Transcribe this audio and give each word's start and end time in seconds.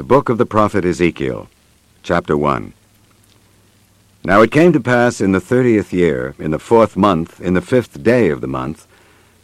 The 0.00 0.06
book 0.06 0.30
of 0.30 0.38
the 0.38 0.46
prophet 0.46 0.86
Ezekiel, 0.86 1.50
chapter 2.02 2.34
1. 2.34 2.72
Now 4.24 4.40
it 4.40 4.50
came 4.50 4.72
to 4.72 4.80
pass 4.80 5.20
in 5.20 5.32
the 5.32 5.42
thirtieth 5.42 5.92
year, 5.92 6.34
in 6.38 6.52
the 6.52 6.58
fourth 6.58 6.96
month, 6.96 7.38
in 7.38 7.52
the 7.52 7.60
fifth 7.60 8.02
day 8.02 8.30
of 8.30 8.40
the 8.40 8.48
month, 8.48 8.86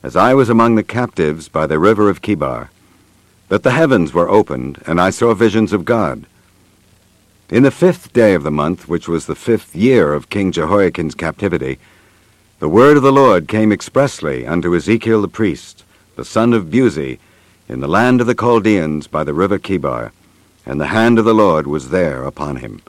as 0.03 0.17
I 0.17 0.33
was 0.33 0.49
among 0.49 0.75
the 0.75 0.83
captives 0.83 1.51
by 1.51 1.67
the 1.67 1.79
river 1.79 2.09
of 2.09 2.23
Chebar, 2.23 2.71
that 3.49 3.65
the 3.65 3.73
heavens 3.73 4.15
were 4.15 4.31
opened, 4.31 4.83
and 4.87 4.99
I 4.99 5.11
saw 5.11 5.35
visions 5.35 5.75
of 5.75 5.85
God. 5.85 6.25
In 7.51 7.63
the 7.63 7.71
fifth 7.71 8.15
day 8.15 8.33
of 8.33 8.43
the 8.43 8.51
month, 8.51 8.89
which 8.89 9.09
was 9.09 9.27
the 9.27 9.35
fifth 9.35 9.77
year 9.77 10.15
of 10.15 10.31
King 10.31 10.53
Jehoiachin's 10.53 11.15
captivity, 11.15 11.79
the 12.61 12.71
word 12.71 12.97
of 12.97 13.03
the 13.03 13.13
Lord 13.13 13.47
came 13.47 13.73
expressly 13.73 14.47
unto 14.47 14.75
Ezekiel 14.75 15.21
the 15.21 15.29
priest, 15.29 15.85
the 16.15 16.25
son 16.25 16.55
of 16.55 16.71
Buzi, 16.71 17.19
in 17.69 17.81
the 17.81 17.87
land 17.87 18.23
of 18.23 18.27
the 18.27 18.35
Chaldeans 18.35 19.07
by 19.07 19.23
the 19.23 19.35
river 19.35 19.59
Chebar, 19.59 20.13
and 20.67 20.81
the 20.81 20.89
hand 20.89 21.19
of 21.19 21.25
the 21.25 21.35
Lord 21.35 21.67
was 21.67 21.91
there 21.91 22.25
upon 22.25 22.57
him. 22.57 22.83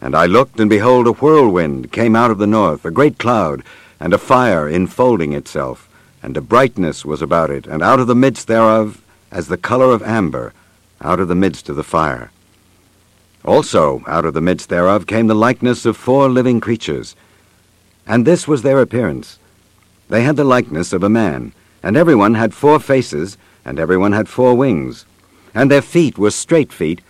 And 0.00 0.14
I 0.14 0.26
looked, 0.26 0.60
and 0.60 0.68
behold, 0.68 1.06
a 1.06 1.12
whirlwind 1.12 1.90
came 1.90 2.14
out 2.14 2.30
of 2.30 2.38
the 2.38 2.46
north, 2.46 2.84
a 2.84 2.90
great 2.90 3.18
cloud, 3.18 3.62
and 3.98 4.12
a 4.12 4.18
fire 4.18 4.68
enfolding 4.68 5.32
itself, 5.32 5.88
and 6.22 6.36
a 6.36 6.42
brightness 6.42 7.04
was 7.04 7.22
about 7.22 7.50
it, 7.50 7.66
and 7.66 7.82
out 7.82 7.98
of 7.98 8.06
the 8.06 8.14
midst 8.14 8.46
thereof, 8.46 9.02
as 9.32 9.48
the 9.48 9.56
color 9.56 9.92
of 9.92 10.02
amber, 10.02 10.52
out 11.00 11.18
of 11.18 11.28
the 11.28 11.34
midst 11.34 11.70
of 11.70 11.76
the 11.76 11.82
fire. 11.82 12.30
Also 13.42 14.02
out 14.06 14.24
of 14.24 14.34
the 14.34 14.40
midst 14.40 14.68
thereof 14.68 15.06
came 15.06 15.28
the 15.28 15.34
likeness 15.34 15.86
of 15.86 15.96
four 15.96 16.28
living 16.28 16.60
creatures. 16.60 17.16
And 18.06 18.26
this 18.26 18.46
was 18.46 18.62
their 18.62 18.80
appearance. 18.80 19.38
They 20.08 20.22
had 20.22 20.36
the 20.36 20.44
likeness 20.44 20.92
of 20.92 21.02
a 21.02 21.08
man, 21.08 21.52
and 21.82 21.96
every 21.96 22.14
one 22.14 22.34
had 22.34 22.52
four 22.52 22.80
faces, 22.80 23.38
and 23.64 23.78
every 23.78 23.96
one 23.96 24.12
had 24.12 24.28
four 24.28 24.54
wings. 24.54 25.05
And 25.56 25.70
their 25.70 25.80
feet 25.80 26.18
were 26.18 26.30
straight 26.30 26.70
feet, 26.70 27.00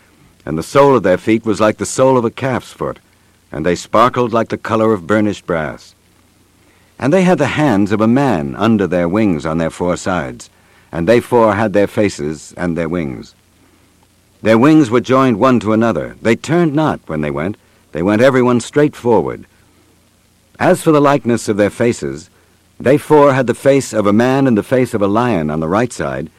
and 0.44 0.56
the 0.56 0.62
sole 0.62 0.96
of 0.96 1.02
their 1.02 1.18
feet 1.18 1.44
was 1.44 1.60
like 1.60 1.78
the 1.78 1.84
sole 1.84 2.16
of 2.16 2.24
a 2.24 2.30
calf's 2.30 2.72
foot, 2.72 3.00
and 3.50 3.66
they 3.66 3.74
sparkled 3.74 4.32
like 4.32 4.50
the 4.50 4.56
color 4.56 4.92
of 4.92 5.04
burnished 5.04 5.46
brass. 5.46 5.96
And 6.96 7.12
they 7.12 7.24
had 7.24 7.38
the 7.38 7.58
hands 7.58 7.90
of 7.90 8.00
a 8.00 8.06
man 8.06 8.54
under 8.54 8.86
their 8.86 9.08
wings 9.08 9.44
on 9.44 9.58
their 9.58 9.68
four 9.68 9.96
sides, 9.96 10.48
and 10.92 11.08
they 11.08 11.18
four 11.18 11.56
had 11.56 11.72
their 11.72 11.88
faces 11.88 12.54
and 12.56 12.78
their 12.78 12.88
wings. 12.88 13.34
Their 14.42 14.58
wings 14.58 14.90
were 14.90 15.00
joined 15.00 15.40
one 15.40 15.58
to 15.58 15.72
another. 15.72 16.16
They 16.22 16.36
turned 16.36 16.72
not 16.72 17.00
when 17.08 17.22
they 17.22 17.32
went, 17.32 17.56
they 17.90 18.02
went 18.02 18.22
every 18.22 18.42
one 18.42 18.60
straight 18.60 18.94
forward. 18.94 19.44
As 20.60 20.82
for 20.82 20.92
the 20.92 21.00
likeness 21.00 21.48
of 21.48 21.56
their 21.56 21.68
faces, 21.68 22.30
they 22.78 22.96
four 22.96 23.34
had 23.34 23.48
the 23.48 23.54
face 23.54 23.92
of 23.92 24.06
a 24.06 24.12
man 24.12 24.46
and 24.46 24.56
the 24.56 24.62
face 24.62 24.94
of 24.94 25.02
a 25.02 25.08
lion 25.08 25.50
on 25.50 25.58
the 25.58 25.66
right 25.66 25.92
side, 25.92 26.30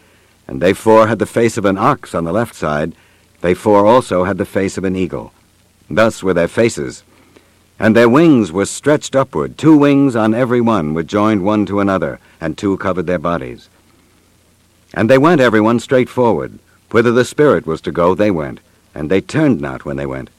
and 0.47 0.61
they 0.61 0.73
four 0.73 1.07
had 1.07 1.19
the 1.19 1.25
face 1.25 1.57
of 1.57 1.65
an 1.65 1.77
ox 1.77 2.15
on 2.15 2.23
the 2.23 2.31
left 2.31 2.55
side, 2.55 2.93
they 3.41 3.53
four 3.53 3.85
also 3.85 4.23
had 4.23 4.37
the 4.37 4.45
face 4.45 4.77
of 4.77 4.83
an 4.83 4.95
eagle. 4.95 5.33
Thus 5.89 6.23
were 6.23 6.33
their 6.33 6.47
faces. 6.47 7.03
And 7.79 7.95
their 7.95 8.09
wings 8.09 8.51
were 8.51 8.65
stretched 8.65 9.15
upward. 9.15 9.57
Two 9.57 9.77
wings 9.77 10.15
on 10.15 10.33
every 10.33 10.61
one 10.61 10.93
were 10.93 11.03
joined 11.03 11.43
one 11.43 11.65
to 11.67 11.79
another, 11.79 12.19
and 12.41 12.57
two 12.57 12.77
covered 12.77 13.05
their 13.05 13.19
bodies. 13.19 13.69
And 14.93 15.09
they 15.09 15.17
went 15.17 15.41
every 15.41 15.61
one 15.61 15.79
straight 15.79 16.09
forward. 16.09 16.57
Whither 16.91 17.11
the 17.11 17.25
Spirit 17.25 17.67
was 17.67 17.81
to 17.81 17.91
go, 17.91 18.15
they 18.15 18.31
went, 18.31 18.61
and 18.95 19.11
they 19.11 19.21
turned 19.21 19.61
not 19.61 19.85
when 19.85 19.97
they 19.97 20.05
went. 20.05 20.29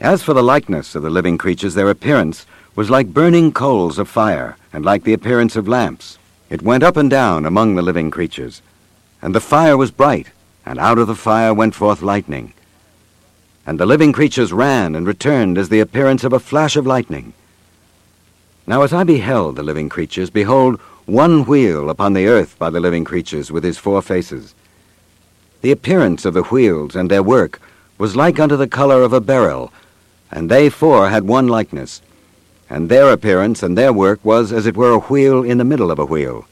As 0.00 0.22
for 0.22 0.34
the 0.34 0.42
likeness 0.42 0.94
of 0.94 1.02
the 1.02 1.10
living 1.10 1.38
creatures, 1.38 1.74
their 1.74 1.90
appearance 1.90 2.46
was 2.74 2.90
like 2.90 3.12
burning 3.12 3.52
coals 3.52 3.98
of 3.98 4.08
fire, 4.08 4.56
and 4.72 4.84
like 4.84 5.04
the 5.04 5.12
appearance 5.12 5.56
of 5.56 5.68
lamps. 5.68 6.18
It 6.50 6.62
went 6.62 6.82
up 6.82 6.96
and 6.96 7.10
down 7.10 7.44
among 7.44 7.74
the 7.74 7.82
living 7.82 8.10
creatures. 8.10 8.62
And 9.20 9.34
the 9.34 9.40
fire 9.40 9.76
was 9.76 9.90
bright, 9.90 10.28
and 10.64 10.78
out 10.78 10.98
of 10.98 11.06
the 11.06 11.14
fire 11.14 11.52
went 11.52 11.74
forth 11.74 12.02
lightning. 12.02 12.52
And 13.66 13.78
the 13.78 13.86
living 13.86 14.12
creatures 14.12 14.52
ran 14.52 14.94
and 14.94 15.06
returned 15.06 15.58
as 15.58 15.68
the 15.68 15.80
appearance 15.80 16.24
of 16.24 16.32
a 16.32 16.40
flash 16.40 16.76
of 16.76 16.86
lightning. 16.86 17.32
Now 18.66 18.82
as 18.82 18.92
I 18.92 19.04
beheld 19.04 19.56
the 19.56 19.62
living 19.62 19.88
creatures, 19.88 20.30
behold, 20.30 20.78
one 21.06 21.44
wheel 21.46 21.88
upon 21.88 22.12
the 22.12 22.26
earth 22.26 22.58
by 22.58 22.68
the 22.68 22.80
living 22.80 23.02
creatures 23.02 23.50
with 23.50 23.64
his 23.64 23.78
four 23.78 24.02
faces. 24.02 24.54
The 25.62 25.72
appearance 25.72 26.24
of 26.24 26.34
the 26.34 26.42
wheels 26.42 26.94
and 26.94 27.10
their 27.10 27.22
work 27.22 27.60
was 27.96 28.14
like 28.14 28.38
unto 28.38 28.56
the 28.56 28.68
color 28.68 29.02
of 29.02 29.12
a 29.12 29.20
beryl, 29.20 29.72
and 30.30 30.50
they 30.50 30.68
four 30.68 31.08
had 31.08 31.24
one 31.24 31.48
likeness, 31.48 32.02
and 32.70 32.88
their 32.88 33.10
appearance 33.10 33.62
and 33.62 33.76
their 33.76 33.92
work 33.92 34.22
was 34.22 34.52
as 34.52 34.66
it 34.66 34.76
were 34.76 34.92
a 34.92 34.98
wheel 34.98 35.42
in 35.42 35.58
the 35.58 35.64
middle 35.64 35.90
of 35.90 35.98
a 35.98 36.04
wheel. 36.04 36.46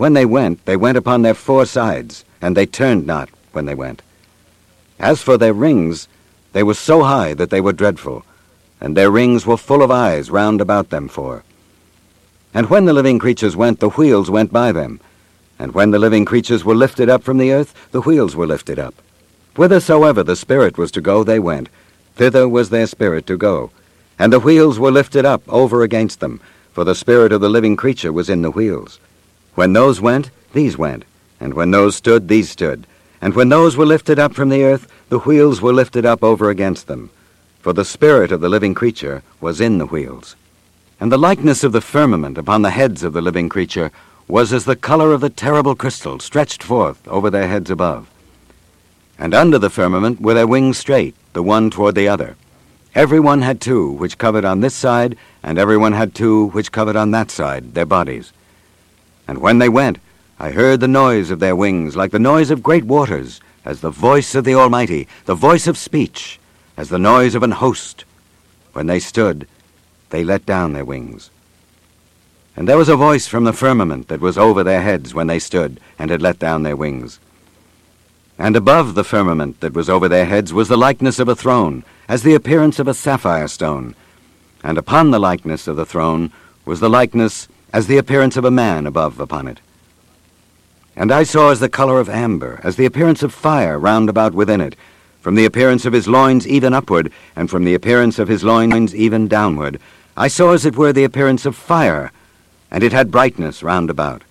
When 0.00 0.14
they 0.14 0.24
went, 0.24 0.64
they 0.64 0.78
went 0.78 0.96
upon 0.96 1.20
their 1.20 1.34
four 1.34 1.66
sides, 1.66 2.24
and 2.40 2.56
they 2.56 2.64
turned 2.64 3.06
not 3.06 3.28
when 3.52 3.66
they 3.66 3.74
went. 3.74 4.00
As 4.98 5.20
for 5.20 5.36
their 5.36 5.52
rings, 5.52 6.08
they 6.54 6.62
were 6.62 6.72
so 6.88 7.02
high 7.02 7.34
that 7.34 7.50
they 7.50 7.60
were 7.60 7.74
dreadful, 7.74 8.24
and 8.80 8.96
their 8.96 9.10
rings 9.10 9.44
were 9.44 9.58
full 9.58 9.82
of 9.82 9.90
eyes 9.90 10.30
round 10.30 10.62
about 10.62 10.88
them 10.88 11.06
four. 11.06 11.44
And 12.54 12.70
when 12.70 12.86
the 12.86 12.94
living 12.94 13.18
creatures 13.18 13.56
went, 13.56 13.80
the 13.80 13.90
wheels 13.90 14.30
went 14.30 14.50
by 14.50 14.72
them. 14.72 15.00
And 15.58 15.74
when 15.74 15.90
the 15.90 15.98
living 15.98 16.24
creatures 16.24 16.64
were 16.64 16.74
lifted 16.74 17.10
up 17.10 17.22
from 17.22 17.36
the 17.36 17.52
earth, 17.52 17.74
the 17.90 18.00
wheels 18.00 18.34
were 18.34 18.46
lifted 18.46 18.78
up. 18.78 18.94
Whithersoever 19.54 20.22
the 20.22 20.34
Spirit 20.34 20.78
was 20.78 20.90
to 20.92 21.02
go, 21.02 21.24
they 21.24 21.38
went. 21.38 21.68
Thither 22.14 22.48
was 22.48 22.70
their 22.70 22.86
spirit 22.86 23.26
to 23.26 23.36
go. 23.36 23.70
And 24.18 24.32
the 24.32 24.40
wheels 24.40 24.78
were 24.78 24.90
lifted 24.90 25.26
up 25.26 25.42
over 25.46 25.82
against 25.82 26.20
them, 26.20 26.40
for 26.72 26.84
the 26.84 26.94
spirit 26.94 27.32
of 27.32 27.42
the 27.42 27.50
living 27.50 27.76
creature 27.76 28.14
was 28.14 28.30
in 28.30 28.40
the 28.40 28.50
wheels. 28.50 28.98
When 29.54 29.72
those 29.72 30.00
went, 30.00 30.30
these 30.52 30.78
went. 30.78 31.04
And 31.40 31.54
when 31.54 31.70
those 31.70 31.96
stood, 31.96 32.28
these 32.28 32.50
stood. 32.50 32.86
And 33.20 33.34
when 33.34 33.48
those 33.48 33.76
were 33.76 33.86
lifted 33.86 34.18
up 34.18 34.34
from 34.34 34.48
the 34.48 34.64
earth, 34.64 34.90
the 35.08 35.18
wheels 35.20 35.60
were 35.60 35.72
lifted 35.72 36.06
up 36.06 36.22
over 36.22 36.50
against 36.50 36.86
them. 36.86 37.10
For 37.60 37.72
the 37.72 37.84
spirit 37.84 38.32
of 38.32 38.40
the 38.40 38.48
living 38.48 38.74
creature 38.74 39.22
was 39.40 39.60
in 39.60 39.78
the 39.78 39.86
wheels. 39.86 40.36
And 40.98 41.10
the 41.10 41.18
likeness 41.18 41.64
of 41.64 41.72
the 41.72 41.80
firmament 41.80 42.38
upon 42.38 42.62
the 42.62 42.70
heads 42.70 43.02
of 43.02 43.12
the 43.12 43.22
living 43.22 43.48
creature 43.48 43.90
was 44.28 44.52
as 44.52 44.64
the 44.64 44.76
color 44.76 45.12
of 45.12 45.20
the 45.20 45.30
terrible 45.30 45.74
crystal 45.74 46.20
stretched 46.20 46.62
forth 46.62 47.06
over 47.08 47.30
their 47.30 47.48
heads 47.48 47.70
above. 47.70 48.08
And 49.18 49.34
under 49.34 49.58
the 49.58 49.68
firmament 49.68 50.20
were 50.20 50.34
their 50.34 50.46
wings 50.46 50.78
straight, 50.78 51.14
the 51.32 51.42
one 51.42 51.70
toward 51.70 51.94
the 51.94 52.08
other. 52.08 52.36
Every 52.94 53.20
one 53.20 53.42
had 53.42 53.60
two, 53.60 53.92
which 53.92 54.18
covered 54.18 54.44
on 54.44 54.60
this 54.60 54.74
side, 54.74 55.16
and 55.42 55.58
every 55.58 55.76
one 55.76 55.92
had 55.92 56.14
two, 56.14 56.46
which 56.48 56.72
covered 56.72 56.96
on 56.96 57.10
that 57.10 57.30
side, 57.30 57.74
their 57.74 57.86
bodies. 57.86 58.32
And 59.30 59.38
when 59.38 59.60
they 59.60 59.68
went, 59.68 60.00
I 60.40 60.50
heard 60.50 60.80
the 60.80 60.88
noise 60.88 61.30
of 61.30 61.38
their 61.38 61.54
wings, 61.54 61.94
like 61.94 62.10
the 62.10 62.18
noise 62.18 62.50
of 62.50 62.64
great 62.64 62.82
waters, 62.82 63.40
as 63.64 63.80
the 63.80 63.88
voice 63.88 64.34
of 64.34 64.42
the 64.42 64.56
Almighty, 64.56 65.06
the 65.24 65.36
voice 65.36 65.68
of 65.68 65.78
speech, 65.78 66.40
as 66.76 66.88
the 66.88 66.98
noise 66.98 67.36
of 67.36 67.44
an 67.44 67.52
host. 67.52 68.04
When 68.72 68.88
they 68.88 68.98
stood, 68.98 69.46
they 70.08 70.24
let 70.24 70.46
down 70.46 70.72
their 70.72 70.84
wings. 70.84 71.30
And 72.56 72.68
there 72.68 72.76
was 72.76 72.88
a 72.88 72.96
voice 72.96 73.28
from 73.28 73.44
the 73.44 73.52
firmament 73.52 74.08
that 74.08 74.20
was 74.20 74.36
over 74.36 74.64
their 74.64 74.82
heads 74.82 75.14
when 75.14 75.28
they 75.28 75.38
stood, 75.38 75.78
and 75.96 76.10
had 76.10 76.20
let 76.20 76.40
down 76.40 76.64
their 76.64 76.74
wings. 76.74 77.20
And 78.36 78.56
above 78.56 78.96
the 78.96 79.04
firmament 79.04 79.60
that 79.60 79.74
was 79.74 79.88
over 79.88 80.08
their 80.08 80.26
heads 80.26 80.52
was 80.52 80.66
the 80.66 80.76
likeness 80.76 81.20
of 81.20 81.28
a 81.28 81.36
throne, 81.36 81.84
as 82.08 82.24
the 82.24 82.34
appearance 82.34 82.80
of 82.80 82.88
a 82.88 82.94
sapphire 82.94 83.46
stone. 83.46 83.94
And 84.64 84.76
upon 84.76 85.12
the 85.12 85.20
likeness 85.20 85.68
of 85.68 85.76
the 85.76 85.86
throne 85.86 86.32
was 86.64 86.80
the 86.80 86.90
likeness 86.90 87.46
as 87.72 87.86
the 87.86 87.98
appearance 87.98 88.36
of 88.36 88.44
a 88.44 88.50
man 88.50 88.86
above 88.86 89.20
upon 89.20 89.46
it. 89.46 89.60
And 90.96 91.12
I 91.12 91.22
saw 91.22 91.50
as 91.50 91.60
the 91.60 91.68
color 91.68 92.00
of 92.00 92.08
amber, 92.08 92.60
as 92.62 92.76
the 92.76 92.84
appearance 92.84 93.22
of 93.22 93.32
fire 93.32 93.78
round 93.78 94.08
about 94.08 94.34
within 94.34 94.60
it, 94.60 94.76
from 95.20 95.34
the 95.34 95.44
appearance 95.44 95.84
of 95.84 95.92
his 95.92 96.08
loins 96.08 96.46
even 96.46 96.72
upward, 96.72 97.12
and 97.36 97.48
from 97.48 97.64
the 97.64 97.74
appearance 97.74 98.18
of 98.18 98.28
his 98.28 98.42
loins 98.42 98.94
even 98.94 99.28
downward. 99.28 99.80
I 100.16 100.28
saw 100.28 100.52
as 100.52 100.64
it 100.64 100.76
were 100.76 100.92
the 100.92 101.04
appearance 101.04 101.46
of 101.46 101.54
fire, 101.54 102.10
and 102.70 102.82
it 102.82 102.92
had 102.92 103.10
brightness 103.10 103.62
round 103.62 103.90
about. 103.90 104.22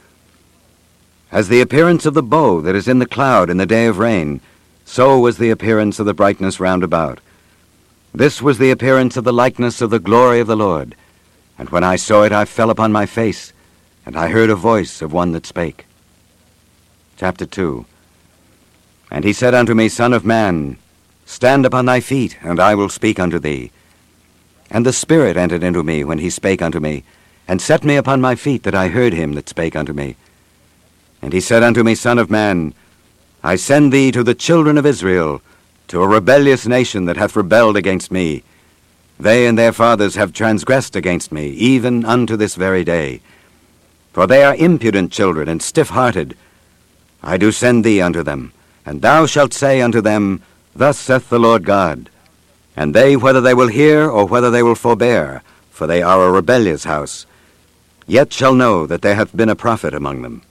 As 1.32 1.48
the 1.48 1.62
appearance 1.62 2.06
of 2.06 2.16
the 2.16 2.24
bow 2.24 2.60
that 2.62 2.76
is 2.76 2.88
in 2.88 3.00
the 3.00 3.06
cloud 3.06 3.50
in 3.50 3.58
the 3.58 3.66
day 3.66 3.86
of 3.86 4.00
rain, 4.00 4.42
so 4.84 5.20
was 5.20 5.38
the 5.38 5.52
appearance 5.52 6.00
of 6.00 6.08
the 6.08 6.14
brightness 6.14 6.60
round 6.60 6.84
about. 6.84 7.20
This 8.14 8.42
was 8.42 8.58
the 8.58 8.72
appearance 8.72 9.16
of 9.16 9.24
the 9.24 9.34
likeness 9.34 9.82
of 9.82 9.92
the 9.92 10.00
glory 10.00 10.40
of 10.40 10.48
the 10.48 10.58
Lord. 10.58 10.96
And 11.60 11.70
when 11.72 11.84
I 11.84 11.98
saw 11.98 12.24
it, 12.24 12.32
I 12.32 12.46
fell 12.46 12.70
upon 12.70 12.94
my 12.94 13.06
face, 13.06 13.52
and 14.06 14.16
I 14.16 14.30
heard 14.30 14.50
a 14.50 14.56
voice 14.56 15.02
of 15.02 15.12
one 15.12 15.34
that 15.34 15.46
spake. 15.46 15.86
Chapter 17.18 17.46
2 17.46 17.86
And 19.12 19.26
he 19.26 19.34
said 19.34 19.54
unto 19.54 19.76
me, 19.76 19.90
Son 19.90 20.14
of 20.14 20.24
man, 20.24 20.78
stand 21.26 21.66
upon 21.66 21.86
thy 21.86 22.00
feet, 22.00 22.38
and 22.42 22.62
I 22.62 22.76
will 22.76 22.88
speak 22.88 23.20
unto 23.20 23.40
thee. 23.40 23.72
And 24.72 24.86
the 24.86 24.94
Spirit 24.94 25.36
entered 25.36 25.62
into 25.62 25.84
me 25.84 26.06
when 26.06 26.20
he 26.20 26.30
spake 26.30 26.62
unto 26.62 26.80
me, 26.80 27.04
and 27.46 27.62
set 27.62 27.84
me 27.84 27.98
upon 27.98 28.22
my 28.22 28.36
feet, 28.36 28.64
that 28.64 28.76
I 28.76 28.88
heard 28.88 29.12
him 29.12 29.34
that 29.34 29.50
spake 29.50 29.76
unto 29.76 29.92
me. 29.92 30.16
And 31.22 31.34
he 31.34 31.42
said 31.42 31.62
unto 31.62 31.84
me, 31.84 31.94
Son 31.94 32.18
of 32.18 32.32
man, 32.32 32.74
I 33.44 33.58
send 33.58 33.92
thee 33.92 34.14
to 34.14 34.24
the 34.24 34.34
children 34.34 34.78
of 34.78 34.86
Israel, 34.86 35.42
to 35.90 36.02
a 36.02 36.08
rebellious 36.08 36.66
nation 36.66 37.04
that 37.06 37.18
hath 37.18 37.36
rebelled 37.36 37.76
against 37.76 38.12
me. 38.12 38.44
They 39.20 39.48
and 39.48 39.58
their 39.58 39.74
fathers 39.74 40.16
have 40.16 40.32
transgressed 40.32 40.96
against 40.96 41.32
me, 41.32 41.50
even 41.50 42.06
unto 42.06 42.38
this 42.38 42.56
very 42.56 42.86
day. 42.86 43.20
For 44.14 44.26
they 44.26 44.44
are 44.44 44.56
impudent 44.56 45.12
children 45.12 45.50
and 45.50 45.62
stiff-hearted. 45.62 46.38
I 47.22 47.38
do 47.38 47.52
send 47.52 47.84
thee 47.84 48.02
unto 48.02 48.24
them, 48.24 48.54
And 48.86 49.02
thou 49.02 49.26
shalt 49.26 49.54
say 49.54 49.82
unto 49.82 50.00
them, 50.00 50.42
Thus 50.74 50.98
saith 50.98 51.30
the 51.30 51.40
Lord 51.40 51.66
God. 51.66 52.10
And 52.78 52.96
they, 52.96 53.18
whether 53.18 53.42
they 53.42 53.54
will 53.54 53.68
hear 53.68 54.10
or 54.10 54.26
whether 54.26 54.50
they 54.50 54.64
will 54.64 54.76
forbear, 54.76 55.44
for 55.70 55.86
they 55.86 56.02
are 56.02 56.26
a 56.26 56.32
rebellious 56.32 56.86
house, 56.86 57.26
yet 58.08 58.32
shall 58.32 58.56
know 58.56 58.88
that 58.88 59.02
there 59.02 59.16
hath 59.16 59.36
been 59.36 59.50
a 59.50 59.56
prophet 59.56 59.94
among 59.94 60.22
them. 60.22 60.44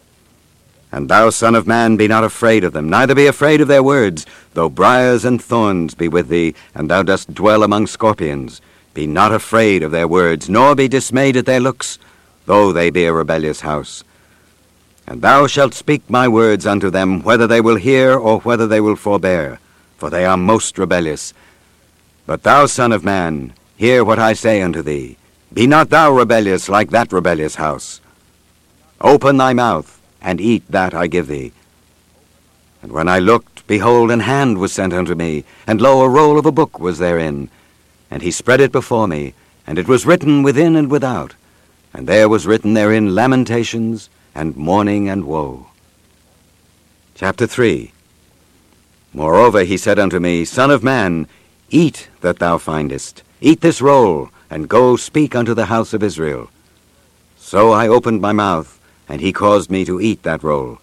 And 0.90 1.08
thou, 1.08 1.30
Son 1.30 1.54
of 1.54 1.66
Man, 1.66 1.96
be 1.96 2.08
not 2.08 2.24
afraid 2.24 2.64
of 2.64 2.72
them, 2.72 2.88
neither 2.88 3.14
be 3.14 3.26
afraid 3.26 3.60
of 3.60 3.68
their 3.68 3.82
words, 3.82 4.24
though 4.54 4.70
briers 4.70 5.24
and 5.24 5.42
thorns 5.42 5.94
be 5.94 6.08
with 6.08 6.28
thee, 6.28 6.54
and 6.74 6.90
thou 6.90 7.02
dost 7.02 7.34
dwell 7.34 7.62
among 7.62 7.86
scorpions. 7.86 8.60
Be 8.94 9.06
not 9.06 9.32
afraid 9.32 9.82
of 9.82 9.90
their 9.90 10.08
words, 10.08 10.48
nor 10.48 10.74
be 10.74 10.88
dismayed 10.88 11.36
at 11.36 11.46
their 11.46 11.60
looks, 11.60 11.98
though 12.46 12.72
they 12.72 12.88
be 12.90 13.04
a 13.04 13.12
rebellious 13.12 13.60
house. 13.60 14.02
And 15.06 15.20
thou 15.20 15.46
shalt 15.46 15.74
speak 15.74 16.08
my 16.08 16.26
words 16.26 16.66
unto 16.66 16.90
them, 16.90 17.22
whether 17.22 17.46
they 17.46 17.60
will 17.60 17.76
hear 17.76 18.18
or 18.18 18.40
whether 18.40 18.66
they 18.66 18.80
will 18.80 18.96
forbear, 18.96 19.58
for 19.96 20.10
they 20.10 20.24
are 20.24 20.36
most 20.36 20.78
rebellious. 20.78 21.34
But 22.26 22.42
thou, 22.42 22.66
Son 22.66 22.92
of 22.92 23.04
Man, 23.04 23.52
hear 23.76 24.04
what 24.04 24.18
I 24.18 24.32
say 24.32 24.62
unto 24.62 24.82
thee. 24.82 25.16
Be 25.52 25.66
not 25.66 25.90
thou 25.90 26.12
rebellious 26.12 26.68
like 26.68 26.90
that 26.90 27.12
rebellious 27.12 27.54
house. 27.54 28.00
Open 29.00 29.36
thy 29.36 29.52
mouth, 29.52 29.97
and 30.20 30.40
eat 30.40 30.64
that 30.68 30.94
I 30.94 31.06
give 31.06 31.28
thee. 31.28 31.52
And 32.82 32.92
when 32.92 33.08
I 33.08 33.18
looked, 33.18 33.66
behold, 33.66 34.10
an 34.10 34.20
hand 34.20 34.58
was 34.58 34.72
sent 34.72 34.92
unto 34.92 35.14
me, 35.14 35.44
and 35.66 35.80
lo, 35.80 36.02
a 36.02 36.08
roll 36.08 36.38
of 36.38 36.46
a 36.46 36.52
book 36.52 36.78
was 36.78 36.98
therein. 36.98 37.50
And 38.10 38.22
he 38.22 38.30
spread 38.30 38.60
it 38.60 38.72
before 38.72 39.08
me, 39.08 39.34
and 39.66 39.78
it 39.78 39.88
was 39.88 40.06
written 40.06 40.42
within 40.42 40.76
and 40.76 40.90
without, 40.90 41.34
and 41.92 42.06
there 42.06 42.28
was 42.28 42.46
written 42.46 42.74
therein 42.74 43.14
lamentations, 43.14 44.08
and 44.34 44.56
mourning 44.56 45.08
and 45.08 45.24
woe. 45.24 45.66
Chapter 47.14 47.46
3 47.46 47.92
Moreover 49.12 49.64
he 49.64 49.76
said 49.76 49.98
unto 49.98 50.20
me, 50.20 50.44
Son 50.44 50.70
of 50.70 50.84
man, 50.84 51.26
eat 51.70 52.08
that 52.20 52.38
thou 52.38 52.58
findest, 52.58 53.22
eat 53.40 53.60
this 53.60 53.82
roll, 53.82 54.30
and 54.48 54.68
go 54.68 54.96
speak 54.96 55.34
unto 55.34 55.54
the 55.54 55.66
house 55.66 55.92
of 55.92 56.02
Israel. 56.02 56.50
So 57.36 57.72
I 57.72 57.88
opened 57.88 58.20
my 58.20 58.32
mouth, 58.32 58.77
and 59.08 59.20
he 59.20 59.32
caused 59.32 59.70
me 59.70 59.84
to 59.84 60.00
eat 60.00 60.22
that 60.22 60.42
roll. 60.42 60.78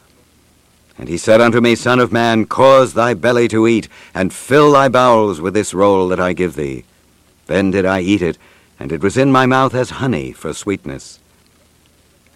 And 0.98 1.10
he 1.10 1.18
said 1.18 1.42
unto 1.42 1.60
me, 1.60 1.76
Son 1.76 2.00
of 2.00 2.12
man, 2.12 2.46
cause 2.46 2.94
thy 2.94 3.14
belly 3.14 3.48
to 3.50 3.68
eat, 3.68 3.88
and 4.14 4.34
fill 4.34 4.72
thy 4.72 4.88
bowels 4.88 5.42
with 5.42 5.54
this 5.54 5.74
roll 5.74 6.08
that 6.08 6.20
I 6.20 6.34
give 6.34 6.56
thee. 6.56 6.86
Then 7.48 7.72
did 7.72 7.86
I 7.86 8.00
eat 8.00 8.22
it, 8.22 8.38
and 8.80 8.92
it 8.92 9.04
was 9.04 9.18
in 9.18 9.32
my 9.32 9.46
mouth 9.46 9.76
as 9.76 9.90
honey 9.92 10.32
for 10.32 10.54
sweetness. 10.54 11.20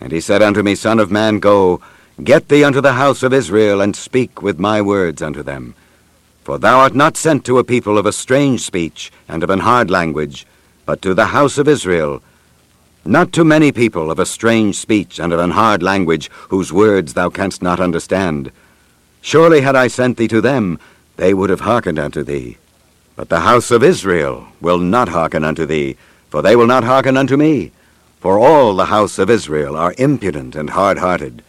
And 0.02 0.12
he 0.12 0.22
said 0.22 0.42
unto 0.42 0.62
me, 0.62 0.76
Son 0.76 1.00
of 1.00 1.12
man, 1.12 1.40
go, 1.40 1.82
get 2.24 2.50
thee 2.50 2.64
unto 2.64 2.82
the 2.82 2.94
house 2.94 3.24
of 3.24 3.34
Israel, 3.34 3.82
and 3.82 3.96
speak 3.96 4.42
with 4.42 4.60
my 4.60 4.82
words 4.82 5.22
unto 5.22 5.42
them. 5.42 5.74
For 6.44 6.60
thou 6.60 6.80
art 6.80 6.96
not 6.96 7.18
sent 7.18 7.46
to 7.46 7.60
a 7.60 7.64
people 7.64 7.98
of 7.98 8.06
a 8.06 8.12
strange 8.12 8.62
speech, 8.62 9.12
and 9.28 9.42
of 9.42 9.50
an 9.50 9.60
hard 9.60 9.90
language, 9.90 10.46
but 10.86 11.02
to 11.04 11.14
the 11.14 11.28
house 11.28 11.58
of 11.58 11.68
Israel, 11.68 12.22
not 13.06 13.32
to 13.34 13.44
many 13.44 13.72
people 13.72 14.12
of 14.12 14.20
a 14.20 14.26
strange 14.26 14.76
speech 14.76 15.20
and 15.20 15.34
of 15.34 15.40
an 15.40 15.52
hard 15.52 15.82
language, 15.82 16.30
whose 16.50 16.74
words 16.74 17.14
thou 17.14 17.30
canst 17.30 17.62
not 17.62 17.80
understand. 17.80 18.52
Surely 19.22 19.62
had 19.62 19.76
I 19.76 19.88
sent 19.88 20.18
thee 20.18 20.28
to 20.28 20.42
them, 20.42 20.80
they 21.18 21.34
would 21.34 21.50
have 21.50 21.62
hearkened 21.62 22.00
unto 22.00 22.24
thee. 22.24 22.58
But 23.16 23.30
the 23.30 23.42
house 23.42 23.72
of 23.72 23.84
Israel 23.84 24.48
will 24.62 24.78
not 24.78 25.10
hearken 25.10 25.44
unto 25.44 25.66
thee, 25.66 25.98
for 26.30 26.42
they 26.42 26.56
will 26.56 26.68
not 26.68 26.84
hearken 26.84 27.18
unto 27.18 27.36
me. 27.36 27.72
For 28.20 28.38
all 28.40 28.76
the 28.76 28.86
house 28.86 29.18
of 29.18 29.30
Israel 29.30 29.76
are 29.76 29.96
impudent 29.98 30.56
and 30.56 30.70
hard-hearted. 30.70 31.42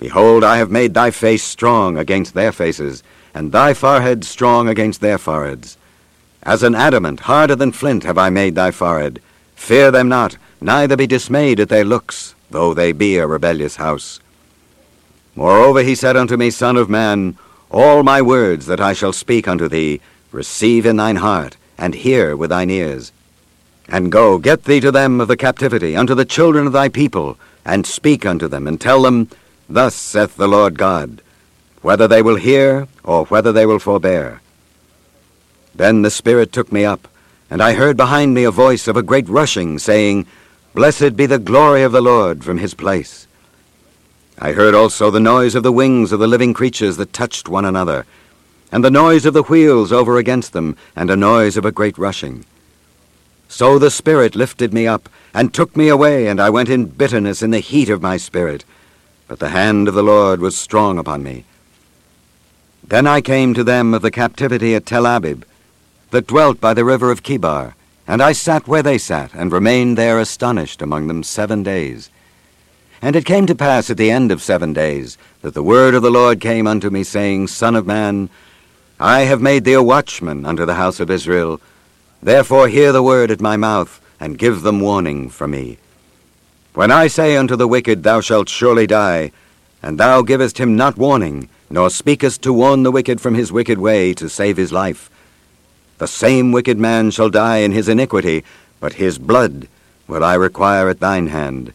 Behold, 0.00 0.44
I 0.44 0.58
have 0.58 0.70
made 0.70 0.94
thy 0.94 1.10
face 1.10 1.42
strong 1.42 1.98
against 1.98 2.34
their 2.34 2.52
faces, 2.52 3.02
and 3.34 3.52
thy 3.52 3.74
forehead 3.74 4.24
strong 4.24 4.68
against 4.68 5.00
their 5.00 5.18
foreheads. 5.18 5.76
As 6.42 6.62
an 6.62 6.74
adamant, 6.74 7.20
harder 7.20 7.56
than 7.56 7.72
flint, 7.72 8.04
have 8.04 8.16
I 8.16 8.30
made 8.30 8.54
thy 8.54 8.70
forehead. 8.70 9.20
Fear 9.58 9.90
them 9.90 10.08
not, 10.08 10.38
neither 10.62 10.96
be 10.96 11.06
dismayed 11.06 11.60
at 11.60 11.68
their 11.68 11.84
looks, 11.84 12.34
though 12.48 12.72
they 12.72 12.92
be 12.92 13.18
a 13.18 13.26
rebellious 13.26 13.76
house. 13.76 14.18
Moreover 15.34 15.82
he 15.82 15.94
said 15.94 16.16
unto 16.16 16.38
me, 16.38 16.48
Son 16.48 16.78
of 16.78 16.88
man, 16.88 17.36
all 17.70 18.02
my 18.02 18.22
words 18.22 18.64
that 18.64 18.80
I 18.80 18.94
shall 18.94 19.12
speak 19.12 19.46
unto 19.46 19.68
thee, 19.68 20.00
receive 20.32 20.86
in 20.86 20.96
thine 20.96 21.16
heart, 21.16 21.58
and 21.76 21.94
hear 21.94 22.34
with 22.34 22.48
thine 22.48 22.70
ears. 22.70 23.12
And 23.88 24.10
go, 24.10 24.38
get 24.38 24.64
thee 24.64 24.80
to 24.80 24.90
them 24.90 25.20
of 25.20 25.28
the 25.28 25.36
captivity, 25.36 25.94
unto 25.94 26.14
the 26.14 26.24
children 26.24 26.66
of 26.66 26.72
thy 26.72 26.88
people, 26.88 27.36
and 27.66 27.84
speak 27.86 28.24
unto 28.24 28.48
them, 28.48 28.66
and 28.66 28.80
tell 28.80 29.02
them, 29.02 29.28
Thus 29.68 29.94
saith 29.94 30.36
the 30.36 30.48
Lord 30.48 30.78
God, 30.78 31.20
whether 31.82 32.08
they 32.08 32.22
will 32.22 32.36
hear, 32.36 32.88
or 33.04 33.26
whether 33.26 33.52
they 33.52 33.66
will 33.66 33.80
forbear. 33.80 34.40
Then 35.74 36.02
the 36.02 36.10
Spirit 36.10 36.52
took 36.52 36.72
me 36.72 36.86
up, 36.86 37.06
and 37.50 37.62
I 37.62 37.72
heard 37.72 37.96
behind 37.96 38.34
me 38.34 38.44
a 38.44 38.50
voice 38.50 38.88
of 38.88 38.96
a 38.96 39.02
great 39.02 39.28
rushing, 39.28 39.78
saying, 39.78 40.26
Blessed 40.74 41.16
be 41.16 41.26
the 41.26 41.38
glory 41.38 41.82
of 41.82 41.92
the 41.92 42.00
Lord 42.00 42.44
from 42.44 42.58
his 42.58 42.74
place. 42.74 43.26
I 44.38 44.52
heard 44.52 44.74
also 44.74 45.10
the 45.10 45.18
noise 45.18 45.54
of 45.54 45.62
the 45.62 45.72
wings 45.72 46.12
of 46.12 46.20
the 46.20 46.26
living 46.26 46.54
creatures 46.54 46.96
that 46.98 47.12
touched 47.12 47.48
one 47.48 47.64
another, 47.64 48.04
and 48.70 48.84
the 48.84 48.90
noise 48.90 49.24
of 49.24 49.34
the 49.34 49.42
wheels 49.44 49.92
over 49.92 50.18
against 50.18 50.52
them, 50.52 50.76
and 50.94 51.10
a 51.10 51.16
noise 51.16 51.56
of 51.56 51.64
a 51.64 51.72
great 51.72 51.96
rushing. 51.96 52.44
So 53.48 53.78
the 53.78 53.90
Spirit 53.90 54.36
lifted 54.36 54.74
me 54.74 54.86
up, 54.86 55.08
and 55.32 55.52
took 55.52 55.74
me 55.74 55.88
away, 55.88 56.26
and 56.26 56.40
I 56.40 56.50
went 56.50 56.68
in 56.68 56.86
bitterness 56.86 57.42
in 57.42 57.50
the 57.50 57.60
heat 57.60 57.88
of 57.88 58.02
my 58.02 58.18
spirit. 58.18 58.64
But 59.26 59.38
the 59.38 59.48
hand 59.48 59.88
of 59.88 59.94
the 59.94 60.02
Lord 60.02 60.40
was 60.40 60.56
strong 60.56 60.98
upon 60.98 61.22
me. 61.22 61.44
Then 62.86 63.06
I 63.06 63.20
came 63.20 63.54
to 63.54 63.64
them 63.64 63.94
of 63.94 64.02
the 64.02 64.10
captivity 64.10 64.74
at 64.74 64.86
Tel 64.86 65.06
Abib, 65.06 65.44
that 66.10 66.26
dwelt 66.26 66.60
by 66.60 66.74
the 66.74 66.84
river 66.84 67.10
of 67.10 67.22
Chebar, 67.22 67.74
and 68.06 68.22
I 68.22 68.32
sat 68.32 68.66
where 68.66 68.82
they 68.82 68.96
sat, 68.96 69.34
and 69.34 69.52
remained 69.52 69.98
there 69.98 70.18
astonished 70.18 70.80
among 70.80 71.08
them 71.08 71.22
seven 71.22 71.62
days. 71.62 72.10
And 73.02 73.14
it 73.14 73.26
came 73.26 73.46
to 73.46 73.54
pass 73.54 73.90
at 73.90 73.96
the 73.96 74.10
end 74.10 74.32
of 74.32 74.42
seven 74.42 74.72
days, 74.72 75.18
that 75.42 75.54
the 75.54 75.62
word 75.62 75.94
of 75.94 76.02
the 76.02 76.10
Lord 76.10 76.40
came 76.40 76.66
unto 76.66 76.90
me, 76.90 77.04
saying, 77.04 77.48
Son 77.48 77.76
of 77.76 77.86
man, 77.86 78.30
I 78.98 79.20
have 79.20 79.42
made 79.42 79.64
thee 79.64 79.74
a 79.74 79.82
watchman 79.82 80.46
unto 80.46 80.64
the 80.64 80.74
house 80.74 80.98
of 80.98 81.10
Israel. 81.10 81.60
Therefore 82.22 82.66
hear 82.66 82.90
the 82.90 83.02
word 83.02 83.30
at 83.30 83.40
my 83.40 83.56
mouth, 83.56 84.00
and 84.18 84.38
give 84.38 84.62
them 84.62 84.80
warning 84.80 85.28
from 85.28 85.52
me. 85.52 85.78
When 86.74 86.90
I 86.90 87.06
say 87.06 87.36
unto 87.36 87.54
the 87.54 87.68
wicked, 87.68 88.02
Thou 88.02 88.20
shalt 88.20 88.48
surely 88.48 88.86
die, 88.86 89.32
and 89.82 89.98
thou 89.98 90.22
givest 90.22 90.58
him 90.58 90.76
not 90.76 90.96
warning, 90.96 91.48
nor 91.70 91.90
speakest 91.90 92.42
to 92.42 92.52
warn 92.52 92.82
the 92.82 92.90
wicked 92.90 93.20
from 93.20 93.34
his 93.34 93.52
wicked 93.52 93.78
way, 93.78 94.14
to 94.14 94.28
save 94.28 94.56
his 94.56 94.72
life, 94.72 95.10
the 95.98 96.08
same 96.08 96.52
wicked 96.52 96.78
man 96.78 97.10
shall 97.10 97.30
die 97.30 97.58
in 97.58 97.72
his 97.72 97.88
iniquity, 97.88 98.44
but 98.80 98.94
his 98.94 99.18
blood 99.18 99.68
will 100.06 100.24
I 100.24 100.34
require 100.34 100.88
at 100.88 101.00
thine 101.00 101.28
hand. 101.28 101.72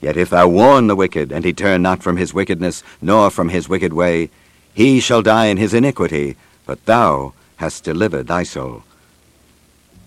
Yet 0.00 0.16
if 0.16 0.30
thou 0.30 0.48
warn 0.48 0.86
the 0.86 0.96
wicked, 0.96 1.32
and 1.32 1.44
he 1.44 1.52
turn 1.52 1.82
not 1.82 2.02
from 2.02 2.18
his 2.18 2.34
wickedness, 2.34 2.82
nor 3.00 3.30
from 3.30 3.48
his 3.48 3.68
wicked 3.68 3.92
way, 3.92 4.30
he 4.74 5.00
shall 5.00 5.22
die 5.22 5.46
in 5.46 5.56
his 5.56 5.72
iniquity, 5.72 6.36
but 6.66 6.84
thou 6.84 7.32
hast 7.56 7.84
delivered 7.84 8.26
thy 8.26 8.42
soul. 8.42 8.84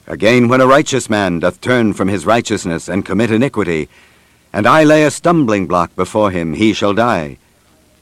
Again, 0.06 0.48
when 0.48 0.62
a 0.62 0.68
righteous 0.68 1.10
man 1.10 1.40
doth 1.40 1.60
turn 1.60 1.94
from 1.94 2.08
his 2.08 2.26
righteousness 2.26 2.88
and 2.88 3.06
commit 3.06 3.32
iniquity, 3.32 3.90
and 4.54 4.66
I 4.66 4.84
lay 4.84 5.04
a 5.04 5.12
stumbling 5.12 5.68
block 5.68 5.96
before 5.96 6.32
him, 6.32 6.54
he 6.54 6.74
shall 6.74 6.94
die. 6.94 7.38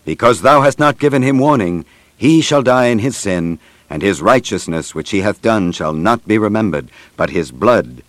Because 0.04 0.42
thou 0.42 0.62
hast 0.62 0.78
not 0.78 1.00
given 1.00 1.24
him 1.24 1.40
warning, 1.40 1.86
he 2.18 2.42
shall 2.42 2.62
die 2.62 2.88
in 2.88 3.00
his 3.00 3.18
sin, 3.18 3.58
and 3.90 4.02
his 4.02 4.22
righteousness 4.22 4.96
which 4.96 5.12
he 5.12 5.22
hath 5.22 5.42
done 5.42 5.72
shall 5.72 5.94
not 5.94 6.28
be 6.28 6.38
remembered, 6.38 6.90
but 7.16 7.30
his 7.30 7.52
blood 7.52 8.04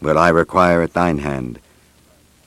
will 0.00 0.18
I 0.18 0.28
require 0.28 0.82
at 0.82 0.94
thine 0.94 1.18
hand. 1.18 1.58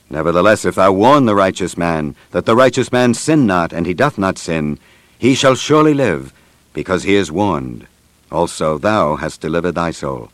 Nevertheless, 0.09 0.65
if 0.65 0.75
thou 0.75 0.91
warn 0.91 1.25
the 1.25 1.35
righteous 1.35 1.77
man, 1.77 2.15
that 2.31 2.45
the 2.45 2.55
righteous 2.55 2.91
man 2.91 3.13
sin 3.13 3.45
not, 3.45 3.71
and 3.71 3.85
he 3.85 3.93
doth 3.93 4.17
not 4.17 4.37
sin, 4.37 4.77
he 5.17 5.35
shall 5.35 5.55
surely 5.55 5.93
live, 5.93 6.33
because 6.73 7.03
he 7.03 7.15
is 7.15 7.31
warned. 7.31 7.87
Also 8.31 8.77
thou 8.77 9.15
hast 9.15 9.41
delivered 9.41 9.75
thy 9.75 9.91
soul. 9.91 10.31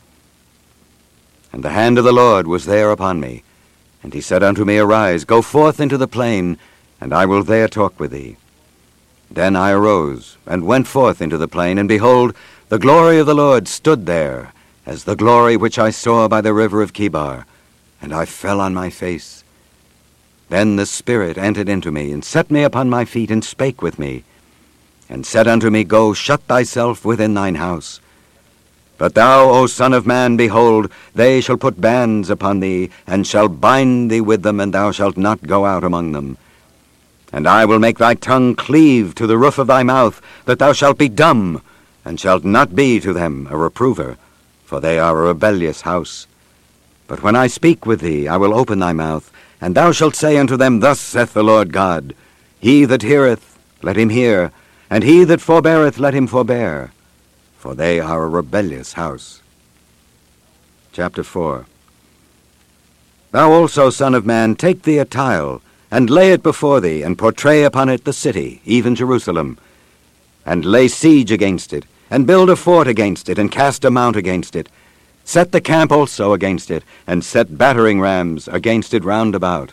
And 1.52 1.62
the 1.62 1.70
hand 1.70 1.98
of 1.98 2.04
the 2.04 2.12
Lord 2.12 2.46
was 2.46 2.66
there 2.66 2.90
upon 2.90 3.20
me. 3.20 3.42
And 4.02 4.14
he 4.14 4.20
said 4.20 4.42
unto 4.42 4.64
me, 4.64 4.78
Arise, 4.78 5.24
go 5.24 5.42
forth 5.42 5.80
into 5.80 5.96
the 5.96 6.08
plain, 6.08 6.58
and 7.00 7.12
I 7.12 7.26
will 7.26 7.42
there 7.42 7.68
talk 7.68 7.98
with 7.98 8.12
thee. 8.12 8.36
Then 9.30 9.56
I 9.56 9.70
arose, 9.72 10.36
and 10.46 10.64
went 10.64 10.88
forth 10.88 11.20
into 11.20 11.36
the 11.36 11.48
plain, 11.48 11.78
and 11.78 11.88
behold, 11.88 12.34
the 12.68 12.78
glory 12.78 13.18
of 13.18 13.26
the 13.26 13.34
Lord 13.34 13.68
stood 13.68 14.06
there, 14.06 14.52
as 14.86 15.04
the 15.04 15.16
glory 15.16 15.56
which 15.56 15.78
I 15.78 15.90
saw 15.90 16.28
by 16.28 16.40
the 16.40 16.54
river 16.54 16.82
of 16.82 16.92
Chebar, 16.92 17.44
and 18.00 18.14
I 18.14 18.24
fell 18.24 18.60
on 18.60 18.74
my 18.74 18.90
face. 18.90 19.44
Then 20.48 20.76
the 20.76 20.86
Spirit 20.86 21.36
entered 21.36 21.68
into 21.68 21.92
me, 21.92 22.10
and 22.10 22.24
set 22.24 22.50
me 22.50 22.62
upon 22.62 22.88
my 22.88 23.04
feet, 23.04 23.30
and 23.30 23.44
spake 23.44 23.82
with 23.82 23.98
me, 23.98 24.24
and 25.08 25.26
said 25.26 25.46
unto 25.46 25.70
me, 25.70 25.84
Go, 25.84 26.14
shut 26.14 26.42
thyself 26.42 27.04
within 27.04 27.34
thine 27.34 27.56
house. 27.56 28.00
But 28.96 29.14
thou, 29.14 29.50
O 29.50 29.66
Son 29.66 29.92
of 29.92 30.06
Man, 30.06 30.36
behold, 30.36 30.90
they 31.14 31.40
shall 31.40 31.56
put 31.56 31.80
bands 31.80 32.30
upon 32.30 32.60
thee, 32.60 32.90
and 33.06 33.26
shall 33.26 33.48
bind 33.48 34.10
thee 34.10 34.20
with 34.20 34.42
them, 34.42 34.58
and 34.58 34.74
thou 34.74 34.90
shalt 34.90 35.16
not 35.16 35.46
go 35.46 35.64
out 35.64 35.84
among 35.84 36.12
them. 36.12 36.36
And 37.32 37.46
I 37.46 37.64
will 37.64 37.78
make 37.78 37.98
thy 37.98 38.14
tongue 38.14 38.54
cleave 38.54 39.14
to 39.16 39.26
the 39.26 39.38
roof 39.38 39.58
of 39.58 39.66
thy 39.66 39.82
mouth, 39.82 40.22
that 40.46 40.58
thou 40.58 40.72
shalt 40.72 40.98
be 40.98 41.08
dumb, 41.08 41.62
and 42.04 42.18
shalt 42.18 42.44
not 42.44 42.74
be 42.74 43.00
to 43.00 43.12
them 43.12 43.46
a 43.50 43.56
reprover, 43.56 44.16
for 44.64 44.80
they 44.80 44.98
are 44.98 45.18
a 45.18 45.28
rebellious 45.28 45.82
house. 45.82 46.26
But 47.06 47.22
when 47.22 47.36
I 47.36 47.46
speak 47.46 47.84
with 47.84 48.00
thee, 48.00 48.28
I 48.28 48.36
will 48.36 48.54
open 48.54 48.78
thy 48.78 48.92
mouth, 48.92 49.30
and 49.60 49.74
thou 49.74 49.92
shalt 49.92 50.14
say 50.14 50.38
unto 50.38 50.56
them, 50.56 50.80
Thus 50.80 51.00
saith 51.00 51.34
the 51.34 51.42
Lord 51.42 51.72
God, 51.72 52.14
He 52.60 52.84
that 52.84 53.02
heareth, 53.02 53.58
let 53.82 53.96
him 53.96 54.08
hear, 54.08 54.52
and 54.90 55.04
he 55.04 55.24
that 55.24 55.40
forbeareth, 55.40 55.98
let 55.98 56.14
him 56.14 56.26
forbear, 56.26 56.92
for 57.58 57.74
they 57.74 58.00
are 58.00 58.24
a 58.24 58.28
rebellious 58.28 58.94
house. 58.94 59.42
Chapter 60.92 61.22
4 61.22 61.66
Thou 63.30 63.52
also, 63.52 63.90
son 63.90 64.14
of 64.14 64.24
man, 64.24 64.56
take 64.56 64.82
thee 64.82 64.98
a 64.98 65.04
tile, 65.04 65.60
and 65.90 66.10
lay 66.10 66.32
it 66.32 66.42
before 66.42 66.80
thee, 66.80 67.02
and 67.02 67.16
portray 67.16 67.64
upon 67.64 67.88
it 67.88 68.04
the 68.04 68.12
city, 68.12 68.60
even 68.64 68.94
Jerusalem, 68.94 69.58
and 70.44 70.64
lay 70.64 70.88
siege 70.88 71.32
against 71.32 71.72
it, 71.72 71.86
and 72.10 72.26
build 72.26 72.50
a 72.50 72.56
fort 72.56 72.86
against 72.86 73.28
it, 73.28 73.38
and 73.38 73.50
cast 73.50 73.84
a 73.84 73.90
mount 73.90 74.16
against 74.16 74.54
it. 74.56 74.68
Set 75.24 75.52
the 75.52 75.60
camp 75.60 75.92
also 75.92 76.32
against 76.32 76.70
it, 76.70 76.82
and 77.06 77.24
set 77.24 77.58
battering 77.58 78.00
rams 78.00 78.48
against 78.48 78.94
it 78.94 79.04
round 79.04 79.34
about. 79.34 79.72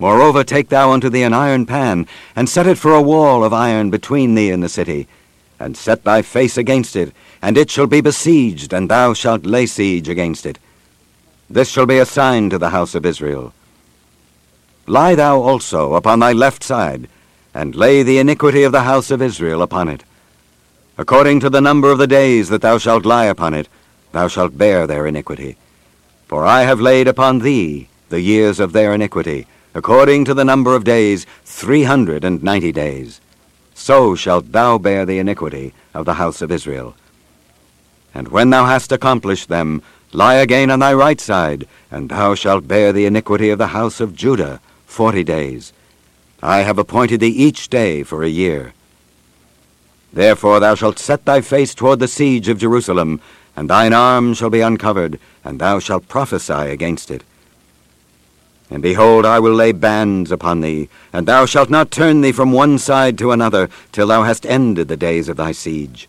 Moreover, 0.00 0.44
take 0.44 0.68
thou 0.68 0.92
unto 0.92 1.08
thee 1.08 1.24
an 1.24 1.34
iron 1.34 1.66
pan, 1.66 2.06
and 2.36 2.48
set 2.48 2.66
it 2.66 2.78
for 2.78 2.92
a 2.92 3.02
wall 3.02 3.42
of 3.42 3.52
iron 3.52 3.90
between 3.90 4.34
thee 4.34 4.50
and 4.50 4.62
the 4.62 4.68
city, 4.68 5.08
and 5.58 5.76
set 5.76 6.04
thy 6.04 6.22
face 6.22 6.56
against 6.56 6.94
it, 6.94 7.12
and 7.42 7.58
it 7.58 7.70
shall 7.70 7.88
be 7.88 8.00
besieged, 8.00 8.72
and 8.72 8.88
thou 8.88 9.12
shalt 9.12 9.44
lay 9.44 9.66
siege 9.66 10.08
against 10.08 10.46
it. 10.46 10.58
This 11.50 11.68
shall 11.68 11.86
be 11.86 11.98
a 11.98 12.06
sign 12.06 12.50
to 12.50 12.58
the 12.58 12.70
house 12.70 12.94
of 12.94 13.06
Israel. 13.06 13.52
Lie 14.88 15.16
thou 15.16 15.42
also 15.42 15.92
upon 15.94 16.20
thy 16.20 16.32
left 16.32 16.64
side, 16.64 17.08
and 17.52 17.76
lay 17.76 18.02
the 18.02 18.18
iniquity 18.18 18.62
of 18.62 18.72
the 18.72 18.84
house 18.84 19.10
of 19.10 19.20
Israel 19.20 19.60
upon 19.60 19.90
it. 19.90 20.02
According 20.96 21.40
to 21.40 21.50
the 21.50 21.60
number 21.60 21.90
of 21.90 21.98
the 21.98 22.06
days 22.06 22.48
that 22.48 22.62
thou 22.62 22.78
shalt 22.78 23.04
lie 23.04 23.26
upon 23.26 23.52
it, 23.52 23.68
thou 24.12 24.28
shalt 24.28 24.56
bear 24.56 24.86
their 24.86 25.06
iniquity. 25.06 25.58
For 26.26 26.46
I 26.46 26.62
have 26.62 26.80
laid 26.80 27.06
upon 27.06 27.40
thee 27.40 27.88
the 28.08 28.22
years 28.22 28.60
of 28.60 28.72
their 28.72 28.94
iniquity, 28.94 29.46
according 29.74 30.24
to 30.24 30.32
the 30.32 30.44
number 30.44 30.74
of 30.74 30.84
days, 30.84 31.26
three 31.44 31.82
hundred 31.82 32.24
and 32.24 32.42
ninety 32.42 32.72
days. 32.72 33.20
So 33.74 34.14
shalt 34.14 34.52
thou 34.52 34.78
bear 34.78 35.04
the 35.04 35.18
iniquity 35.18 35.74
of 35.92 36.06
the 36.06 36.14
house 36.14 36.40
of 36.40 36.50
Israel. 36.50 36.96
And 38.14 38.28
when 38.28 38.48
thou 38.48 38.64
hast 38.64 38.90
accomplished 38.90 39.50
them, 39.50 39.82
lie 40.12 40.36
again 40.36 40.70
on 40.70 40.78
thy 40.78 40.94
right 40.94 41.20
side, 41.20 41.68
and 41.90 42.08
thou 42.08 42.34
shalt 42.34 42.66
bear 42.66 42.94
the 42.94 43.04
iniquity 43.04 43.50
of 43.50 43.58
the 43.58 43.74
house 43.78 44.00
of 44.00 44.16
Judah 44.16 44.62
forty 44.88 45.22
days. 45.22 45.72
I 46.42 46.62
have 46.62 46.78
appointed 46.78 47.20
thee 47.20 47.28
each 47.28 47.68
day 47.68 48.02
for 48.02 48.24
a 48.24 48.28
year. 48.28 48.72
Therefore 50.12 50.58
thou 50.58 50.74
shalt 50.74 50.98
set 50.98 51.24
thy 51.24 51.40
face 51.40 51.74
toward 51.74 52.00
the 52.00 52.08
siege 52.08 52.48
of 52.48 52.58
Jerusalem, 52.58 53.20
and 53.54 53.68
thine 53.68 53.92
arm 53.92 54.34
shall 54.34 54.50
be 54.50 54.62
uncovered, 54.62 55.20
and 55.44 55.60
thou 55.60 55.78
shalt 55.78 56.08
prophesy 56.08 56.52
against 56.52 57.10
it. 57.10 57.22
And 58.70 58.82
behold, 58.82 59.24
I 59.24 59.38
will 59.38 59.54
lay 59.54 59.72
bands 59.72 60.32
upon 60.32 60.62
thee, 60.62 60.88
and 61.12 61.26
thou 61.26 61.46
shalt 61.46 61.70
not 61.70 61.90
turn 61.90 62.22
thee 62.22 62.32
from 62.32 62.52
one 62.52 62.78
side 62.78 63.18
to 63.18 63.30
another, 63.30 63.68
till 63.92 64.08
thou 64.08 64.24
hast 64.24 64.46
ended 64.46 64.88
the 64.88 64.96
days 64.96 65.28
of 65.28 65.36
thy 65.36 65.52
siege. 65.52 66.08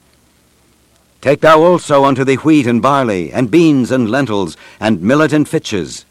Take 1.21 1.41
thou 1.41 1.61
also 1.61 2.05
unto 2.05 2.23
thee 2.23 2.35
wheat 2.35 2.65
and 2.65 2.81
barley, 2.81 3.31
and 3.31 3.51
beans 3.51 3.91
and 3.91 4.09
lentils, 4.09 4.55
and 4.79 5.01
millet 5.01 5.33
and 5.33 5.47
fitches, 5.47 6.05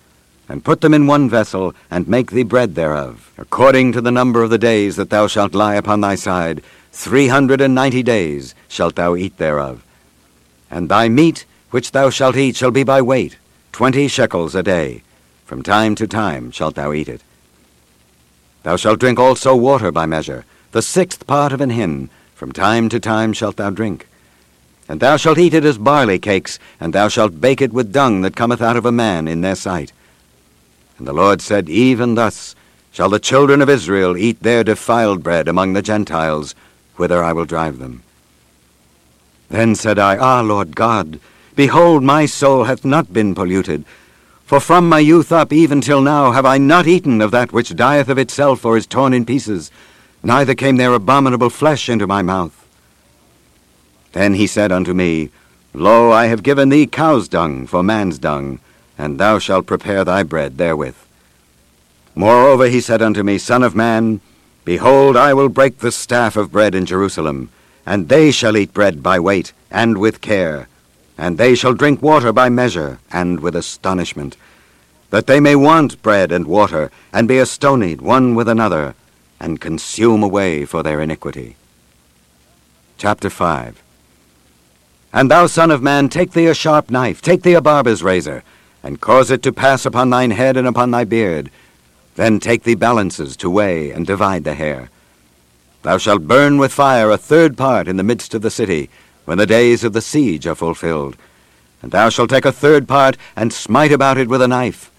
and 0.49 0.65
put 0.65 0.81
them 0.81 0.95
in 0.95 1.07
one 1.07 1.29
vessel, 1.29 1.75
and 1.91 2.09
make 2.09 2.31
thee 2.31 2.43
bread 2.43 2.75
thereof, 2.75 3.33
according 3.39 3.93
to 3.93 4.01
the 4.01 4.11
number 4.11 4.43
of 4.43 4.51
the 4.51 4.59
days 4.59 4.97
that 4.97 5.11
thou 5.11 5.27
shalt 5.27 5.55
lie 5.55 5.75
upon 5.75 6.01
thy 6.01 6.15
side, 6.15 6.63
Three 6.91 7.29
hundred 7.29 7.61
and 7.61 7.75
ninety 7.75 8.03
days 8.03 8.55
shalt 8.67 8.97
thou 8.97 9.15
eat 9.15 9.37
thereof. 9.37 9.85
And 10.69 10.89
thy 10.89 11.09
meat 11.09 11.47
which 11.71 11.93
thou 11.93 12.11
shalt 12.11 12.37
eat 12.37 12.57
shall 12.57 12.71
be 12.71 12.83
by 12.83 13.01
weight, 13.03 13.37
twenty 13.73 14.09
shekels 14.09 14.55
a 14.55 14.63
day. 14.63 15.03
From 15.45 15.63
time 15.63 15.95
to 15.95 16.07
time 16.07 16.51
shalt 16.51 16.75
thou 16.75 16.93
eat 16.93 17.09
it. 17.09 17.23
Thou 18.65 18.77
shalt 18.77 18.99
drink 18.99 19.19
also 19.19 19.55
water 19.55 19.93
by 19.93 20.07
measure, 20.07 20.45
the 20.73 20.83
sixth 20.83 21.27
part 21.27 21.53
of 21.53 21.61
an 21.61 21.71
hin. 21.71 22.11
From 22.35 22.53
time 22.53 22.89
to 22.89 22.99
time 22.99 23.33
shalt 23.33 23.57
thou 23.57 23.71
drink. 23.71 24.09
And 24.89 24.99
thou 24.99 25.17
shalt 25.17 25.39
eat 25.39 25.55
it 25.55 25.65
as 25.65 25.79
barley 25.79 26.19
cakes, 26.19 26.59
and 26.81 26.93
thou 26.93 27.09
shalt 27.09 27.41
bake 27.41 27.61
it 27.61 27.73
with 27.73 27.93
dung 27.93 28.23
that 28.23 28.35
cometh 28.35 28.61
out 28.61 28.77
of 28.77 28.87
a 28.87 28.93
man 28.93 29.29
in 29.29 29.41
their 29.41 29.55
sight. 29.55 29.93
And 30.99 31.07
the 31.07 31.13
Lord 31.13 31.41
said, 31.41 31.69
Even 31.69 32.15
thus 32.15 32.55
shall 32.93 33.09
the 33.09 33.21
children 33.21 33.63
of 33.63 33.71
Israel 33.71 34.17
eat 34.17 34.43
their 34.43 34.65
defiled 34.65 35.23
bread 35.23 35.49
among 35.49 35.73
the 35.73 35.83
Gentiles, 35.83 36.55
whither 36.97 37.23
I 37.23 37.33
will 37.33 37.45
drive 37.45 37.79
them. 37.79 38.03
Then 39.49 39.75
said 39.75 39.99
I, 39.99 40.17
Ah, 40.17 40.41
Lord 40.41 40.75
God, 40.75 41.21
behold, 41.55 42.03
my 42.03 42.27
soul 42.27 42.65
hath 42.65 42.85
not 42.85 43.13
been 43.13 43.35
polluted. 43.35 43.85
For 44.45 44.61
from 44.61 44.89
my 44.89 44.99
youth 44.99 45.31
up 45.31 45.53
even 45.53 45.81
till 45.81 46.01
now 46.01 46.33
have 46.33 46.47
I 46.47 46.59
not 46.59 46.87
eaten 46.87 47.21
of 47.21 47.31
that 47.31 47.53
which 47.53 47.77
dieth 47.77 48.09
of 48.09 48.19
itself 48.19 48.65
or 48.65 48.77
is 48.77 48.87
torn 48.87 49.15
in 49.15 49.25
pieces, 49.25 49.71
neither 50.23 50.55
came 50.55 50.77
there 50.77 50.95
abominable 50.95 51.51
flesh 51.51 51.89
into 51.89 52.07
my 52.07 52.23
mouth. 52.23 52.67
Then 54.13 54.35
he 54.35 54.47
said 54.47 54.73
unto 54.73 54.95
me, 54.95 55.31
Lo, 55.75 56.11
I 56.11 56.27
have 56.27 56.43
given 56.43 56.71
thee 56.71 56.87
cow's 56.87 57.29
dung 57.29 57.67
for 57.67 57.83
man's 57.83 58.19
dung, 58.19 58.59
and 58.99 59.19
thou 59.19 59.39
shalt 59.39 59.65
prepare 59.67 60.05
thy 60.05 60.23
bread 60.25 60.59
therewith. 60.59 60.97
Moreover 62.15 62.67
he 62.67 62.81
said 62.81 63.01
unto 63.01 63.23
me, 63.23 63.39
Son 63.39 63.63
of 63.63 63.77
man, 63.77 64.21
Behold, 64.65 65.17
I 65.17 65.33
will 65.33 65.49
break 65.49 65.79
the 65.79 65.93
staff 65.93 66.37
of 66.37 66.53
bread 66.53 66.75
in 66.75 66.85
Jerusalem, 66.85 67.49
and 67.87 68.09
they 68.09 68.31
shall 68.31 68.57
eat 68.57 68.75
bread 68.75 69.03
by 69.03 69.19
weight, 69.19 69.53
and 69.71 69.97
with 69.97 70.21
care, 70.21 70.69
and 71.17 71.39
they 71.39 71.55
shall 71.55 71.73
drink 71.73 72.03
water 72.03 72.33
by 72.33 72.49
measure, 72.49 72.99
and 73.11 73.41
with 73.41 73.57
astonishment, 73.57 74.37
that 75.11 75.27
they 75.27 75.41
may 75.41 75.57
want 75.57 76.03
bread 76.03 76.31
and 76.31 76.47
water, 76.47 76.91
and 77.13 77.27
be 77.27 77.39
astonied 77.39 78.03
one 78.03 78.35
with 78.35 78.49
another, 78.49 78.95
and 79.41 79.61
consume 79.61 80.23
away 80.23 80.65
for 80.65 80.83
their 80.83 81.01
iniquity. 81.01 81.57
Chapter 82.99 83.31
5 83.31 83.81
And 85.13 85.31
thou, 85.31 85.47
son 85.47 85.71
of 85.71 85.83
man, 85.83 86.09
take 86.09 86.33
thee 86.33 86.47
a 86.47 86.53
sharp 86.53 86.91
knife, 86.91 87.23
take 87.23 87.43
thee 87.43 87.55
a 87.55 87.61
barber's 87.61 88.03
razor, 88.03 88.43
and 88.83 89.01
cause 89.01 89.31
it 89.31 89.43
to 89.43 89.53
pass 89.53 89.87
upon 89.87 90.11
thine 90.11 90.31
head 90.31 90.57
and 90.57 90.67
upon 90.67 90.91
thy 90.91 91.05
beard, 91.05 91.51
then 92.17 92.41
take 92.41 92.65
thee 92.65 92.75
balances 92.75 93.37
to 93.37 93.49
weigh 93.49 93.91
and 93.91 94.07
divide 94.07 94.45
the 94.45 94.55
hair. 94.55 94.91
Thou 95.83 95.99
shalt 95.99 96.27
burn 96.27 96.59
with 96.59 96.73
fire 96.73 97.11
a 97.11 97.17
third 97.17 97.57
part 97.57 97.89
in 97.89 97.97
the 97.97 98.03
midst 98.03 98.35
of 98.35 98.43
the 98.43 98.51
city, 98.51 98.91
when 99.25 99.39
the 99.39 99.47
days 99.47 99.85
of 99.85 99.93
the 99.93 100.03
siege 100.03 100.47
are 100.47 100.57
fulfilled. 100.57 101.17
And 101.81 101.93
thou 101.93 102.09
shalt 102.09 102.31
take 102.31 102.45
a 102.45 102.53
third 102.53 102.89
part, 102.89 103.17
and 103.37 103.53
smite 103.53 103.93
about 103.93 104.19
it 104.19 104.29
with 104.29 104.43
a 104.43 104.49
knife, 104.49 104.91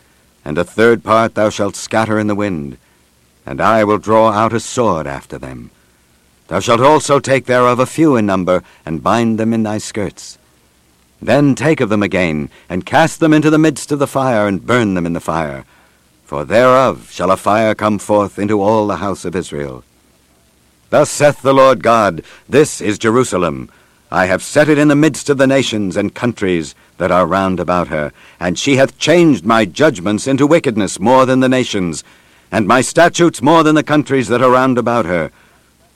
and 0.46 0.58
a 0.58 0.64
third 0.64 1.04
part 1.04 1.36
thou 1.36 1.50
shalt 1.50 1.76
scatter 1.76 2.18
in 2.18 2.28
the 2.28 2.36
wind. 2.36 2.78
And 3.46 3.60
I 3.60 3.84
will 3.84 3.98
draw 3.98 4.32
out 4.32 4.54
a 4.54 4.60
sword 4.60 5.06
after 5.06 5.38
them. 5.38 5.72
Thou 6.48 6.62
shalt 6.62 6.82
also 6.82 7.20
take 7.20 7.46
thereof 7.46 7.80
a 7.80 7.86
few 7.86 8.16
in 8.16 8.26
number, 8.26 8.64
and 8.86 9.04
bind 9.04 9.38
them 9.38 9.54
in 9.54 9.64
thy 9.64 9.78
skirts. 9.78 10.39
Then 11.22 11.56
take 11.56 11.82
of 11.82 11.90
them 11.90 12.04
again, 12.04 12.50
and 12.70 12.86
cast 12.86 13.20
them 13.20 13.34
into 13.34 13.50
the 13.50 13.58
midst 13.58 13.92
of 13.92 14.00
the 14.00 14.08
fire, 14.08 14.48
and 14.48 14.66
burn 14.66 14.94
them 14.94 15.06
in 15.06 15.14
the 15.14 15.20
fire 15.20 15.66
for 16.30 16.46
thereof 16.46 17.10
shall 17.10 17.32
a 17.32 17.36
fire 17.36 17.74
come 17.74 17.98
forth 17.98 18.38
into 18.38 18.62
all 18.62 18.86
the 18.86 18.98
house 18.98 19.26
of 19.26 19.36
Israel. 19.36 19.84
Thus 20.92 21.10
saith 21.10 21.42
the 21.42 21.56
Lord 21.56 21.82
God, 21.82 22.24
This 22.48 22.82
is 22.82 23.00
Jerusalem. 23.00 23.72
I 24.12 24.28
have 24.28 24.44
set 24.44 24.70
it 24.70 24.78
in 24.78 24.90
the 24.90 24.96
midst 24.96 25.32
of 25.32 25.40
the 25.40 25.48
nations 25.48 25.98
and 25.98 26.14
countries 26.14 26.76
that 27.00 27.10
are 27.10 27.26
round 27.26 27.60
about 27.60 27.88
her, 27.88 28.14
and 28.40 28.60
she 28.60 28.76
hath 28.76 29.00
changed 29.00 29.44
my 29.44 29.66
judgments 29.66 30.28
into 30.28 30.46
wickedness 30.46 31.00
more 31.00 31.26
than 31.26 31.40
the 31.40 31.50
nations, 31.50 32.04
and 32.52 32.68
my 32.68 32.82
statutes 32.82 33.42
more 33.42 33.64
than 33.64 33.74
the 33.74 33.82
countries 33.82 34.28
that 34.28 34.44
are 34.44 34.52
round 34.52 34.78
about 34.78 35.06
her. 35.06 35.32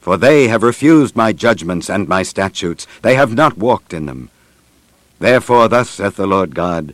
For 0.02 0.18
they 0.18 0.48
have 0.48 0.64
refused 0.64 1.16
my 1.16 1.32
judgments 1.32 1.92
and 1.92 2.08
my 2.08 2.24
statutes, 2.24 2.88
they 3.04 3.14
have 3.14 3.36
not 3.36 3.60
walked 3.60 3.94
in 3.94 4.08
them. 4.08 4.32
Therefore 5.20 5.68
thus 5.68 5.90
saith 5.90 6.16
the 6.16 6.28
Lord 6.28 6.56
God, 6.56 6.94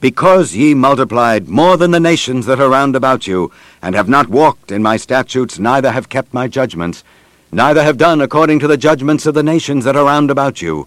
because 0.00 0.54
ye 0.54 0.74
multiplied 0.74 1.48
more 1.48 1.78
than 1.78 1.90
the 1.90 1.98
nations 1.98 2.44
that 2.44 2.60
are 2.60 2.68
round 2.68 2.94
about 2.94 3.26
you, 3.26 3.50
and 3.80 3.94
have 3.94 4.08
not 4.08 4.28
walked 4.28 4.70
in 4.70 4.82
my 4.82 4.98
statutes, 4.98 5.58
neither 5.58 5.92
have 5.92 6.10
kept 6.10 6.34
my 6.34 6.46
judgments, 6.46 7.02
neither 7.50 7.82
have 7.82 7.96
done 7.96 8.20
according 8.20 8.58
to 8.58 8.66
the 8.66 8.76
judgments 8.76 9.24
of 9.24 9.34
the 9.34 9.42
nations 9.42 9.84
that 9.84 9.96
are 9.96 10.04
round 10.04 10.30
about 10.30 10.60
you. 10.60 10.86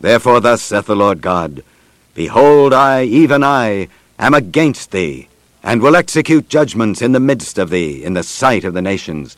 Therefore 0.00 0.40
thus 0.40 0.62
saith 0.62 0.86
the 0.86 0.96
Lord 0.96 1.20
God, 1.20 1.62
Behold, 2.14 2.72
I, 2.72 3.04
even 3.04 3.44
I, 3.44 3.88
am 4.18 4.34
against 4.34 4.90
thee, 4.90 5.28
and 5.62 5.80
will 5.80 5.94
execute 5.94 6.48
judgments 6.48 7.00
in 7.02 7.12
the 7.12 7.20
midst 7.20 7.58
of 7.58 7.70
thee, 7.70 8.02
in 8.02 8.14
the 8.14 8.22
sight 8.22 8.64
of 8.64 8.74
the 8.74 8.82
nations. 8.82 9.36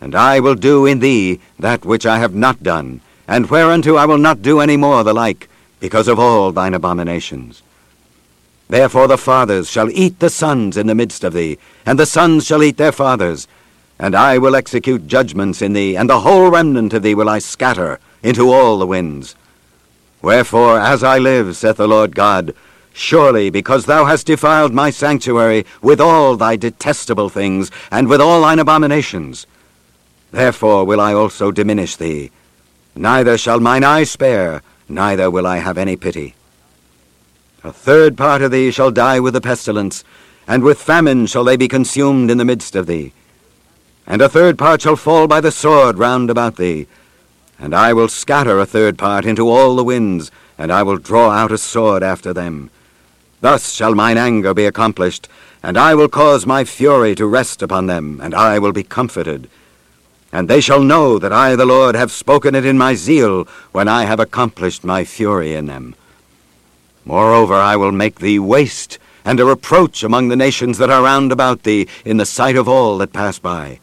And 0.00 0.14
I 0.14 0.40
will 0.40 0.54
do 0.54 0.84
in 0.84 0.98
thee 0.98 1.40
that 1.58 1.84
which 1.84 2.06
I 2.06 2.18
have 2.18 2.34
not 2.34 2.62
done, 2.62 3.00
and 3.26 3.50
whereunto 3.50 3.96
I 3.96 4.06
will 4.06 4.18
not 4.18 4.42
do 4.42 4.60
any 4.60 4.76
more 4.76 5.04
the 5.04 5.14
like, 5.14 5.48
because 5.80 6.08
of 6.08 6.18
all 6.18 6.52
thine 6.52 6.74
abominations. 6.74 7.62
Therefore 8.68 9.08
the 9.08 9.18
fathers 9.18 9.70
shall 9.70 9.90
eat 9.90 10.18
the 10.20 10.30
sons 10.30 10.76
in 10.76 10.86
the 10.86 10.94
midst 10.94 11.24
of 11.24 11.32
thee, 11.32 11.58
and 11.84 11.98
the 11.98 12.06
sons 12.06 12.46
shall 12.46 12.62
eat 12.62 12.76
their 12.76 12.92
fathers, 12.92 13.46
And 13.98 14.14
I 14.14 14.38
will 14.38 14.56
execute 14.56 15.06
judgments 15.06 15.62
in 15.62 15.72
thee, 15.72 15.96
and 15.96 16.10
the 16.10 16.20
whole 16.20 16.50
remnant 16.50 16.92
of 16.94 17.02
thee 17.02 17.14
will 17.14 17.28
I 17.28 17.38
scatter 17.38 18.00
into 18.22 18.50
all 18.50 18.78
the 18.78 18.86
winds. 18.86 19.36
Wherefore, 20.20 20.80
as 20.80 21.04
I 21.04 21.18
live, 21.18 21.56
saith 21.56 21.76
the 21.76 21.86
Lord 21.86 22.16
God, 22.16 22.54
surely 22.92 23.50
because 23.50 23.86
thou 23.86 24.04
hast 24.06 24.26
defiled 24.26 24.72
my 24.72 24.90
sanctuary 24.90 25.64
with 25.82 26.00
all 26.00 26.36
thy 26.36 26.56
detestable 26.56 27.28
things, 27.28 27.70
and 27.90 28.08
with 28.08 28.20
all 28.20 28.42
thine 28.42 28.58
abominations, 28.58 29.46
therefore 30.32 30.84
will 30.84 31.00
I 31.00 31.12
also 31.12 31.52
diminish 31.52 31.96
thee. 31.96 32.30
Neither 32.96 33.36
shall 33.36 33.60
mine 33.60 33.82
eye 33.82 34.04
spare, 34.04 34.62
neither 34.88 35.30
will 35.30 35.46
I 35.46 35.58
have 35.58 35.76
any 35.78 35.96
pity. 35.96 36.34
A 37.64 37.72
third 37.72 38.16
part 38.16 38.42
of 38.42 38.50
thee 38.50 38.70
shall 38.70 38.90
die 38.90 39.18
with 39.18 39.34
the 39.34 39.40
pestilence, 39.40 40.04
and 40.46 40.62
with 40.62 40.80
famine 40.80 41.26
shall 41.26 41.44
they 41.44 41.56
be 41.56 41.66
consumed 41.66 42.30
in 42.30 42.38
the 42.38 42.44
midst 42.44 42.76
of 42.76 42.86
thee. 42.86 43.12
And 44.06 44.20
a 44.20 44.28
third 44.28 44.58
part 44.58 44.82
shall 44.82 44.96
fall 44.96 45.26
by 45.26 45.40
the 45.40 45.50
sword 45.50 45.98
round 45.98 46.30
about 46.30 46.56
thee. 46.56 46.86
And 47.58 47.74
I 47.74 47.92
will 47.92 48.08
scatter 48.08 48.58
a 48.58 48.66
third 48.66 48.98
part 48.98 49.24
into 49.24 49.48
all 49.48 49.74
the 49.76 49.84
winds, 49.84 50.30
and 50.58 50.70
I 50.70 50.82
will 50.82 50.98
draw 50.98 51.30
out 51.30 51.52
a 51.52 51.58
sword 51.58 52.02
after 52.02 52.32
them. 52.32 52.70
Thus 53.40 53.72
shall 53.72 53.94
mine 53.94 54.18
anger 54.18 54.54
be 54.54 54.66
accomplished, 54.66 55.28
and 55.62 55.78
I 55.78 55.94
will 55.94 56.08
cause 56.08 56.46
my 56.46 56.64
fury 56.64 57.14
to 57.14 57.26
rest 57.26 57.62
upon 57.62 57.86
them, 57.86 58.20
and 58.22 58.34
I 58.34 58.58
will 58.58 58.72
be 58.72 58.82
comforted. 58.82 59.48
And 60.34 60.48
they 60.50 60.60
shall 60.60 60.82
know 60.82 61.20
that 61.20 61.32
I, 61.32 61.54
the 61.54 61.64
Lord, 61.64 61.94
have 61.94 62.10
spoken 62.10 62.56
it 62.56 62.66
in 62.66 62.76
my 62.76 62.96
zeal, 62.96 63.44
when 63.70 63.86
I 63.86 64.04
have 64.04 64.18
accomplished 64.18 64.82
my 64.82 65.04
fury 65.04 65.54
in 65.54 65.66
them. 65.66 65.94
Moreover, 67.04 67.54
I 67.54 67.76
will 67.76 67.92
make 67.92 68.18
thee 68.18 68.40
waste, 68.40 68.98
and 69.24 69.38
a 69.38 69.44
reproach 69.44 70.02
among 70.02 70.26
the 70.26 70.36
nations 70.36 70.78
that 70.78 70.90
are 70.90 71.04
round 71.04 71.30
about 71.30 71.62
thee, 71.62 71.86
in 72.04 72.16
the 72.16 72.26
sight 72.26 72.56
of 72.56 72.68
all 72.68 72.98
that 72.98 73.12
pass 73.12 73.38
by. 73.38 73.78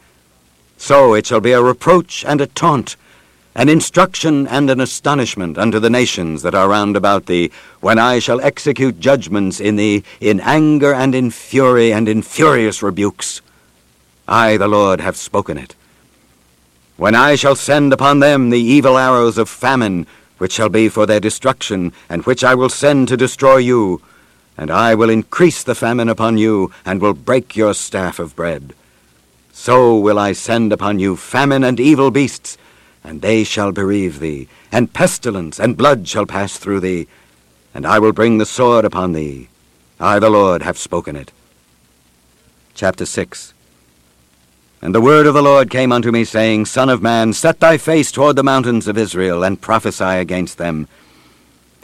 So 0.75 1.13
it 1.13 1.25
shall 1.25 1.39
be 1.39 1.53
a 1.53 1.63
reproach 1.63 2.25
and 2.25 2.41
a 2.41 2.47
taunt, 2.47 2.97
an 3.55 3.69
instruction 3.69 4.45
and 4.45 4.69
an 4.69 4.81
astonishment 4.81 5.57
unto 5.57 5.79
the 5.79 5.89
nations 5.89 6.41
that 6.41 6.53
are 6.53 6.67
round 6.67 6.97
about 6.97 7.27
thee, 7.27 7.49
when 7.79 7.97
I 7.97 8.19
shall 8.19 8.41
execute 8.41 8.99
judgments 8.99 9.61
in 9.61 9.77
thee 9.77 10.03
in 10.19 10.41
anger 10.41 10.93
and 10.93 11.15
in 11.15 11.31
fury 11.31 11.93
and 11.93 12.09
in 12.09 12.21
furious 12.21 12.83
rebukes. 12.83 13.39
I, 14.27 14.57
the 14.57 14.67
Lord, 14.67 14.99
have 14.99 15.15
spoken 15.15 15.57
it. 15.57 15.75
When 16.97 17.15
I 17.15 17.35
shall 17.35 17.55
send 17.55 17.93
upon 17.93 18.19
them 18.19 18.49
the 18.49 18.59
evil 18.59 18.97
arrows 18.97 19.37
of 19.37 19.49
famine, 19.49 20.05
which 20.37 20.53
shall 20.53 20.69
be 20.69 20.89
for 20.89 21.05
their 21.05 21.19
destruction, 21.19 21.93
and 22.09 22.23
which 22.25 22.43
I 22.43 22.55
will 22.55 22.69
send 22.69 23.07
to 23.07 23.17
destroy 23.17 23.57
you, 23.57 24.01
and 24.57 24.69
I 24.69 24.95
will 24.95 25.09
increase 25.09 25.63
the 25.63 25.75
famine 25.75 26.09
upon 26.09 26.37
you, 26.37 26.71
and 26.85 27.01
will 27.01 27.13
break 27.13 27.55
your 27.55 27.73
staff 27.73 28.19
of 28.19 28.35
bread. 28.35 28.73
So 29.51 29.97
will 29.97 30.19
I 30.19 30.33
send 30.33 30.73
upon 30.73 30.99
you 30.99 31.15
famine 31.15 31.63
and 31.63 31.79
evil 31.79 32.11
beasts, 32.11 32.57
and 33.03 33.21
they 33.21 33.43
shall 33.43 33.71
bereave 33.71 34.19
thee, 34.19 34.47
and 34.71 34.93
pestilence 34.93 35.59
and 35.59 35.77
blood 35.77 36.07
shall 36.07 36.25
pass 36.25 36.57
through 36.57 36.81
thee, 36.81 37.07
and 37.73 37.85
I 37.85 37.99
will 37.99 38.13
bring 38.13 38.37
the 38.37 38.45
sword 38.45 38.85
upon 38.85 39.13
thee. 39.13 39.49
I, 39.99 40.19
the 40.19 40.29
Lord, 40.29 40.61
have 40.61 40.77
spoken 40.77 41.15
it. 41.15 41.31
Chapter 42.73 43.05
6 43.05 43.53
And 44.83 44.95
the 44.95 45.01
word 45.01 45.27
of 45.27 45.35
the 45.35 45.43
Lord 45.43 45.69
came 45.69 45.91
unto 45.91 46.11
me, 46.11 46.23
saying, 46.23 46.65
Son 46.65 46.89
of 46.89 47.03
man, 47.03 47.33
set 47.33 47.59
thy 47.59 47.77
face 47.77 48.11
toward 48.11 48.35
the 48.35 48.43
mountains 48.43 48.87
of 48.87 48.97
Israel, 48.97 49.43
and 49.43 49.61
prophesy 49.61 50.03
against 50.03 50.57
them. 50.57 50.87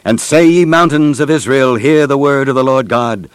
And 0.04 0.20
say, 0.20 0.48
ye 0.48 0.64
mountains 0.64 1.20
of 1.20 1.30
Israel, 1.30 1.76
hear 1.76 2.08
the 2.08 2.18
word 2.18 2.48
of 2.48 2.56
the 2.56 2.64
Lord 2.64 2.88
God. 2.88 3.30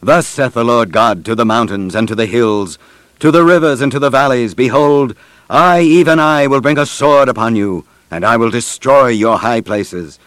Thus 0.00 0.26
saith 0.26 0.54
the 0.54 0.64
Lord 0.64 0.90
God 0.90 1.24
to 1.24 1.36
the 1.36 1.44
mountains 1.44 1.94
and 1.94 2.08
to 2.08 2.16
the 2.16 2.26
hills, 2.26 2.78
to 3.20 3.30
the 3.30 3.44
rivers 3.44 3.80
and 3.80 3.92
to 3.92 4.00
the 4.00 4.10
valleys, 4.10 4.54
Behold, 4.54 5.14
I, 5.48 5.82
even 5.82 6.18
I, 6.18 6.48
will 6.48 6.60
bring 6.60 6.78
a 6.78 6.84
sword 6.84 7.28
upon 7.28 7.54
you, 7.54 7.84
and 8.10 8.24
I 8.24 8.36
will 8.36 8.50
destroy 8.50 9.08
your 9.08 9.38
high 9.38 9.60
places. 9.60 10.18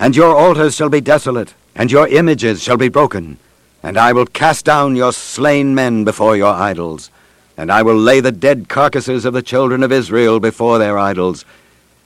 And 0.00 0.16
your 0.16 0.36
altars 0.36 0.74
shall 0.74 0.88
be 0.88 1.00
desolate, 1.00 1.54
and 1.76 1.92
your 1.92 2.08
images 2.08 2.60
shall 2.60 2.76
be 2.76 2.88
broken. 2.88 3.38
And 3.84 3.96
I 3.96 4.12
will 4.12 4.26
cast 4.26 4.64
down 4.64 4.96
your 4.96 5.12
slain 5.12 5.76
men 5.76 6.02
before 6.02 6.36
your 6.36 6.52
idols. 6.52 7.10
And 7.56 7.72
I 7.72 7.82
will 7.82 7.96
lay 7.96 8.20
the 8.20 8.32
dead 8.32 8.68
carcasses 8.68 9.24
of 9.24 9.32
the 9.32 9.42
children 9.42 9.82
of 9.82 9.92
Israel 9.92 10.40
before 10.40 10.78
their 10.78 10.98
idols. 10.98 11.44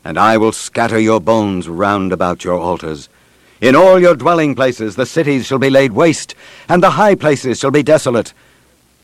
And 0.04 0.18
I 0.18 0.36
will 0.36 0.52
scatter 0.52 0.98
your 0.98 1.20
bones 1.20 1.68
round 1.68 2.12
about 2.12 2.44
your 2.44 2.58
altars. 2.58 3.08
In 3.60 3.76
all 3.76 3.98
your 3.98 4.14
dwelling 4.14 4.54
places 4.54 4.96
the 4.96 5.06
cities 5.06 5.46
shall 5.46 5.58
be 5.58 5.70
laid 5.70 5.92
waste, 5.92 6.34
and 6.68 6.82
the 6.82 6.92
high 6.92 7.14
places 7.14 7.58
shall 7.58 7.70
be 7.70 7.82
desolate 7.82 8.32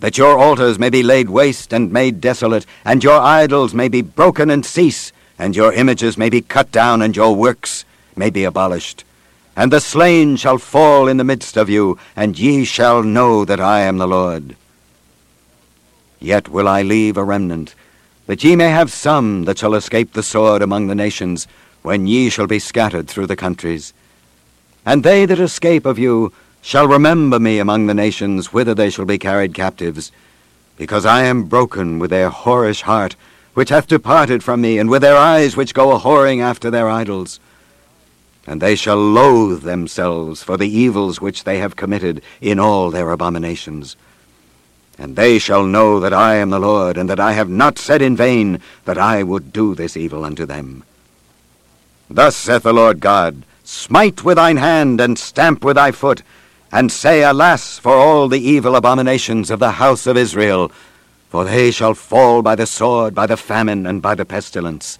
that 0.00 0.18
your 0.18 0.38
altars 0.38 0.78
may 0.78 0.90
be 0.90 1.02
laid 1.02 1.30
waste 1.30 1.72
and 1.72 1.92
made 1.92 2.20
desolate, 2.20 2.66
and 2.84 3.02
your 3.02 3.20
idols 3.20 3.72
may 3.72 3.88
be 3.88 4.02
broken 4.02 4.50
and 4.50 4.64
cease, 4.64 5.12
and 5.38 5.56
your 5.56 5.72
images 5.72 6.18
may 6.18 6.28
be 6.28 6.42
cut 6.42 6.70
down, 6.70 7.02
and 7.02 7.16
your 7.16 7.34
works 7.34 7.84
may 8.14 8.30
be 8.30 8.44
abolished. 8.44 9.04
And 9.56 9.72
the 9.72 9.80
slain 9.80 10.36
shall 10.36 10.58
fall 10.58 11.08
in 11.08 11.16
the 11.16 11.24
midst 11.24 11.56
of 11.56 11.70
you, 11.70 11.98
and 12.14 12.38
ye 12.38 12.64
shall 12.64 13.02
know 13.02 13.44
that 13.46 13.60
I 13.60 13.80
am 13.80 13.96
the 13.96 14.08
Lord. 14.08 14.56
Yet 16.20 16.48
will 16.48 16.68
I 16.68 16.82
leave 16.82 17.16
a 17.16 17.24
remnant, 17.24 17.74
that 18.26 18.42
ye 18.42 18.56
may 18.56 18.70
have 18.70 18.90
some 18.90 19.44
that 19.44 19.58
shall 19.58 19.74
escape 19.74 20.12
the 20.12 20.22
sword 20.22 20.62
among 20.62 20.86
the 20.86 20.94
nations, 20.94 21.46
when 21.82 22.06
ye 22.06 22.30
shall 22.30 22.46
be 22.46 22.58
scattered 22.58 23.08
through 23.08 23.26
the 23.26 23.36
countries. 23.36 23.92
And 24.84 25.02
they 25.02 25.26
that 25.26 25.38
escape 25.38 25.86
of 25.86 25.98
you 25.98 26.32
shall 26.62 26.88
remember 26.88 27.38
me 27.38 27.58
among 27.58 27.86
the 27.86 27.94
nations 27.94 28.52
whither 28.52 28.74
they 28.74 28.90
shall 28.90 29.04
be 29.04 29.18
carried 29.18 29.54
captives, 29.54 30.10
because 30.76 31.06
I 31.06 31.22
am 31.22 31.44
broken 31.44 31.98
with 31.98 32.10
their 32.10 32.30
whorish 32.30 32.82
heart, 32.82 33.14
which 33.54 33.68
hath 33.68 33.86
departed 33.86 34.42
from 34.42 34.60
me, 34.60 34.78
and 34.78 34.90
with 34.90 35.02
their 35.02 35.16
eyes 35.16 35.56
which 35.56 35.74
go 35.74 35.92
a 35.92 36.00
whoring 36.00 36.40
after 36.40 36.70
their 36.70 36.90
idols. 36.90 37.40
And 38.46 38.60
they 38.60 38.76
shall 38.76 38.98
loathe 38.98 39.62
themselves 39.62 40.42
for 40.42 40.56
the 40.56 40.68
evils 40.68 41.20
which 41.20 41.44
they 41.44 41.58
have 41.58 41.76
committed 41.76 42.22
in 42.40 42.58
all 42.58 42.90
their 42.90 43.10
abominations. 43.10 43.96
And 44.98 45.14
they 45.14 45.38
shall 45.38 45.66
know 45.66 46.00
that 46.00 46.14
I 46.14 46.36
am 46.36 46.50
the 46.50 46.58
Lord, 46.58 46.96
and 46.96 47.08
that 47.10 47.20
I 47.20 47.32
have 47.32 47.50
not 47.50 47.78
said 47.78 48.00
in 48.00 48.16
vain 48.16 48.60
that 48.84 48.96
I 48.96 49.22
would 49.22 49.52
do 49.52 49.74
this 49.74 49.96
evil 49.96 50.24
unto 50.24 50.46
them. 50.46 50.84
Thus 52.08 52.36
saith 52.36 52.62
the 52.62 52.72
Lord 52.72 53.00
God, 53.00 53.42
Smite 53.62 54.24
with 54.24 54.36
thine 54.36 54.56
hand, 54.56 55.00
and 55.00 55.18
stamp 55.18 55.64
with 55.64 55.76
thy 55.76 55.90
foot, 55.90 56.22
and 56.72 56.90
say, 56.90 57.22
Alas 57.22 57.78
for 57.78 57.92
all 57.92 58.28
the 58.28 58.40
evil 58.40 58.74
abominations 58.74 59.50
of 59.50 59.58
the 59.58 59.72
house 59.72 60.06
of 60.06 60.16
Israel, 60.16 60.70
for 61.28 61.44
they 61.44 61.70
shall 61.70 61.94
fall 61.94 62.42
by 62.42 62.54
the 62.54 62.66
sword, 62.66 63.14
by 63.14 63.26
the 63.26 63.36
famine, 63.36 63.86
and 63.86 64.00
by 64.00 64.14
the 64.14 64.24
pestilence. 64.24 64.98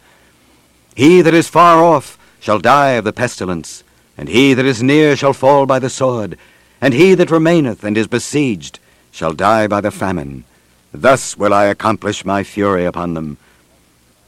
He 0.95 1.23
that 1.23 1.35
is 1.35 1.49
far 1.49 1.83
off 1.83 2.19
shall 2.41 2.59
die 2.59 2.91
of 2.91 3.05
the 3.05 3.13
pestilence, 3.13 3.83
and 4.19 4.29
he 4.29 4.53
that 4.53 4.67
is 4.67 4.83
near 4.83 5.17
shall 5.17 5.33
fall 5.33 5.65
by 5.65 5.79
the 5.79 5.91
sword, 5.91 6.37
and 6.81 6.93
he 6.93 7.15
that 7.15 7.31
remaineth 7.31 7.85
and 7.85 7.97
is 7.97 8.09
besieged 8.09 8.79
shall 9.17 9.33
die 9.33 9.67
by 9.67 9.81
the 9.81 9.91
famine. 9.91 10.45
Thus 10.93 11.39
will 11.39 11.55
I 11.55 11.65
accomplish 11.65 12.27
my 12.27 12.45
fury 12.45 12.85
upon 12.85 13.15
them. 13.15 13.39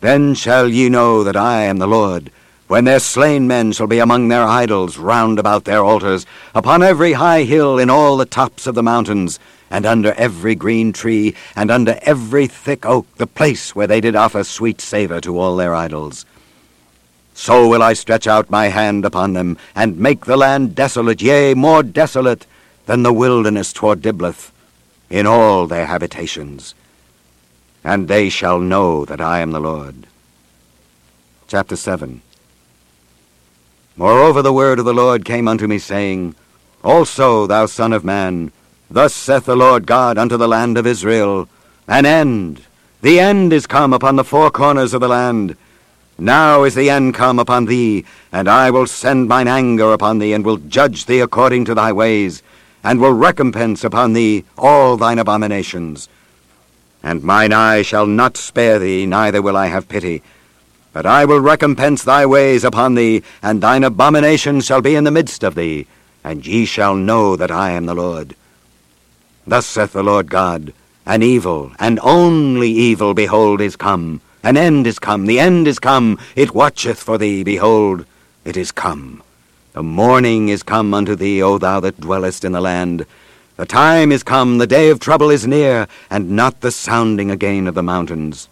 Then 0.01 0.35
shall 0.35 0.66
ye 0.66 0.88
know 0.88 1.22
that 1.24 1.37
I 1.37 1.64
am 1.64 1.77
the 1.77 1.87
Lord, 1.87 2.33
when 2.68 2.85
their 2.85 2.98
slain 2.98 3.46
men 3.46 3.72
shall 3.72 3.87
be 3.87 3.98
among 3.98 4.29
their 4.29 4.44
idols 4.44 4.96
round 4.96 5.38
about 5.38 5.64
their 5.64 5.85
altars, 5.85 6.24
upon 6.55 6.83
every 6.83 7.12
high 7.12 7.42
hill 7.42 7.79
in 7.79 7.90
all 7.90 8.16
the 8.16 8.24
tops 8.24 8.66
of 8.66 8.74
the 8.74 8.83
mountains, 8.83 9.38
and 9.70 9.85
under 9.85 10.14
every 10.14 10.55
green 10.55 10.94
tree, 10.94 11.35
and 11.55 11.70
under 11.70 11.98
every 12.01 12.46
thick 12.46 12.87
oak, 12.87 13.07
the 13.16 13.27
place 13.27 13.77
where 13.77 13.87
they 13.87 14.01
did 14.01 14.16
offer 14.16 14.42
sweet 14.42 14.81
savour 14.81 15.20
to 15.20 15.38
all 15.38 15.57
their 15.57 15.74
idols. 15.74 16.24
So 17.35 17.68
will 17.68 17.83
I 17.83 17.92
stretch 17.92 18.27
out 18.27 18.48
my 18.48 18.68
hand 18.68 19.05
upon 19.05 19.35
them, 19.35 19.59
and 19.74 19.98
make 19.98 20.24
the 20.24 20.38
land 20.38 20.74
desolate, 20.74 21.20
yea, 21.20 21.53
more 21.53 21.83
desolate 21.83 22.46
than 22.87 23.03
the 23.03 23.12
wilderness 23.12 23.74
toward 23.74 24.01
Diblath, 24.01 24.51
in 25.11 25.27
all 25.27 25.66
their 25.66 25.87
habitations. 25.87 26.75
And 27.85 28.09
they 28.09 28.29
shall 28.29 28.59
know 28.59 29.05
that 29.05 29.21
I 29.21 29.40
am 29.40 29.53
the 29.53 29.61
Lord. 29.61 30.07
Chapter 31.47 31.77
7 31.77 32.21
Moreover 33.97 34.42
the 34.42 34.53
word 34.53 34.79
of 34.79 34.85
the 34.85 34.94
Lord 34.94 35.25
came 35.25 35.49
unto 35.49 35.66
me, 35.66 35.79
saying, 35.79 36.35
Also, 36.85 37.47
thou 37.47 37.66
son 37.66 37.92
of 37.92 38.05
man, 38.05 38.53
thus 38.90 39.14
saith 39.14 39.47
the 39.47 39.57
Lord 39.57 39.87
God 39.87 40.18
unto 40.18 40.37
the 40.37 40.47
land 40.47 40.79
of 40.79 40.87
Israel, 40.87 41.49
An 41.88 42.07
end, 42.07 42.64
the 43.01 43.18
end 43.18 43.53
is 43.53 43.66
come 43.66 43.92
upon 43.92 44.16
the 44.16 44.25
four 44.25 44.51
corners 44.51 44.92
of 44.92 45.01
the 45.01 45.09
land. 45.09 45.57
Now 46.18 46.64
is 46.64 46.75
the 46.75 46.90
end 46.90 47.14
come 47.14 47.38
upon 47.38 47.66
thee, 47.66 48.05
and 48.33 48.49
I 48.49 48.71
will 48.71 48.87
send 48.87 49.29
mine 49.29 49.47
anger 49.47 49.92
upon 49.92 50.18
thee, 50.18 50.33
and 50.33 50.44
will 50.44 50.57
judge 50.57 51.07
thee 51.07 51.21
according 51.21 51.64
to 51.66 51.75
thy 51.75 51.92
ways, 51.92 52.42
and 52.83 53.01
will 53.01 53.12
recompense 53.12 53.85
upon 53.85 54.12
thee 54.12 54.45
all 54.57 54.97
thine 54.97 55.19
abominations. 55.19 56.09
And 57.03 57.23
mine 57.23 57.53
eye 57.53 57.83
shall 57.83 58.07
not 58.07 58.37
spare 58.37 58.79
thee, 58.79 59.07
neither 59.07 59.41
will 59.41 59.57
I 59.57 59.67
have 59.67 59.88
pity. 59.88 60.23
But 60.93 61.07
I 61.07 61.25
will 61.25 61.41
recompense 61.41 62.03
thy 62.03 62.27
ways 62.27 62.64
upon 62.64 62.95
thee, 62.95 63.23
and 63.43 63.61
thine 63.61 63.85
abominations 63.85 64.67
shall 64.67 64.81
be 64.81 64.97
in 64.97 65.05
the 65.05 65.11
midst 65.11 65.43
of 65.43 65.55
thee, 65.55 65.87
and 66.25 66.47
ye 66.47 66.64
shall 66.64 66.97
know 66.97 67.37
that 67.37 67.51
I 67.51 67.71
am 67.71 67.87
the 67.87 67.95
Lord. 67.95 68.35
Thus 69.47 69.67
saith 69.67 69.93
the 69.93 70.03
Lord 70.03 70.31
God, 70.31 70.73
An 71.07 71.23
evil, 71.23 71.73
and 71.79 72.01
only 72.03 72.71
evil, 72.71 73.14
behold, 73.14 73.61
is 73.61 73.77
come. 73.77 74.21
An 74.43 74.57
end 74.57 74.87
is 74.87 74.99
come, 74.99 75.27
the 75.27 75.41
end 75.41 75.69
is 75.69 75.79
come. 75.79 76.19
It 76.37 76.55
watcheth 76.55 76.99
for 76.99 77.19
thee, 77.19 77.45
behold, 77.45 78.07
it 78.45 78.57
is 78.57 78.73
come. 78.73 79.23
The 79.75 79.83
morning 79.83 80.49
is 80.49 80.63
come 80.63 80.95
unto 80.95 81.15
thee, 81.15 81.43
O 81.43 81.59
thou 81.59 81.81
that 81.81 82.01
dwellest 82.01 82.45
in 82.45 82.53
the 82.53 82.61
land. 82.61 83.05
The 83.57 83.67
time 83.67 84.13
is 84.13 84.23
come, 84.23 84.59
the 84.59 84.67
day 84.67 84.89
of 84.89 84.99
trouble 84.99 85.31
is 85.31 85.47
near, 85.47 85.87
and 86.11 86.31
not 86.31 86.61
the 86.61 86.71
sounding 86.71 87.31
again 87.31 87.67
of 87.67 87.75
the 87.75 87.83
mountains. 87.83 88.49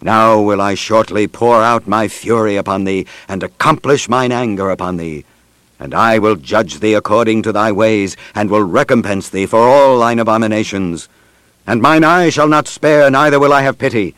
Now 0.00 0.40
will 0.40 0.60
I 0.60 0.74
shortly 0.74 1.26
pour 1.26 1.62
out 1.62 1.86
my 1.86 2.08
fury 2.08 2.56
upon 2.56 2.84
thee, 2.84 3.06
and 3.28 3.42
accomplish 3.42 4.08
mine 4.08 4.32
anger 4.32 4.70
upon 4.70 4.96
thee. 4.96 5.24
And 5.78 5.94
I 5.94 6.18
will 6.18 6.36
judge 6.36 6.80
thee 6.80 6.94
according 6.94 7.42
to 7.42 7.52
thy 7.52 7.70
ways, 7.70 8.16
and 8.34 8.48
will 8.48 8.62
recompense 8.62 9.28
thee 9.28 9.46
for 9.46 9.60
all 9.60 9.98
thine 9.98 10.18
abominations. 10.18 11.08
And 11.66 11.82
mine 11.82 12.04
eye 12.04 12.30
shall 12.30 12.48
not 12.48 12.68
spare, 12.68 13.10
neither 13.10 13.38
will 13.38 13.52
I 13.52 13.62
have 13.62 13.78
pity. 13.78 14.14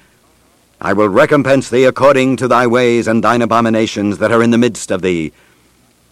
I 0.80 0.92
will 0.92 1.08
recompense 1.08 1.70
thee 1.70 1.84
according 1.84 2.36
to 2.36 2.46
thy 2.46 2.66
ways 2.68 3.08
and 3.08 3.24
thine 3.24 3.42
abominations 3.42 4.18
that 4.18 4.30
are 4.30 4.42
in 4.42 4.52
the 4.52 4.58
midst 4.58 4.92
of 4.92 5.02
thee. 5.02 5.32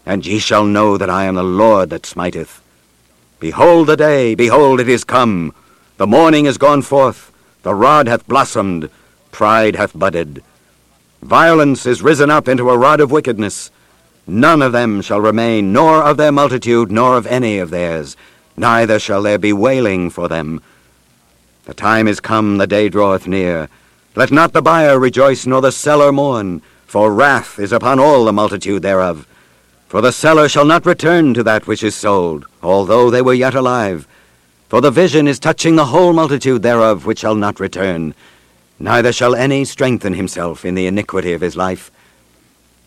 And 0.06 0.24
ye 0.24 0.38
shall 0.38 0.64
know 0.64 0.96
that 0.96 1.10
I 1.10 1.24
am 1.24 1.34
the 1.34 1.42
Lord 1.42 1.90
that 1.90 2.06
smiteth. 2.06 2.62
Behold 3.40 3.88
the 3.88 3.96
day, 3.96 4.34
behold 4.34 4.80
it 4.80 4.88
is 4.88 5.04
come. 5.04 5.52
The 5.98 6.06
morning 6.06 6.46
is 6.46 6.56
gone 6.56 6.82
forth, 6.82 7.32
the 7.62 7.74
rod 7.74 8.06
hath 8.06 8.26
blossomed, 8.26 8.88
pride 9.32 9.76
hath 9.76 9.98
budded. 9.98 10.42
Violence 11.22 11.84
is 11.86 12.02
risen 12.02 12.30
up 12.30 12.46
into 12.46 12.70
a 12.70 12.78
rod 12.78 13.00
of 13.00 13.10
wickedness. 13.10 13.70
None 14.26 14.62
of 14.62 14.72
them 14.72 15.02
shall 15.02 15.20
remain, 15.20 15.72
nor 15.72 16.02
of 16.02 16.16
their 16.16 16.32
multitude, 16.32 16.90
nor 16.92 17.16
of 17.16 17.26
any 17.26 17.58
of 17.58 17.70
theirs. 17.70 18.16
Neither 18.56 18.98
shall 18.98 19.22
there 19.22 19.38
be 19.38 19.52
wailing 19.52 20.08
for 20.10 20.28
them. 20.28 20.62
The 21.64 21.74
time 21.74 22.06
is 22.06 22.20
come, 22.20 22.58
the 22.58 22.66
day 22.66 22.88
draweth 22.88 23.26
near. 23.26 23.68
Let 24.14 24.30
not 24.30 24.52
the 24.52 24.62
buyer 24.62 24.98
rejoice, 24.98 25.46
nor 25.46 25.60
the 25.60 25.72
seller 25.72 26.12
mourn, 26.12 26.62
for 26.86 27.12
wrath 27.12 27.58
is 27.58 27.72
upon 27.72 27.98
all 27.98 28.24
the 28.24 28.32
multitude 28.32 28.82
thereof. 28.82 29.26
For 29.88 30.00
the 30.00 30.10
seller 30.10 30.48
shall 30.48 30.64
not 30.64 30.84
return 30.84 31.32
to 31.34 31.44
that 31.44 31.68
which 31.68 31.84
is 31.84 31.94
sold, 31.94 32.46
although 32.62 33.08
they 33.08 33.22
were 33.22 33.34
yet 33.34 33.54
alive. 33.54 34.08
For 34.68 34.80
the 34.80 34.90
vision 34.90 35.28
is 35.28 35.38
touching 35.38 35.76
the 35.76 35.86
whole 35.86 36.12
multitude 36.12 36.62
thereof, 36.62 37.06
which 37.06 37.20
shall 37.20 37.36
not 37.36 37.60
return. 37.60 38.14
Neither 38.80 39.12
shall 39.12 39.36
any 39.36 39.64
strengthen 39.64 40.14
himself 40.14 40.64
in 40.64 40.74
the 40.74 40.88
iniquity 40.88 41.32
of 41.32 41.40
his 41.40 41.56
life. 41.56 41.92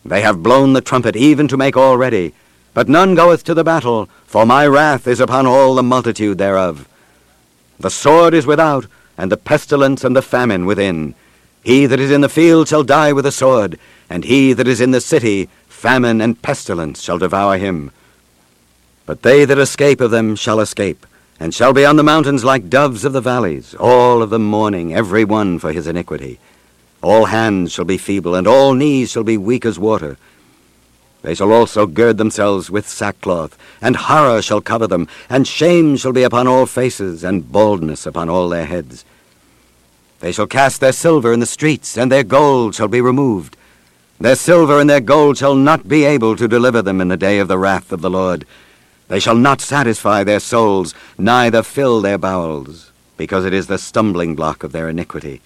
They 0.04 0.20
have 0.20 0.42
blown 0.42 0.74
the 0.74 0.82
trumpet 0.82 1.16
even 1.16 1.48
to 1.48 1.56
make 1.56 1.76
all 1.76 1.96
ready, 1.96 2.34
but 2.74 2.88
none 2.88 3.14
goeth 3.14 3.44
to 3.44 3.54
the 3.54 3.64
battle, 3.64 4.08
for 4.26 4.44
my 4.44 4.66
wrath 4.66 5.06
is 5.06 5.20
upon 5.20 5.46
all 5.46 5.74
the 5.74 5.82
multitude 5.82 6.36
thereof. 6.36 6.86
The 7.78 7.90
sword 7.90 8.34
is 8.34 8.46
without, 8.46 8.86
and 9.16 9.32
the 9.32 9.38
pestilence 9.38 10.04
and 10.04 10.14
the 10.14 10.22
famine 10.22 10.66
within. 10.66 11.14
He 11.64 11.86
that 11.86 12.00
is 12.00 12.10
in 12.10 12.20
the 12.20 12.28
field 12.28 12.68
shall 12.68 12.84
die 12.84 13.12
with 13.12 13.24
the 13.24 13.32
sword, 13.32 13.78
and 14.08 14.24
he 14.24 14.52
that 14.52 14.68
is 14.68 14.80
in 14.80 14.92
the 14.92 15.00
city, 15.00 15.48
famine 15.80 16.20
and 16.20 16.42
pestilence 16.42 17.00
shall 17.00 17.16
devour 17.16 17.56
him. 17.56 17.90
But 19.06 19.22
they 19.22 19.46
that 19.46 19.58
escape 19.58 20.02
of 20.02 20.10
them 20.10 20.36
shall 20.36 20.60
escape, 20.60 21.06
and 21.40 21.54
shall 21.54 21.72
be 21.72 21.86
on 21.86 21.96
the 21.96 22.02
mountains 22.02 22.44
like 22.44 22.68
doves 22.68 23.02
of 23.06 23.14
the 23.14 23.22
valleys, 23.22 23.74
all 23.76 24.20
of 24.20 24.28
them 24.28 24.44
mourning, 24.44 24.94
every 24.94 25.24
one 25.24 25.58
for 25.58 25.72
his 25.72 25.86
iniquity. 25.86 26.38
All 27.02 27.24
hands 27.24 27.72
shall 27.72 27.86
be 27.86 27.96
feeble, 27.96 28.34
and 28.34 28.46
all 28.46 28.74
knees 28.74 29.10
shall 29.10 29.24
be 29.24 29.38
weak 29.38 29.64
as 29.64 29.78
water. 29.78 30.18
They 31.22 31.34
shall 31.34 31.50
also 31.50 31.86
gird 31.86 32.18
themselves 32.18 32.70
with 32.70 32.86
sackcloth, 32.86 33.56
and 33.80 33.96
horror 33.96 34.42
shall 34.42 34.60
cover 34.60 34.86
them, 34.86 35.08
and 35.30 35.48
shame 35.48 35.96
shall 35.96 36.12
be 36.12 36.24
upon 36.24 36.46
all 36.46 36.66
faces, 36.66 37.24
and 37.24 37.50
baldness 37.50 38.04
upon 38.04 38.28
all 38.28 38.50
their 38.50 38.66
heads. 38.66 39.06
They 40.20 40.30
shall 40.30 40.46
cast 40.46 40.82
their 40.82 40.92
silver 40.92 41.32
in 41.32 41.40
the 41.40 41.46
streets, 41.46 41.96
and 41.96 42.12
their 42.12 42.22
gold 42.22 42.74
shall 42.74 42.88
be 42.88 43.00
removed. 43.00 43.56
Their 44.20 44.36
silver 44.36 44.78
and 44.78 44.90
their 44.90 45.00
gold 45.00 45.38
shall 45.38 45.54
not 45.54 45.88
be 45.88 46.04
able 46.04 46.36
to 46.36 46.46
deliver 46.46 46.82
them 46.82 47.00
in 47.00 47.08
the 47.08 47.16
day 47.16 47.38
of 47.38 47.48
the 47.48 47.56
wrath 47.56 47.90
of 47.90 48.02
the 48.02 48.10
Lord. 48.10 48.44
They 49.08 49.18
shall 49.18 49.34
not 49.34 49.62
satisfy 49.62 50.24
their 50.24 50.40
souls, 50.40 50.94
neither 51.16 51.62
fill 51.62 52.02
their 52.02 52.18
bowels, 52.18 52.92
because 53.16 53.46
it 53.46 53.54
is 53.54 53.66
the 53.66 53.78
stumbling 53.78 54.34
block 54.34 54.62
of 54.62 54.72
their 54.72 54.90
iniquity. 54.90 55.40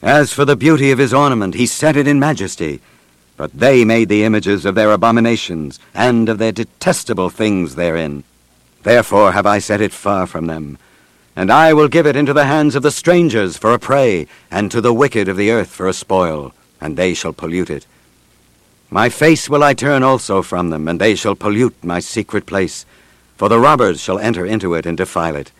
As 0.00 0.32
for 0.32 0.46
the 0.46 0.56
beauty 0.56 0.90
of 0.90 0.98
his 0.98 1.12
ornament, 1.12 1.54
he 1.54 1.66
set 1.66 1.96
it 1.96 2.08
in 2.08 2.18
majesty. 2.18 2.80
But 3.36 3.52
they 3.52 3.84
made 3.84 4.08
the 4.08 4.24
images 4.24 4.64
of 4.64 4.74
their 4.74 4.90
abominations, 4.90 5.78
and 5.94 6.30
of 6.30 6.38
their 6.38 6.52
detestable 6.52 7.28
things 7.28 7.74
therein. 7.74 8.24
Therefore 8.84 9.32
have 9.32 9.44
I 9.44 9.58
set 9.58 9.82
it 9.82 9.92
far 9.92 10.26
from 10.26 10.46
them. 10.46 10.78
And 11.36 11.52
I 11.52 11.74
will 11.74 11.88
give 11.88 12.06
it 12.06 12.16
into 12.16 12.32
the 12.32 12.46
hands 12.46 12.74
of 12.74 12.82
the 12.82 12.90
strangers 12.90 13.58
for 13.58 13.74
a 13.74 13.78
prey, 13.78 14.26
and 14.50 14.70
to 14.70 14.80
the 14.80 14.94
wicked 14.94 15.28
of 15.28 15.36
the 15.36 15.50
earth 15.50 15.68
for 15.68 15.86
a 15.86 15.92
spoil, 15.92 16.54
and 16.80 16.96
they 16.96 17.14
shall 17.14 17.32
pollute 17.32 17.70
it. 17.70 17.86
My 18.90 19.08
face 19.08 19.48
will 19.48 19.62
I 19.62 19.74
turn 19.74 20.02
also 20.02 20.42
from 20.42 20.70
them, 20.70 20.88
and 20.88 21.00
they 21.00 21.14
shall 21.14 21.34
pollute 21.34 21.76
my 21.84 22.00
secret 22.00 22.46
place, 22.46 22.86
for 23.36 23.48
the 23.48 23.60
robbers 23.60 24.00
shall 24.00 24.18
enter 24.18 24.44
into 24.44 24.74
it 24.74 24.86
and 24.86 24.96
defile 24.96 25.36
it. 25.36 25.52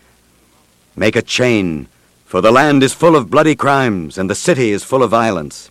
Make 0.95 1.15
a 1.15 1.21
chain 1.21 1.87
for 2.31 2.39
the 2.39 2.49
land 2.49 2.81
is 2.81 2.93
full 2.93 3.17
of 3.17 3.29
bloody 3.29 3.57
crimes, 3.57 4.17
and 4.17 4.29
the 4.29 4.35
city 4.35 4.71
is 4.71 4.85
full 4.85 5.03
of 5.03 5.11
violence. 5.11 5.69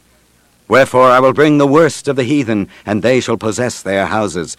Wherefore 0.69 1.07
I 1.07 1.19
will 1.19 1.33
bring 1.33 1.57
the 1.57 1.67
worst 1.67 2.07
of 2.07 2.17
the 2.17 2.23
heathen, 2.23 2.69
and 2.85 3.03
they 3.03 3.19
shall 3.19 3.39
possess 3.39 3.81
their 3.81 4.05
houses. 4.05 4.59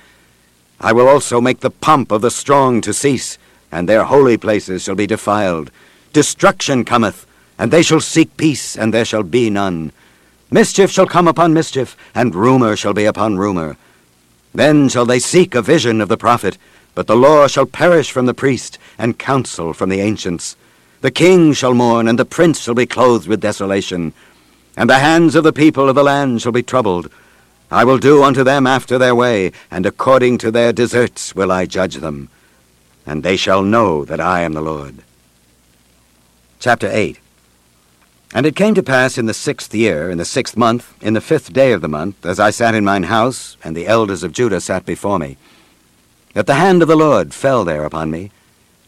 I 0.80 0.94
will 0.94 1.08
also 1.08 1.40
make 1.40 1.60
the 1.60 1.70
pomp 1.70 2.12
of 2.12 2.22
the 2.22 2.32
strong 2.32 2.82
to 2.82 2.92
cease, 2.92 3.38
and 3.72 3.88
their 3.88 4.06
holy 4.06 4.36
places 4.36 4.82
shall 4.82 4.96
be 4.96 5.06
defiled. 5.06 5.70
Destruction 6.12 6.86
cometh, 6.86 7.28
and 7.60 7.70
they 7.70 7.84
shall 7.84 8.02
seek 8.02 8.36
peace, 8.36 8.76
and 8.76 8.92
there 8.92 9.06
shall 9.06 9.22
be 9.22 9.52
none. 9.52 9.92
Mischief 10.54 10.92
shall 10.92 11.08
come 11.08 11.30
upon 11.30 11.54
mischief, 11.54 11.96
and 12.14 12.36
rumor 12.36 12.76
shall 12.76 12.94
be 12.94 13.06
upon 13.06 13.38
rumor. 13.38 13.78
Then 14.54 14.90
shall 14.90 15.06
they 15.06 15.18
seek 15.18 15.56
a 15.56 15.62
vision 15.62 16.02
of 16.02 16.10
the 16.10 16.18
prophet, 16.18 16.58
but 16.94 17.08
the 17.08 17.16
law 17.16 17.48
shall 17.48 17.66
perish 17.66 18.12
from 18.12 18.26
the 18.26 18.34
priest, 18.34 18.78
and 18.98 19.18
counsel 19.18 19.72
from 19.72 19.88
the 19.88 20.02
ancients. 20.02 20.58
The 21.00 21.10
king 21.10 21.54
shall 21.54 21.74
mourn, 21.74 22.06
and 22.06 22.20
the 22.20 22.26
prince 22.26 22.60
shall 22.60 22.74
be 22.74 22.86
clothed 22.86 23.30
with 23.30 23.40
desolation. 23.40 24.12
And 24.76 24.90
the 24.90 25.00
hands 25.00 25.36
of 25.36 25.46
the 25.46 25.54
people 25.54 25.88
of 25.88 25.96
the 25.96 26.04
land 26.04 26.42
shall 26.42 26.52
be 26.52 26.64
troubled. 26.64 27.10
I 27.72 27.86
will 27.86 27.98
do 27.98 28.22
unto 28.22 28.44
them 28.44 28.68
after 28.68 28.98
their 28.98 29.16
way, 29.16 29.54
and 29.72 29.86
according 29.86 30.38
to 30.40 30.52
their 30.52 30.74
deserts 30.74 31.34
will 31.34 31.50
I 31.50 31.66
judge 31.66 31.96
them. 31.96 32.28
And 33.06 33.24
they 33.24 33.38
shall 33.38 33.64
know 33.64 34.04
that 34.04 34.20
I 34.20 34.42
am 34.42 34.52
the 34.52 34.62
Lord. 34.62 34.98
Chapter 36.60 36.90
8 36.92 37.21
And 38.34 38.46
it 38.46 38.56
came 38.56 38.76
to 38.76 38.84
pass 38.84 39.18
in 39.18 39.26
the 39.26 39.34
sixth 39.34 39.76
year, 39.76 40.10
in 40.10 40.18
the 40.18 40.24
sixth 40.24 40.56
month, 40.56 40.94
in 41.04 41.14
the 41.14 41.22
fifth 41.22 41.52
day 41.52 41.74
of 41.74 41.82
the 41.82 41.90
month, 41.90 42.26
as 42.26 42.40
I 42.40 42.50
sat 42.50 42.74
in 42.74 42.86
mine 42.86 43.04
house, 43.04 43.58
and 43.62 43.76
the 43.76 43.88
elders 43.88 44.24
of 44.24 44.32
Judah 44.32 44.62
sat 44.62 44.86
before 44.86 45.20
me, 45.20 45.38
that 46.34 46.48
the 46.48 46.54
hand 46.54 46.82
of 46.82 46.88
the 46.88 46.96
Lord 46.96 47.34
fell 47.34 47.66
there 47.66 47.84
upon 47.84 48.10
me. 48.10 48.32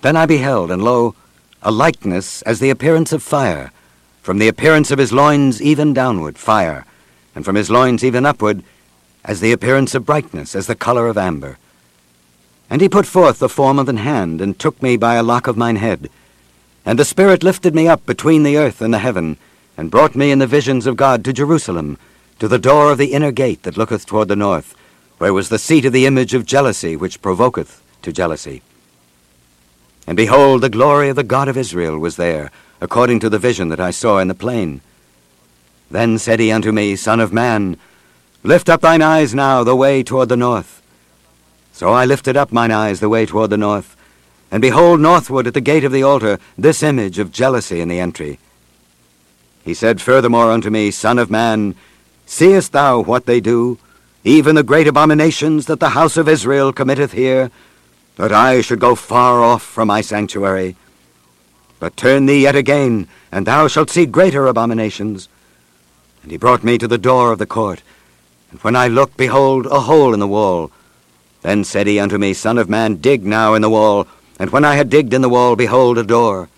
Then 0.02 0.16
I 0.16 0.26
beheld, 0.26 0.72
and 0.72 0.82
lo, 0.82 1.14
a 1.62 1.72
likeness 1.72 2.42
as 2.44 2.60
the 2.60 2.70
appearance 2.70 3.12
of 3.12 3.22
fire, 3.22 3.72
from 4.22 4.38
the 4.38 4.48
appearance 4.48 4.92
of 4.92 5.00
his 5.00 5.12
loins 5.12 5.62
even 5.62 5.94
downward, 5.94 6.38
fire, 6.38 6.86
and 7.36 7.44
from 7.44 7.56
his 7.56 7.70
loins 7.70 8.02
even 8.02 8.26
upward, 8.26 8.64
as 9.26 9.42
the 9.42 9.52
appearance 9.52 9.94
of 9.94 10.06
brightness, 10.06 10.56
as 10.56 10.68
the 10.68 10.76
colour 10.76 11.08
of 11.08 11.18
amber. 11.18 11.58
And 12.70 12.82
he 12.82 12.88
put 12.88 13.06
forth 13.06 13.40
the 13.40 13.50
form 13.50 13.78
of 13.78 13.90
an 13.90 13.98
hand, 13.98 14.40
and 14.40 14.58
took 14.58 14.82
me 14.82 14.96
by 14.96 15.16
a 15.16 15.24
lock 15.24 15.48
of 15.48 15.58
mine 15.58 15.76
head. 15.76 16.10
And 16.86 17.00
the 17.00 17.06
Spirit 17.06 17.44
lifted 17.44 17.74
me 17.74 17.88
up 17.88 18.06
between 18.06 18.44
the 18.44 18.58
earth 18.58 18.82
and 18.82 18.94
the 18.94 19.00
heaven, 19.00 19.38
and 19.78 19.90
brought 19.92 20.16
me 20.16 20.32
in 20.32 20.40
the 20.40 20.48
visions 20.48 20.86
of 20.86 20.98
God 20.98 21.24
to 21.26 21.34
Jerusalem, 21.34 21.98
to 22.40 22.48
the 22.48 22.60
door 22.60 22.92
of 22.92 22.98
the 22.98 23.14
inner 23.14 23.32
gate 23.32 23.64
that 23.64 23.78
looketh 23.78 24.06
toward 24.06 24.28
the 24.28 24.36
north, 24.36 24.76
where 25.18 25.34
was 25.34 25.50
the 25.50 25.60
seat 25.60 25.86
of 25.86 25.94
the 25.94 26.06
image 26.06 26.34
of 26.34 26.46
jealousy 26.46 26.96
which 26.96 27.22
provoketh 27.22 27.82
to 28.02 28.12
jealousy. 28.12 28.62
And 30.06 30.18
behold, 30.18 30.62
the 30.62 30.70
glory 30.70 31.10
of 31.10 31.16
the 31.16 31.24
God 31.24 31.48
of 31.48 31.58
Israel 31.58 31.98
was 31.98 32.18
there, 32.18 32.52
according 32.82 33.22
to 33.22 33.30
the 33.30 33.40
vision 33.40 33.70
that 33.70 33.80
I 33.80 33.92
saw 33.92 34.20
in 34.20 34.28
the 34.28 34.34
plain. 34.34 34.82
Then 35.90 36.18
said 36.18 36.40
he 36.40 36.52
unto 36.52 36.74
me, 36.74 36.98
Son 36.98 37.20
of 37.20 37.32
man, 37.32 37.78
lift 38.44 38.68
up 38.68 38.82
thine 38.82 39.02
eyes 39.02 39.34
now 39.34 39.64
the 39.64 39.76
way 39.76 40.04
toward 40.04 40.28
the 40.28 40.36
north. 40.36 40.82
So 41.72 41.94
I 41.94 42.04
lifted 42.06 42.36
up 42.36 42.52
mine 42.52 42.72
eyes 42.72 43.00
the 43.00 43.10
way 43.10 43.26
toward 43.26 43.50
the 43.50 43.58
north, 43.58 43.96
and 44.54 44.62
behold 44.62 45.02
northward 45.02 45.48
at 45.48 45.54
the 45.54 45.60
gate 45.60 45.84
of 45.84 45.92
the 45.92 46.04
altar 46.04 46.38
this 46.58 46.82
image 46.82 47.18
of 47.18 47.34
jealousy 47.34 47.82
in 47.82 47.90
the 47.90 48.00
entry. 48.00 48.38
He 49.66 49.74
said 49.74 50.00
furthermore 50.00 50.52
unto 50.52 50.70
me, 50.70 50.92
Son 50.92 51.18
of 51.18 51.32
man, 51.32 51.76
seest 52.26 52.72
thou 52.72 53.02
what 53.02 53.26
they 53.26 53.42
do, 53.42 53.80
even 54.24 54.56
the 54.56 54.64
great 54.64 54.88
abominations 54.88 55.66
that 55.66 55.82
the 55.82 55.90
house 55.90 56.16
of 56.16 56.30
Israel 56.30 56.72
committeth 56.72 57.12
here? 57.12 57.52
that 58.16 58.32
I 58.32 58.62
should 58.62 58.80
go 58.80 58.96
far 58.96 59.42
off 59.42 59.64
from 59.64 59.88
my 59.88 60.02
sanctuary. 60.02 60.76
But 61.80 61.98
turn 61.98 62.26
thee 62.26 62.44
yet 62.44 62.56
again, 62.56 63.08
and 63.32 63.46
thou 63.46 63.68
shalt 63.68 63.90
see 63.90 64.06
greater 64.06 64.48
abominations. 64.48 65.28
And 66.22 66.32
he 66.32 66.38
brought 66.38 66.64
me 66.64 66.78
to 66.78 66.88
the 66.88 66.98
door 66.98 67.32
of 67.32 67.40
the 67.40 67.46
court. 67.46 67.82
And 68.52 68.60
when 68.62 68.76
I 68.76 68.88
looked, 68.88 69.18
behold, 69.18 69.66
a 69.66 69.82
hole 69.82 70.14
in 70.14 70.20
the 70.20 70.28
wall. 70.28 70.72
Then 71.42 71.64
said 71.64 71.88
he 71.88 72.00
unto 72.00 72.18
me, 72.18 72.34
Son 72.34 72.58
of 72.58 72.70
man, 72.70 72.98
dig 72.98 73.26
now 73.26 73.56
in 73.56 73.62
the 73.62 73.70
wall. 73.70 74.08
And 74.40 74.50
when 74.50 74.66
I 74.66 74.76
had 74.76 74.90
digged 74.90 75.14
in 75.14 75.22
the 75.22 75.30
wall, 75.30 75.56
behold, 75.56 75.98
a 75.98 76.04
door. 76.04 76.50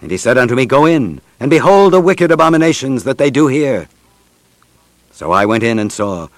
And 0.00 0.10
he 0.10 0.16
said 0.16 0.38
unto 0.38 0.54
me, 0.54 0.66
Go 0.66 0.86
in, 0.86 1.20
and 1.40 1.50
behold 1.50 1.92
the 1.92 2.00
wicked 2.00 2.30
abominations 2.30 3.04
that 3.04 3.18
they 3.18 3.30
do 3.30 3.46
here. 3.48 3.88
So 5.12 5.32
I 5.32 5.46
went 5.46 5.62
in 5.62 5.78
and 5.78 5.92
saw, 5.92 6.28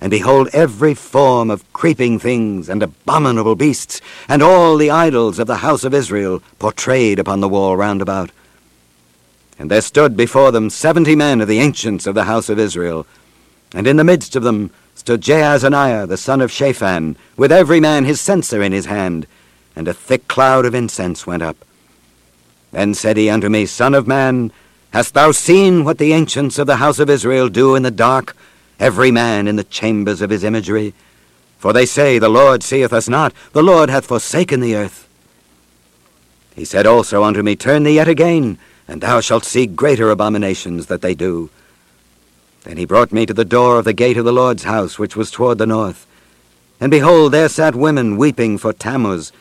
and 0.00 0.10
behold 0.10 0.48
every 0.52 0.94
form 0.94 1.50
of 1.50 1.70
creeping 1.72 2.18
things 2.18 2.68
and 2.68 2.82
abominable 2.82 3.56
beasts, 3.56 4.00
and 4.28 4.42
all 4.42 4.76
the 4.76 4.90
idols 4.90 5.38
of 5.38 5.46
the 5.46 5.56
house 5.56 5.84
of 5.84 5.92
Israel 5.92 6.42
portrayed 6.58 7.18
upon 7.18 7.40
the 7.40 7.48
wall 7.48 7.76
round 7.76 8.00
about. 8.00 8.30
And 9.58 9.70
there 9.70 9.82
stood 9.82 10.16
before 10.16 10.52
them 10.52 10.70
seventy 10.70 11.14
men 11.14 11.40
of 11.40 11.48
the 11.48 11.58
ancients 11.58 12.06
of 12.06 12.14
the 12.14 12.24
house 12.24 12.48
of 12.48 12.58
Israel, 12.58 13.06
and 13.74 13.86
in 13.86 13.96
the 13.96 14.04
midst 14.04 14.34
of 14.36 14.42
them 14.42 14.70
stood 14.94 15.20
Jaazaniah 15.20 16.08
the 16.08 16.16
son 16.16 16.40
of 16.40 16.50
Shaphan, 16.50 17.16
with 17.36 17.52
every 17.52 17.80
man 17.80 18.04
his 18.04 18.20
censer 18.20 18.62
in 18.62 18.72
his 18.72 18.86
hand, 18.86 19.26
and 19.76 19.88
a 19.88 19.94
thick 19.94 20.28
cloud 20.28 20.64
of 20.64 20.74
incense 20.74 21.26
went 21.26 21.42
up. 21.42 21.56
Then 22.72 22.94
said 22.94 23.16
he 23.16 23.30
unto 23.30 23.48
me, 23.48 23.66
Son 23.66 23.94
of 23.94 24.06
man, 24.06 24.52
hast 24.92 25.14
thou 25.14 25.32
seen 25.32 25.84
what 25.84 25.98
the 25.98 26.12
ancients 26.12 26.58
of 26.58 26.66
the 26.66 26.76
house 26.76 26.98
of 26.98 27.10
Israel 27.10 27.48
do 27.48 27.74
in 27.74 27.82
the 27.82 27.90
dark, 27.90 28.36
every 28.78 29.10
man 29.10 29.48
in 29.48 29.56
the 29.56 29.64
chambers 29.64 30.20
of 30.20 30.30
his 30.30 30.44
imagery? 30.44 30.94
For 31.58 31.72
they 31.72 31.86
say, 31.86 32.18
The 32.18 32.28
Lord 32.28 32.62
seeth 32.62 32.92
us 32.92 33.08
not, 33.08 33.34
the 33.52 33.62
Lord 33.62 33.90
hath 33.90 34.06
forsaken 34.06 34.60
the 34.60 34.76
earth. 34.76 35.08
He 36.54 36.64
said 36.64 36.86
also 36.86 37.24
unto 37.24 37.42
me, 37.42 37.56
Turn 37.56 37.82
thee 37.82 37.94
yet 37.94 38.08
again, 38.08 38.58
and 38.88 39.00
thou 39.00 39.20
shalt 39.20 39.44
see 39.44 39.66
greater 39.66 40.10
abominations 40.10 40.86
that 40.86 41.02
they 41.02 41.14
do. 41.14 41.50
Then 42.64 42.76
he 42.76 42.84
brought 42.84 43.12
me 43.12 43.24
to 43.26 43.34
the 43.34 43.44
door 43.44 43.78
of 43.78 43.84
the 43.84 43.92
gate 43.92 44.16
of 44.16 44.24
the 44.24 44.32
Lord's 44.32 44.64
house, 44.64 44.98
which 44.98 45.16
was 45.16 45.30
toward 45.30 45.58
the 45.58 45.66
north. 45.66 46.06
And 46.80 46.90
behold, 46.90 47.32
there 47.32 47.48
sat 47.48 47.74
women 47.74 48.16
weeping 48.16 48.58
for 48.58 48.72
Tammuz, 48.72 49.32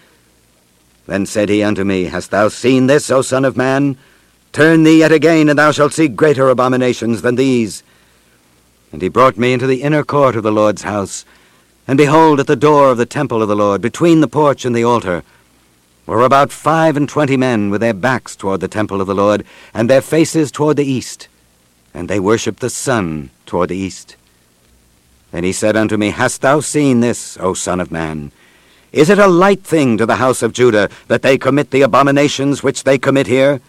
then 1.10 1.26
said 1.26 1.50
he 1.50 1.63
unto 1.63 1.84
me, 1.84 2.06
Hast 2.06 2.30
thou 2.30 2.50
seen 2.50 2.86
this, 2.86 3.10
O 3.10 3.24
son 3.24 3.43
of 3.43 3.58
man? 3.58 3.98
Turn 4.52 4.84
thee 4.84 5.00
yet 5.00 5.12
again, 5.12 5.50
and 5.50 5.58
thou 5.58 5.72
shalt 5.72 5.93
see 5.93 6.08
greater 6.08 6.50
abominations 6.50 7.24
than 7.24 7.36
these. 7.36 7.84
And 8.91 9.02
he 9.02 9.10
brought 9.10 9.38
me 9.38 9.54
into 9.54 9.65
the 9.65 9.82
inner 9.82 10.04
court 10.04 10.36
of 10.36 10.43
the 10.43 10.52
Lord's 10.52 10.84
house. 10.84 11.26
And 11.88 11.98
behold, 11.98 12.39
at 12.39 12.48
the 12.48 12.56
door 12.56 12.91
of 12.91 12.98
the 12.98 13.06
temple 13.08 13.41
of 13.41 13.48
the 13.48 13.56
Lord, 13.56 13.82
between 13.82 14.22
the 14.22 14.28
porch 14.28 14.65
and 14.65 14.76
the 14.76 14.84
altar, 14.84 15.24
were 16.06 16.22
about 16.22 16.52
five 16.52 16.95
and 16.95 17.10
twenty 17.10 17.38
men 17.38 17.69
with 17.69 17.82
their 17.82 17.93
backs 17.93 18.36
toward 18.36 18.62
the 18.62 18.67
temple 18.67 19.02
of 19.02 19.08
the 19.08 19.15
Lord, 19.15 19.43
and 19.74 19.89
their 19.89 20.02
faces 20.02 20.52
toward 20.52 20.78
the 20.78 20.86
east. 20.86 21.28
And 21.93 22.08
they 22.08 22.19
worshipped 22.19 22.60
the 22.60 22.69
sun 22.69 23.32
toward 23.48 23.69
the 23.69 23.78
east. 23.78 24.15
Then 25.32 25.43
he 25.43 25.54
said 25.54 25.76
unto 25.76 25.98
me, 25.98 26.12
Hast 26.12 26.41
thou 26.41 26.60
seen 26.60 27.00
this, 27.00 27.38
O 27.39 27.54
son 27.54 27.80
of 27.80 27.91
man? 27.91 28.32
Is 28.91 29.10
it 29.10 29.19
a 29.19 29.28
light 29.28 29.63
thing 29.63 29.97
to 29.97 30.06
the 30.06 30.15
house 30.15 30.41
of 30.41 30.54
Judah 30.54 30.89
that 31.08 31.21
they 31.21 31.38
commit 31.38 31.71
the 31.71 31.84
abominations 31.84 32.63
which 32.63 32.84
they 32.84 32.97
commit 32.97 33.28
here? 33.28 33.62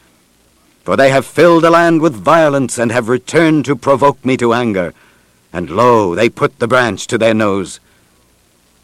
For 0.84 0.96
they 0.96 1.10
have 1.10 1.26
filled 1.26 1.64
the 1.64 1.70
land 1.70 2.00
with 2.00 2.14
violence, 2.14 2.78
and 2.78 2.90
have 2.90 3.08
returned 3.08 3.66
to 3.66 3.76
provoke 3.76 4.24
me 4.24 4.36
to 4.38 4.54
anger. 4.54 4.94
And 5.52 5.68
lo, 5.68 6.14
they 6.14 6.28
put 6.28 6.58
the 6.58 6.68
branch 6.68 7.06
to 7.08 7.18
their 7.18 7.34
nose. 7.34 7.80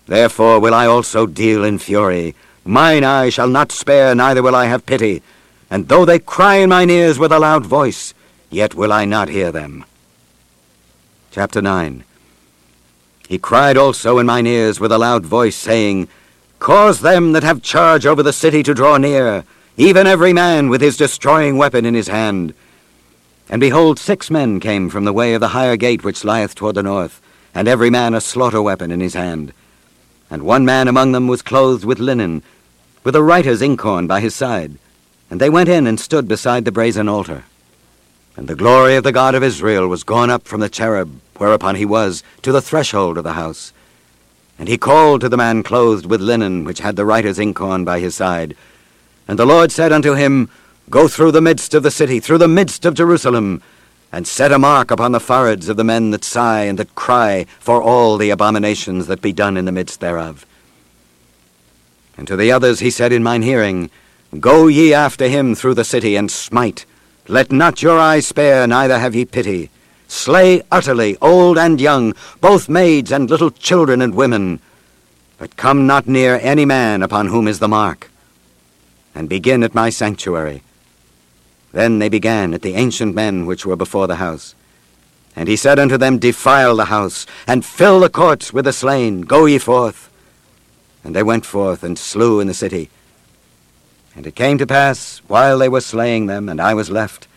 Therefore 0.06 0.60
will 0.60 0.74
I 0.74 0.86
also 0.86 1.26
deal 1.26 1.64
in 1.64 1.78
fury. 1.78 2.34
Mine 2.64 3.04
eye 3.04 3.30
shall 3.30 3.48
not 3.48 3.72
spare, 3.72 4.14
neither 4.14 4.42
will 4.42 4.54
I 4.54 4.66
have 4.66 4.86
pity. 4.86 5.22
And 5.70 5.88
though 5.88 6.04
they 6.04 6.18
cry 6.18 6.56
in 6.56 6.70
mine 6.70 6.90
ears 6.90 7.18
with 7.18 7.32
a 7.32 7.38
loud 7.38 7.64
voice, 7.64 8.12
yet 8.50 8.74
will 8.74 8.92
I 8.92 9.04
not 9.04 9.28
hear 9.28 9.50
them. 9.50 9.84
Chapter 11.30 11.62
9 11.62 12.04
He 13.28 13.38
cried 13.38 13.76
also 13.76 14.18
in 14.18 14.26
mine 14.26 14.46
ears 14.46 14.78
with 14.78 14.92
a 14.92 14.98
loud 14.98 15.24
voice, 15.24 15.56
saying, 15.56 16.08
Cause 16.58 17.00
them 17.00 17.32
that 17.32 17.42
have 17.42 17.62
charge 17.62 18.06
over 18.06 18.22
the 18.22 18.32
city 18.32 18.62
to 18.62 18.74
draw 18.74 18.96
near, 18.96 19.44
even 19.76 20.06
every 20.06 20.32
man 20.32 20.68
with 20.68 20.80
his 20.80 20.96
destroying 20.96 21.58
weapon 21.58 21.84
in 21.84 21.94
his 21.94 22.08
hand. 22.08 22.54
And 23.48 23.60
behold, 23.60 23.98
six 23.98 24.30
men 24.30 24.58
came 24.58 24.90
from 24.90 25.04
the 25.04 25.12
way 25.12 25.34
of 25.34 25.40
the 25.40 25.48
higher 25.48 25.76
gate 25.76 26.02
which 26.02 26.24
lieth 26.24 26.54
toward 26.54 26.74
the 26.74 26.82
north, 26.82 27.20
and 27.54 27.68
every 27.68 27.90
man 27.90 28.14
a 28.14 28.20
slaughter 28.20 28.60
weapon 28.60 28.90
in 28.90 29.00
his 29.00 29.14
hand. 29.14 29.52
And 30.30 30.42
one 30.42 30.64
man 30.64 30.88
among 30.88 31.12
them 31.12 31.28
was 31.28 31.42
clothed 31.42 31.84
with 31.84 32.00
linen, 32.00 32.42
with 33.04 33.14
a 33.14 33.22
writer's 33.22 33.62
inkhorn 33.62 34.08
by 34.08 34.20
his 34.20 34.34
side. 34.34 34.78
And 35.30 35.40
they 35.40 35.50
went 35.50 35.68
in 35.68 35.86
and 35.86 36.00
stood 36.00 36.26
beside 36.26 36.64
the 36.64 36.72
brazen 36.72 37.08
altar. 37.08 37.44
And 38.36 38.48
the 38.48 38.56
glory 38.56 38.96
of 38.96 39.04
the 39.04 39.12
God 39.12 39.34
of 39.34 39.42
Israel 39.42 39.86
was 39.88 40.02
gone 40.02 40.30
up 40.30 40.48
from 40.48 40.60
the 40.60 40.68
cherub, 40.68 41.20
whereupon 41.36 41.76
he 41.76 41.86
was, 41.86 42.22
to 42.42 42.50
the 42.50 42.60
threshold 42.60 43.16
of 43.16 43.24
the 43.24 43.34
house. 43.34 43.72
And 44.58 44.68
he 44.68 44.78
called 44.78 45.20
to 45.20 45.28
the 45.28 45.36
man 45.36 45.62
clothed 45.62 46.06
with 46.06 46.20
linen, 46.20 46.64
which 46.64 46.80
had 46.80 46.96
the 46.96 47.04
writer's 47.04 47.38
inkhorn 47.38 47.84
by 47.84 48.00
his 48.00 48.14
side. 48.14 48.56
And 49.28 49.38
the 49.38 49.46
Lord 49.46 49.70
said 49.70 49.92
unto 49.92 50.14
him, 50.14 50.48
Go 50.88 51.08
through 51.08 51.32
the 51.32 51.40
midst 51.40 51.74
of 51.74 51.82
the 51.82 51.90
city, 51.90 52.20
through 52.20 52.38
the 52.38 52.48
midst 52.48 52.84
of 52.84 52.94
Jerusalem, 52.94 53.60
and 54.12 54.26
set 54.26 54.52
a 54.52 54.58
mark 54.58 54.90
upon 54.90 55.12
the 55.12 55.20
foreheads 55.20 55.68
of 55.68 55.76
the 55.76 55.84
men 55.84 56.10
that 56.12 56.24
sigh 56.24 56.62
and 56.62 56.78
that 56.78 56.94
cry 56.94 57.44
for 57.58 57.82
all 57.82 58.16
the 58.16 58.30
abominations 58.30 59.08
that 59.08 59.20
be 59.20 59.32
done 59.32 59.56
in 59.56 59.64
the 59.64 59.72
midst 59.72 60.00
thereof. 60.00 60.46
And 62.16 62.26
to 62.28 62.36
the 62.36 62.52
others 62.52 62.80
he 62.80 62.90
said 62.90 63.12
in 63.12 63.22
mine 63.22 63.42
hearing, 63.42 63.90
Go 64.40 64.68
ye 64.68 64.94
after 64.94 65.28
him 65.28 65.54
through 65.54 65.74
the 65.74 65.84
city, 65.84 66.16
and 66.16 66.30
smite. 66.30 66.86
Let 67.28 67.50
not 67.50 67.82
your 67.82 67.98
eye 67.98 68.20
spare, 68.20 68.66
neither 68.66 68.98
have 68.98 69.14
ye 69.14 69.24
pity. 69.24 69.70
Slay 70.08 70.62
utterly 70.70 71.16
old 71.20 71.58
and 71.58 71.80
young, 71.80 72.14
both 72.40 72.68
maids 72.68 73.10
and 73.10 73.28
little 73.28 73.50
children 73.50 74.00
and 74.00 74.14
women. 74.14 74.60
But 75.38 75.56
come 75.56 75.86
not 75.86 76.06
near 76.06 76.38
any 76.42 76.64
man 76.64 77.02
upon 77.02 77.28
whom 77.28 77.48
is 77.48 77.58
the 77.58 77.68
mark. 77.68 78.10
And 79.14 79.28
begin 79.28 79.62
at 79.62 79.74
my 79.74 79.90
sanctuary. 79.90 80.62
Then 81.72 81.98
they 81.98 82.08
began 82.08 82.54
at 82.54 82.62
the 82.62 82.74
ancient 82.74 83.14
men 83.14 83.46
which 83.46 83.66
were 83.66 83.76
before 83.76 84.06
the 84.06 84.16
house. 84.16 84.54
And 85.34 85.48
he 85.48 85.56
said 85.56 85.78
unto 85.78 85.98
them, 85.98 86.18
Defile 86.18 86.76
the 86.76 86.86
house, 86.86 87.26
and 87.46 87.64
fill 87.64 88.00
the 88.00 88.08
courts 88.08 88.52
with 88.52 88.64
the 88.64 88.72
slain. 88.72 89.22
Go 89.22 89.44
ye 89.44 89.58
forth. 89.58 90.10
And 91.04 91.14
they 91.14 91.22
went 91.22 91.44
forth 91.44 91.84
and 91.84 91.98
slew 91.98 92.40
in 92.40 92.46
the 92.46 92.54
city. 92.54 92.88
And 94.14 94.26
it 94.26 94.34
came 94.34 94.56
to 94.56 94.66
pass, 94.66 95.20
while 95.28 95.58
they 95.58 95.68
were 95.68 95.82
slaying 95.82 96.24
them, 96.24 96.48
and 96.48 96.58
I 96.58 96.72
was 96.72 96.88
left, 96.88 97.28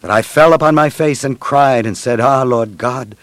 that 0.00 0.10
I 0.10 0.22
fell 0.22 0.52
upon 0.52 0.74
my 0.74 0.90
face 0.90 1.24
and 1.24 1.40
cried 1.40 1.86
and 1.86 1.96
said, 1.96 2.20
Ah, 2.20 2.42
Lord 2.42 2.78
God, 2.78 3.16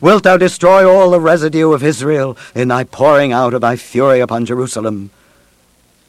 wilt 0.00 0.24
thou 0.24 0.36
destroy 0.36 0.88
all 0.88 1.10
the 1.10 1.20
residue 1.20 1.72
of 1.72 1.82
Israel 1.82 2.36
in 2.54 2.68
thy 2.68 2.84
pouring 2.84 3.32
out 3.32 3.54
of 3.54 3.60
thy 3.60 3.76
fury 3.76 4.20
upon 4.20 4.44
Jerusalem? 4.44 5.10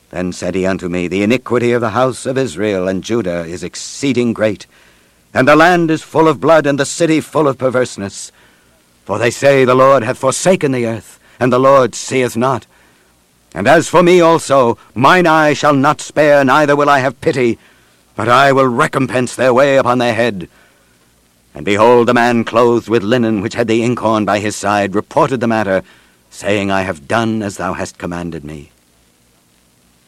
Then 0.09 0.33
said 0.33 0.55
he 0.55 0.65
unto 0.65 0.89
me, 0.89 1.07
The 1.07 1.23
iniquity 1.23 1.71
of 1.71 1.81
the 1.81 1.91
house 1.91 2.25
of 2.25 2.37
Israel 2.37 2.87
and 2.87 3.03
Judah 3.03 3.45
is 3.45 3.63
exceeding 3.63 4.33
great, 4.33 4.65
and 5.33 5.47
the 5.47 5.55
land 5.55 5.91
is 5.91 6.01
full 6.01 6.27
of 6.27 6.39
blood, 6.41 6.65
and 6.65 6.79
the 6.79 6.85
city 6.85 7.21
full 7.21 7.47
of 7.47 7.59
perverseness. 7.59 8.31
For 9.05 9.19
they 9.19 9.29
say, 9.31 9.65
The 9.65 9.75
Lord 9.75 10.03
hath 10.03 10.17
forsaken 10.17 10.71
the 10.71 10.87
earth, 10.87 11.19
and 11.39 11.53
the 11.53 11.59
Lord 11.59 11.93
seeth 11.93 12.35
not. 12.35 12.65
And 13.53 13.67
as 13.67 13.87
for 13.87 14.03
me 14.03 14.19
also, 14.21 14.77
mine 14.93 15.27
eye 15.27 15.53
shall 15.53 15.73
not 15.73 16.01
spare, 16.01 16.43
neither 16.43 16.75
will 16.75 16.89
I 16.89 16.99
have 16.99 17.21
pity, 17.21 17.57
but 18.19 18.27
I 18.27 18.51
will 18.51 18.67
recompense 18.67 19.33
their 19.33 19.53
way 19.53 19.77
upon 19.77 19.99
their 19.99 20.13
head. 20.13 20.49
And 21.53 21.63
behold, 21.63 22.09
the 22.09 22.13
man 22.13 22.43
clothed 22.43 22.89
with 22.89 23.01
linen, 23.01 23.39
which 23.39 23.53
had 23.53 23.69
the 23.69 23.81
inkhorn 23.81 24.25
by 24.25 24.39
his 24.39 24.57
side, 24.57 24.93
reported 24.93 25.39
the 25.39 25.47
matter, 25.47 25.83
saying, 26.29 26.69
I 26.69 26.81
have 26.81 27.07
done 27.07 27.41
as 27.41 27.55
thou 27.55 27.71
hast 27.71 27.97
commanded 27.97 28.43
me. 28.43 28.71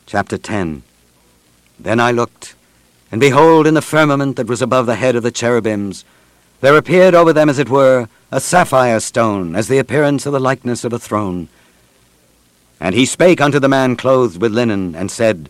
Chapter 0.06 0.38
10 0.38 0.84
Then 1.80 2.02
I 2.02 2.12
looked, 2.12 2.54
and 3.14 3.22
behold, 3.22 3.66
in 3.66 3.76
the 3.76 3.82
firmament 3.82 4.36
that 4.36 4.50
was 4.50 4.62
above 4.62 4.88
the 4.88 4.96
head 4.96 5.16
of 5.16 5.24
the 5.24 5.32
cherubims, 5.32 6.04
there 6.60 6.76
appeared 6.76 7.16
over 7.16 7.32
them, 7.32 7.48
as 7.48 7.60
it 7.60 7.70
were, 7.70 8.10
a 8.30 8.42
sapphire 8.42 9.00
stone, 9.00 9.56
as 9.56 9.70
the 9.70 9.78
appearance 9.78 10.26
of 10.26 10.34
the 10.34 10.40
likeness 10.42 10.84
of 10.84 10.92
a 10.92 11.00
throne. 11.00 11.48
And 12.78 12.94
he 12.94 13.06
spake 13.06 13.40
unto 13.40 13.58
the 13.58 13.70
man 13.70 13.96
clothed 13.96 14.42
with 14.42 14.52
linen, 14.52 14.96
and 14.96 15.10
said, 15.10 15.50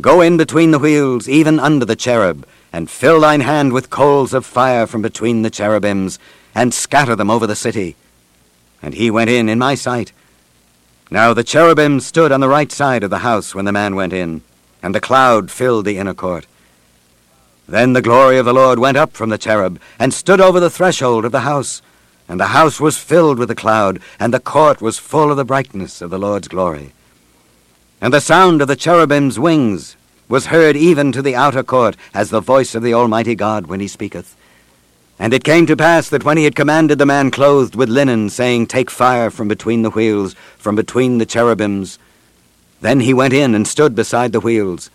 Go 0.00 0.20
in 0.20 0.36
between 0.36 0.72
the 0.72 0.78
wheels, 0.78 1.28
even 1.28 1.60
under 1.60 1.84
the 1.84 1.94
cherub, 1.94 2.44
and 2.72 2.90
fill 2.90 3.20
thine 3.20 3.42
hand 3.42 3.72
with 3.72 3.90
coals 3.90 4.34
of 4.34 4.44
fire 4.44 4.88
from 4.88 5.02
between 5.02 5.42
the 5.42 5.50
cherubims, 5.50 6.18
and 6.52 6.74
scatter 6.74 7.14
them 7.14 7.30
over 7.30 7.46
the 7.46 7.54
city. 7.54 7.94
And 8.82 8.94
he 8.94 9.10
went 9.10 9.30
in 9.30 9.48
in 9.48 9.58
my 9.58 9.76
sight. 9.76 10.12
Now 11.10 11.32
the 11.32 11.44
cherubim 11.44 12.00
stood 12.00 12.32
on 12.32 12.40
the 12.40 12.48
right 12.48 12.72
side 12.72 13.04
of 13.04 13.10
the 13.10 13.18
house 13.18 13.54
when 13.54 13.66
the 13.66 13.72
man 13.72 13.94
went 13.94 14.12
in, 14.12 14.42
and 14.82 14.94
the 14.94 15.00
cloud 15.00 15.50
filled 15.50 15.84
the 15.84 15.98
inner 15.98 16.14
court. 16.14 16.46
Then 17.68 17.92
the 17.92 18.02
glory 18.02 18.36
of 18.36 18.44
the 18.44 18.52
Lord 18.52 18.80
went 18.80 18.96
up 18.96 19.12
from 19.12 19.30
the 19.30 19.38
cherub, 19.38 19.80
and 19.98 20.12
stood 20.12 20.40
over 20.40 20.58
the 20.58 20.70
threshold 20.70 21.24
of 21.24 21.32
the 21.32 21.40
house. 21.40 21.82
And 22.28 22.40
the 22.40 22.48
house 22.48 22.80
was 22.80 22.98
filled 22.98 23.38
with 23.38 23.48
the 23.48 23.54
cloud, 23.54 24.00
and 24.18 24.34
the 24.34 24.40
court 24.40 24.82
was 24.82 24.98
full 24.98 25.30
of 25.30 25.36
the 25.36 25.44
brightness 25.44 26.02
of 26.02 26.10
the 26.10 26.18
Lord's 26.18 26.48
glory. 26.48 26.92
And 28.00 28.12
the 28.12 28.20
sound 28.20 28.60
of 28.60 28.68
the 28.68 28.76
cherubim's 28.76 29.38
wings 29.38 29.96
was 30.28 30.46
heard 30.46 30.76
even 30.76 31.12
to 31.12 31.22
the 31.22 31.34
outer 31.34 31.62
court, 31.62 31.96
as 32.12 32.30
the 32.30 32.40
voice 32.40 32.74
of 32.74 32.82
the 32.82 32.94
Almighty 32.94 33.34
God 33.34 33.66
when 33.66 33.80
he 33.80 33.88
speaketh. 33.88 34.36
And 35.18 35.32
it 35.32 35.44
came 35.44 35.66
to 35.66 35.76
pass 35.76 36.08
that 36.08 36.24
when 36.24 36.36
he 36.36 36.44
had 36.44 36.56
commanded 36.56 36.98
the 36.98 37.06
man 37.06 37.30
clothed 37.30 37.76
with 37.76 37.88
linen, 37.88 38.30
saying, 38.30 38.66
Take 38.66 38.90
fire 38.90 39.30
from 39.30 39.48
between 39.48 39.82
the 39.82 39.90
wheels, 39.90 40.34
from 40.58 40.74
between 40.74 41.18
the 41.18 41.26
cherubims, 41.26 41.98
then 42.80 43.00
he 43.00 43.14
went 43.14 43.32
in 43.32 43.54
and 43.54 43.66
stood 43.66 43.94
beside 43.94 44.32
the 44.32 44.40
wheels. 44.40 44.90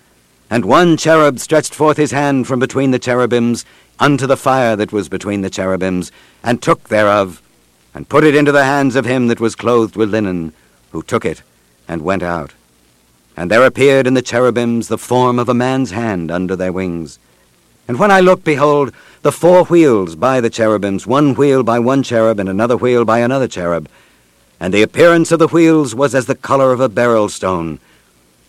And 0.50 0.66
one 0.66 0.98
cherub 0.98 1.40
stretched 1.40 1.74
forth 1.74 1.98
his 1.98 2.12
hand 2.12 2.48
from 2.48 2.60
between 2.60 2.92
the 2.92 3.00
cherubims 3.00 3.66
unto 4.00 4.28
the 4.28 4.38
fire 4.38 4.76
that 4.76 4.92
was 4.92 5.10
between 5.10 5.42
the 5.42 5.50
cherubims, 5.50 6.12
and 6.44 6.62
took 6.62 6.90
thereof, 6.90 7.42
and 7.94 8.10
put 8.10 8.24
it 8.24 8.36
into 8.36 8.52
the 8.52 8.64
hands 8.64 8.96
of 8.96 9.06
him 9.06 9.28
that 9.28 9.40
was 9.40 9.56
clothed 9.56 9.96
with 9.96 10.10
linen, 10.10 10.54
who 10.92 11.02
took 11.04 11.26
it, 11.26 11.44
and 11.88 12.02
went 12.02 12.24
out. 12.24 12.54
And 13.40 13.50
there 13.50 13.66
appeared 13.66 14.06
in 14.06 14.16
the 14.16 14.22
cherubims 14.22 14.90
the 14.90 14.98
form 14.98 15.40
of 15.40 15.48
a 15.48 15.54
man's 15.54 15.92
hand 15.92 16.30
under 16.30 16.58
their 16.58 16.74
wings. 16.74 17.20
And 17.88 17.98
when 17.98 18.12
I 18.12 18.20
looked, 18.20 18.44
behold, 18.44 18.94
the 19.22 19.32
four 19.32 19.64
wheels 19.64 20.18
by 20.18 20.42
the 20.42 20.50
cherubims, 20.50 21.08
one 21.08 21.36
wheel 21.36 21.64
by 21.64 21.80
one 21.80 22.04
cherub, 22.04 22.38
and 22.38 22.50
another 22.50 22.76
wheel 22.76 23.06
by 23.06 23.20
another 23.20 23.48
cherub. 23.48 23.88
And 24.60 24.74
the 24.74 24.82
appearance 24.82 25.32
of 25.32 25.40
the 25.40 25.48
wheels 25.48 25.96
was 25.96 26.14
as 26.14 26.26
the 26.26 26.36
color 26.36 26.74
of 26.74 26.82
a 26.82 26.90
beryl 26.90 27.30
stone. 27.30 27.80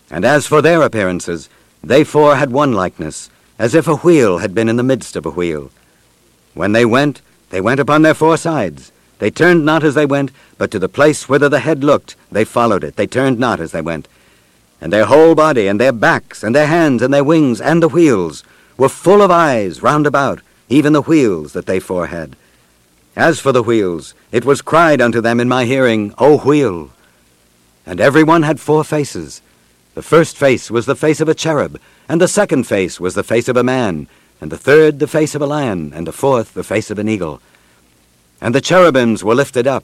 And 0.09 0.25
as 0.25 0.45
for 0.45 0.61
their 0.61 0.81
appearances, 0.81 1.47
they 1.81 2.03
four 2.03 2.35
had 2.35 2.51
one 2.51 2.73
likeness, 2.73 3.29
as 3.57 3.73
if 3.73 3.87
a 3.87 3.95
wheel 3.95 4.39
had 4.39 4.53
been 4.53 4.67
in 4.67 4.75
the 4.75 4.83
midst 4.83 5.15
of 5.15 5.25
a 5.25 5.29
wheel. 5.29 5.71
When 6.53 6.73
they 6.73 6.83
went, 6.83 7.21
they 7.49 7.61
went 7.61 7.79
upon 7.79 8.01
their 8.01 8.13
four 8.13 8.35
sides. 8.35 8.91
They 9.19 9.31
turned 9.31 9.63
not 9.63 9.85
as 9.85 9.95
they 9.95 10.05
went, 10.05 10.31
but 10.57 10.69
to 10.71 10.79
the 10.79 10.89
place 10.89 11.29
whither 11.29 11.47
the 11.47 11.61
head 11.61 11.81
looked, 11.81 12.17
they 12.29 12.43
followed 12.43 12.83
it. 12.83 12.97
They 12.97 13.07
turned 13.07 13.39
not 13.39 13.61
as 13.61 13.71
they 13.71 13.79
went. 13.79 14.09
And 14.81 14.91
their 14.91 15.05
whole 15.05 15.35
body, 15.35 15.67
and 15.67 15.79
their 15.79 15.93
backs, 15.93 16.43
and 16.43 16.53
their 16.53 16.67
hands, 16.67 17.01
and 17.01 17.13
their 17.13 17.23
wings, 17.23 17.61
and 17.61 17.81
the 17.81 17.87
wheels, 17.87 18.43
were 18.77 18.89
full 18.89 19.21
of 19.21 19.31
eyes 19.31 19.83
round 19.83 20.07
about, 20.07 20.41
even 20.67 20.91
the 20.91 21.03
wheels 21.03 21.53
that 21.53 21.67
they 21.67 21.79
four 21.79 22.07
had. 22.07 22.35
As 23.15 23.39
for 23.39 23.51
the 23.51 23.61
wheels, 23.61 24.15
it 24.31 24.43
was 24.43 24.61
cried 24.61 24.99
unto 24.99 25.21
them 25.21 25.39
in 25.39 25.47
my 25.47 25.65
hearing, 25.65 26.13
O 26.17 26.39
wheel! 26.39 26.91
And 27.85 28.01
every 28.01 28.23
one 28.23 28.43
had 28.43 28.59
four 28.59 28.83
faces. 28.83 29.41
The 29.93 30.01
first 30.01 30.37
face 30.37 30.71
was 30.71 30.85
the 30.85 30.95
face 30.95 31.19
of 31.19 31.29
a 31.29 31.35
cherub, 31.35 31.79
and 32.07 32.19
the 32.19 32.27
second 32.27 32.63
face 32.63 32.99
was 32.99 33.13
the 33.13 33.23
face 33.23 33.49
of 33.49 33.57
a 33.57 33.63
man, 33.63 34.07
and 34.39 34.51
the 34.51 34.57
third 34.57 34.99
the 34.99 35.07
face 35.07 35.35
of 35.35 35.41
a 35.41 35.45
lion, 35.45 35.91
and 35.93 36.07
the 36.07 36.13
fourth 36.13 36.53
the 36.53 36.63
face 36.63 36.89
of 36.89 36.97
an 36.97 37.09
eagle. 37.09 37.41
And 38.39 38.55
the 38.55 38.61
cherubims 38.61 39.23
were 39.23 39.35
lifted 39.35 39.67
up. 39.67 39.83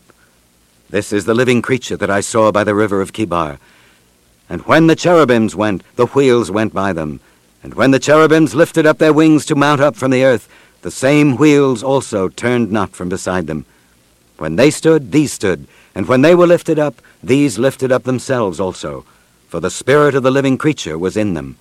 This 0.90 1.12
is 1.12 1.26
the 1.26 1.34
living 1.34 1.62
creature 1.62 1.98
that 1.98 2.10
I 2.10 2.22
saw 2.22 2.52
by 2.52 2.64
the 2.64 2.74
river 2.74 3.02
of 3.02 3.12
Chebar. 3.12 3.60
And 4.50 4.62
when 4.62 4.88
the 4.88 4.96
cherubims 4.96 5.56
went, 5.56 5.84
the 5.96 6.08
wheels 6.08 6.50
went 6.50 6.74
by 6.74 6.94
them. 6.94 7.20
And 7.64 7.74
when 7.74 7.92
the 7.92 8.00
cherubims 8.00 8.56
lifted 8.56 8.86
up 8.86 8.98
their 8.98 9.14
wings 9.14 9.46
to 9.48 9.56
mount 9.56 9.82
up 9.82 9.96
from 9.96 10.12
the 10.12 10.24
earth, 10.24 10.48
the 10.82 10.92
same 10.92 11.36
wheels 11.36 11.84
also 11.84 12.30
turned 12.30 12.72
not 12.72 12.92
from 12.92 13.10
beside 13.10 13.48
them. 13.48 13.66
When 14.38 14.56
they 14.56 14.70
stood, 14.70 15.12
these 15.12 15.34
stood, 15.34 15.68
and 15.96 16.08
when 16.08 16.22
they 16.22 16.36
were 16.36 16.48
lifted 16.48 16.78
up, 16.78 17.02
these 17.24 17.58
lifted 17.58 17.92
up 17.92 18.04
themselves 18.04 18.60
also, 18.60 19.04
for 19.50 19.60
the 19.60 19.72
spirit 19.72 20.14
of 20.14 20.24
the 20.24 20.32
living 20.32 20.58
creature 20.58 20.98
was 20.98 21.18
in 21.18 21.34
them. 21.34 21.58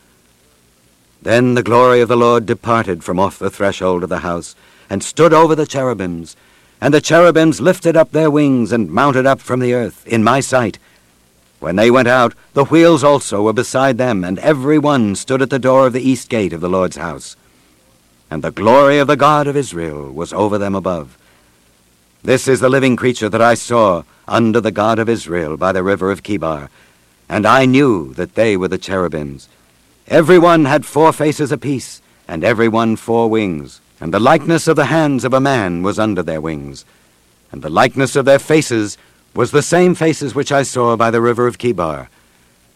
Then 1.23 1.55
the 1.55 1.63
glory 1.63 2.01
of 2.03 2.09
the 2.09 2.17
Lord 2.17 2.47
departed 2.47 3.03
from 3.03 3.19
off 3.19 3.39
the 3.39 3.51
threshold 3.51 4.03
of 4.03 4.11
the 4.11 4.19
house, 4.19 4.55
and 4.89 5.03
stood 5.03 5.33
over 5.33 5.55
the 5.55 5.67
cherubims. 5.67 6.37
And 6.81 6.93
the 6.93 7.01
cherubims 7.01 7.61
lifted 7.61 7.97
up 7.97 8.13
their 8.13 8.31
wings, 8.31 8.71
and 8.71 8.91
mounted 8.91 9.27
up 9.27 9.41
from 9.41 9.61
the 9.61 9.73
earth, 9.73 10.07
in 10.07 10.23
my 10.23 10.41
sight. 10.41 10.79
When 11.59 11.77
they 11.77 11.91
went 11.91 12.09
out, 12.09 12.35
the 12.53 12.65
wheels 12.65 13.03
also 13.03 13.43
were 13.43 13.53
beside 13.53 13.99
them, 13.99 14.25
and 14.25 14.39
every 14.41 14.79
one 14.79 15.15
stood 15.15 15.43
at 15.43 15.51
the 15.51 15.59
door 15.59 15.87
of 15.87 15.93
the 15.93 16.09
east 16.09 16.29
gate 16.29 16.53
of 16.53 16.61
the 16.61 16.69
Lord's 16.69 16.97
house. 16.97 17.37
And 18.31 18.43
the 18.43 18.51
glory 18.51 18.99
of 18.99 19.07
the 19.07 19.17
God 19.17 19.47
of 19.47 19.57
Israel 19.57 20.11
was 20.11 20.33
over 20.33 20.59
them 20.59 20.75
above. 20.75 21.17
This 22.23 22.49
is 22.49 22.61
the 22.61 22.69
living 22.69 22.97
creature 22.97 23.29
that 23.29 23.41
I 23.41 23.55
saw 23.55 24.03
under 24.27 24.61
the 24.61 24.73
God 24.73 24.99
of 24.99 25.09
Israel 25.09 25.57
by 25.57 25.73
the 25.73 25.83
river 25.83 26.11
of 26.11 26.23
Chebar, 26.23 26.69
and 27.29 27.47
I 27.47 27.67
knew 27.67 28.13
that 28.15 28.35
they 28.35 28.57
were 28.57 28.69
the 28.69 28.79
cherubims. 28.79 29.49
Every 30.09 30.39
one 30.39 30.65
had 30.65 30.87
four 30.87 31.13
faces 31.13 31.51
apiece, 31.51 32.01
and 32.29 32.45
every 32.45 32.69
one 32.69 32.97
four 32.97 33.29
wings. 33.29 33.81
And 34.01 34.13
the 34.13 34.21
likeness 34.21 34.69
of 34.69 34.77
the 34.77 34.87
hands 34.87 35.25
of 35.25 35.33
a 35.33 35.41
man 35.41 35.83
was 35.83 35.99
under 35.99 36.23
their 36.23 36.41
wings. 36.41 36.85
And 37.51 37.63
the 37.63 37.71
likeness 37.71 38.15
of 38.15 38.25
their 38.25 38.39
faces 38.39 38.99
was 39.37 39.51
the 39.51 39.63
same 39.63 39.95
faces 39.95 40.35
which 40.35 40.51
I 40.51 40.63
saw 40.63 40.97
by 40.97 41.11
the 41.11 41.21
river 41.21 41.47
of 41.47 41.59
Chebar. 41.59 42.09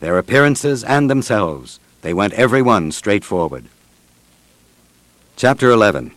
Their 0.01 0.19
appearances 0.19 0.85
and 0.85 1.09
themselves, 1.09 1.81
they 2.03 2.13
went 2.13 2.35
every 2.35 2.61
one 2.61 2.93
straight 2.93 3.25
forward. 3.25 3.65
Chapter 5.37 5.71
11 5.71 6.13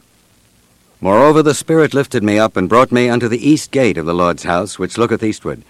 Moreover 1.00 1.42
the 1.42 1.54
Spirit 1.54 1.94
lifted 1.94 2.24
me 2.24 2.38
up 2.38 2.58
and 2.58 2.68
brought 2.68 2.92
me 2.92 3.08
unto 3.08 3.30
the 3.30 3.50
east 3.50 3.72
gate 3.72 3.98
of 3.98 4.06
the 4.06 4.14
Lord's 4.14 4.44
house, 4.44 4.78
which 4.78 4.98
looketh 4.98 5.24
eastward. 5.24 5.64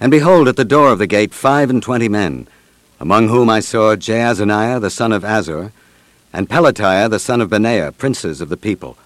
And 0.00 0.10
behold, 0.10 0.48
at 0.48 0.56
the 0.56 0.64
door 0.64 0.90
of 0.90 0.98
the 0.98 1.06
gate 1.06 1.32
five 1.32 1.70
and 1.70 1.82
twenty 1.82 2.08
men, 2.08 2.48
among 2.98 3.28
whom 3.28 3.48
I 3.48 3.60
saw 3.60 3.94
Jaazaniah 3.94 4.80
the 4.80 4.90
son 4.90 5.12
of 5.12 5.22
Azur, 5.22 5.70
and 6.32 6.48
Pelatiah 6.48 7.08
the 7.08 7.20
son 7.20 7.40
of 7.40 7.50
Benaiah, 7.50 7.92
princes 7.92 8.40
of 8.40 8.48
the 8.48 8.56
people. 8.56 8.96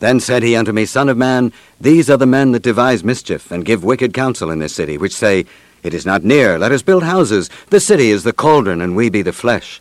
Then 0.00 0.20
said 0.20 0.42
he 0.42 0.54
unto 0.54 0.72
me, 0.72 0.86
Son 0.86 1.08
of 1.08 1.16
man, 1.16 1.52
these 1.80 2.08
are 2.08 2.16
the 2.16 2.26
men 2.26 2.52
that 2.52 2.62
devise 2.62 3.02
mischief, 3.02 3.50
and 3.50 3.64
give 3.64 3.82
wicked 3.82 4.14
counsel 4.14 4.50
in 4.50 4.60
this 4.60 4.74
city, 4.74 4.96
which 4.96 5.14
say, 5.14 5.44
It 5.82 5.92
is 5.92 6.06
not 6.06 6.24
near, 6.24 6.58
let 6.58 6.72
us 6.72 6.82
build 6.82 7.02
houses. 7.02 7.50
The 7.70 7.80
city 7.80 8.10
is 8.10 8.22
the 8.22 8.32
cauldron, 8.32 8.80
and 8.80 8.94
we 8.94 9.10
be 9.10 9.22
the 9.22 9.32
flesh. 9.32 9.80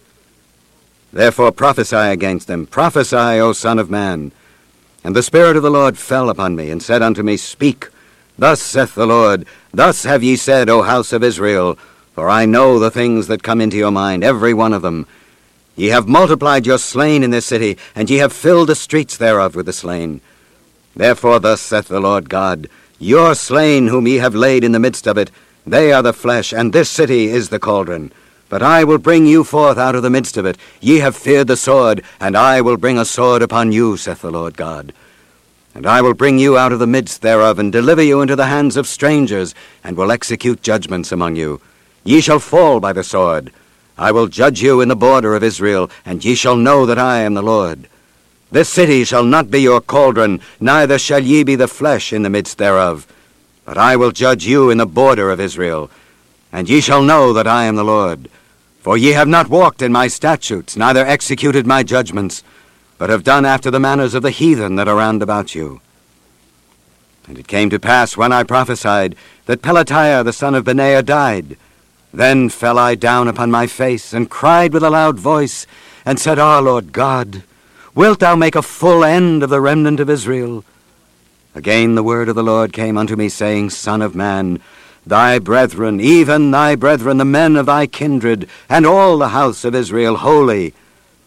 Therefore 1.13 1.51
prophesy 1.51 1.95
against 1.95 2.47
them, 2.47 2.65
prophesy, 2.65 3.15
O 3.15 3.53
Son 3.53 3.79
of 3.79 3.89
man. 3.89 4.31
And 5.03 5.15
the 5.15 5.23
Spirit 5.23 5.55
of 5.55 5.63
the 5.63 5.71
Lord 5.71 5.97
fell 5.97 6.29
upon 6.29 6.55
me, 6.55 6.71
and 6.71 6.81
said 6.81 7.01
unto 7.01 7.23
me, 7.23 7.37
Speak. 7.37 7.89
Thus 8.37 8.61
saith 8.61 8.93
the 8.93 9.07
Lord, 9.07 9.45
Thus 9.73 10.03
have 10.03 10.23
ye 10.23 10.35
said, 10.35 10.69
O 10.69 10.81
house 10.81 11.13
of 11.13 11.23
Israel, 11.23 11.77
for 12.13 12.29
I 12.29 12.45
know 12.45 12.79
the 12.79 12.91
things 12.91 13.27
that 13.27 13.43
come 13.43 13.61
into 13.61 13.77
your 13.77 13.91
mind, 13.91 14.23
every 14.23 14.53
one 14.53 14.73
of 14.73 14.81
them. 14.81 15.07
Ye 15.77 15.89
have 15.89 16.07
multiplied 16.07 16.65
your 16.65 16.79
slain 16.79 17.21
in 17.23 17.29
this 17.29 17.45
city, 17.45 17.77
and 17.95 18.09
ye 18.09 18.17
have 18.17 18.33
filled 18.33 18.69
the 18.69 18.75
streets 18.75 19.15
thereof 19.15 19.55
with 19.55 19.67
the 19.67 19.73
slain. 19.73 20.21
Therefore 20.95 21.39
thus 21.39 21.61
saith 21.61 21.87
the 21.87 21.99
Lord 21.99 22.29
God, 22.29 22.67
Your 22.97 23.35
slain 23.35 23.87
whom 23.87 24.07
ye 24.07 24.15
have 24.15 24.33
laid 24.33 24.63
in 24.63 24.71
the 24.71 24.79
midst 24.79 25.05
of 25.05 25.19
it, 25.19 25.29
they 25.67 25.93
are 25.93 26.01
the 26.01 26.13
flesh, 26.13 26.51
and 26.51 26.73
this 26.73 26.89
city 26.89 27.27
is 27.27 27.49
the 27.49 27.59
cauldron. 27.59 28.11
But 28.49 28.63
I 28.63 28.85
will 28.85 28.97
bring 28.97 29.27
you 29.27 29.43
forth 29.43 29.77
out 29.77 29.93
of 29.93 30.01
the 30.01 30.09
midst 30.09 30.35
of 30.35 30.47
it. 30.47 30.57
Ye 30.81 30.97
have 30.97 31.15
feared 31.15 31.47
the 31.47 31.57
sword, 31.57 32.03
and 32.19 32.35
I 32.35 32.59
will 32.61 32.77
bring 32.77 32.97
a 32.97 33.05
sword 33.05 33.43
upon 33.43 33.71
you, 33.71 33.97
saith 33.97 34.21
the 34.21 34.31
Lord 34.31 34.57
God. 34.57 34.93
And 35.75 35.85
I 35.85 36.01
will 36.01 36.15
bring 36.15 36.39
you 36.39 36.57
out 36.57 36.71
of 36.71 36.79
the 36.79 36.87
midst 36.87 37.21
thereof, 37.21 37.59
and 37.59 37.71
deliver 37.71 38.01
you 38.01 38.21
into 38.21 38.35
the 38.35 38.47
hands 38.47 38.77
of 38.77 38.87
strangers, 38.87 39.53
and 39.83 39.95
will 39.95 40.11
execute 40.11 40.63
judgments 40.63 41.11
among 41.11 41.35
you. 41.35 41.61
Ye 42.03 42.19
shall 42.19 42.39
fall 42.39 42.79
by 42.79 42.93
the 42.93 43.03
sword. 43.03 43.51
I 43.97 44.11
will 44.11 44.27
judge 44.27 44.61
you 44.61 44.81
in 44.81 44.89
the 44.89 44.95
border 44.95 45.35
of 45.35 45.43
Israel, 45.43 45.89
and 46.05 46.23
ye 46.23 46.35
shall 46.35 46.55
know 46.55 46.85
that 46.85 46.99
I 46.99 47.19
am 47.19 47.33
the 47.33 47.41
Lord. 47.41 47.89
This 48.51 48.69
city 48.69 49.03
shall 49.03 49.23
not 49.23 49.49
be 49.49 49.61
your 49.61 49.81
cauldron, 49.81 50.39
neither 50.59 50.99
shall 50.99 51.23
ye 51.23 51.43
be 51.43 51.55
the 51.55 51.67
flesh 51.67 52.13
in 52.13 52.21
the 52.21 52.29
midst 52.29 52.57
thereof. 52.57 53.07
But 53.65 53.77
I 53.77 53.95
will 53.95 54.11
judge 54.11 54.45
you 54.45 54.69
in 54.69 54.77
the 54.77 54.85
border 54.85 55.31
of 55.31 55.39
Israel, 55.39 55.89
and 56.51 56.69
ye 56.69 56.79
shall 56.79 57.01
know 57.01 57.33
that 57.33 57.47
I 57.47 57.65
am 57.65 57.75
the 57.75 57.83
Lord. 57.83 58.29
For 58.79 58.97
ye 58.97 59.09
have 59.09 59.27
not 59.27 59.49
walked 59.49 59.81
in 59.81 59.91
my 59.91 60.07
statutes, 60.07 60.77
neither 60.77 61.05
executed 61.05 61.67
my 61.67 61.83
judgments, 61.83 62.43
but 62.97 63.09
have 63.09 63.23
done 63.23 63.45
after 63.45 63.69
the 63.69 63.79
manners 63.79 64.13
of 64.13 64.23
the 64.23 64.31
heathen 64.31 64.75
that 64.75 64.87
are 64.87 64.95
round 64.95 65.21
about 65.21 65.53
you. 65.53 65.81
And 67.27 67.37
it 67.37 67.47
came 67.47 67.69
to 67.71 67.79
pass, 67.79 68.15
when 68.15 68.31
I 68.31 68.43
prophesied, 68.43 69.15
that 69.45 69.61
Pelatiah 69.61 70.23
the 70.23 70.31
son 70.31 70.55
of 70.55 70.63
Benaiah 70.63 71.03
died, 71.03 71.57
then 72.13 72.49
fell 72.49 72.79
I 72.79 72.95
down 72.95 73.27
upon 73.27 73.51
my 73.51 73.67
face, 73.67 74.13
and 74.13 74.29
cried 74.29 74.73
with 74.73 74.83
a 74.83 74.89
loud 74.89 75.19
voice, 75.19 75.67
and 76.05 76.19
said, 76.19 76.39
Ah, 76.39 76.59
Lord 76.59 76.93
God, 76.93 77.43
wilt 77.93 78.19
thou 78.19 78.35
make 78.35 78.55
a 78.55 78.61
full 78.61 79.03
end 79.03 79.43
of 79.43 79.49
the 79.49 79.61
remnant 79.61 79.99
of 79.99 80.09
Israel? 80.09 80.63
Again 81.53 81.95
the 81.95 82.03
word 82.03 82.29
of 82.29 82.35
the 82.35 82.43
Lord 82.43 82.71
came 82.71 82.97
unto 82.97 83.15
me, 83.15 83.29
saying, 83.29 83.71
Son 83.71 84.01
of 84.01 84.15
man, 84.15 84.61
thy 85.05 85.39
brethren, 85.39 85.99
even 85.99 86.51
thy 86.51 86.75
brethren, 86.75 87.17
the 87.17 87.25
men 87.25 87.55
of 87.55 87.65
thy 87.65 87.87
kindred, 87.87 88.47
and 88.69 88.85
all 88.85 89.17
the 89.17 89.29
house 89.29 89.65
of 89.65 89.73
Israel, 89.73 90.17
wholly, 90.17 90.73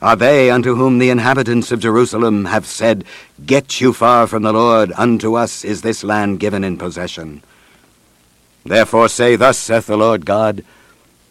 are 0.03 0.17
they 0.17 0.51
unto 0.51 0.77
whom 0.77 0.99
the 0.99 1.11
inhabitants 1.11 1.71
of 1.73 1.81
Jerusalem 1.81 2.47
have 2.47 2.65
said, 2.65 3.05
Get 3.45 3.83
you 3.83 3.93
far 3.93 4.27
from 4.27 4.45
the 4.45 4.53
Lord, 4.53 4.93
unto 4.97 5.35
us 5.35 5.63
is 5.63 5.83
this 5.83 6.03
land 6.03 6.41
given 6.41 6.65
in 6.65 6.79
possession. 6.79 7.43
Therefore 8.65 9.09
say, 9.09 9.37
Thus 9.37 9.59
saith 9.59 9.87
the 9.87 9.97
Lord 9.97 10.27
God, 10.27 10.65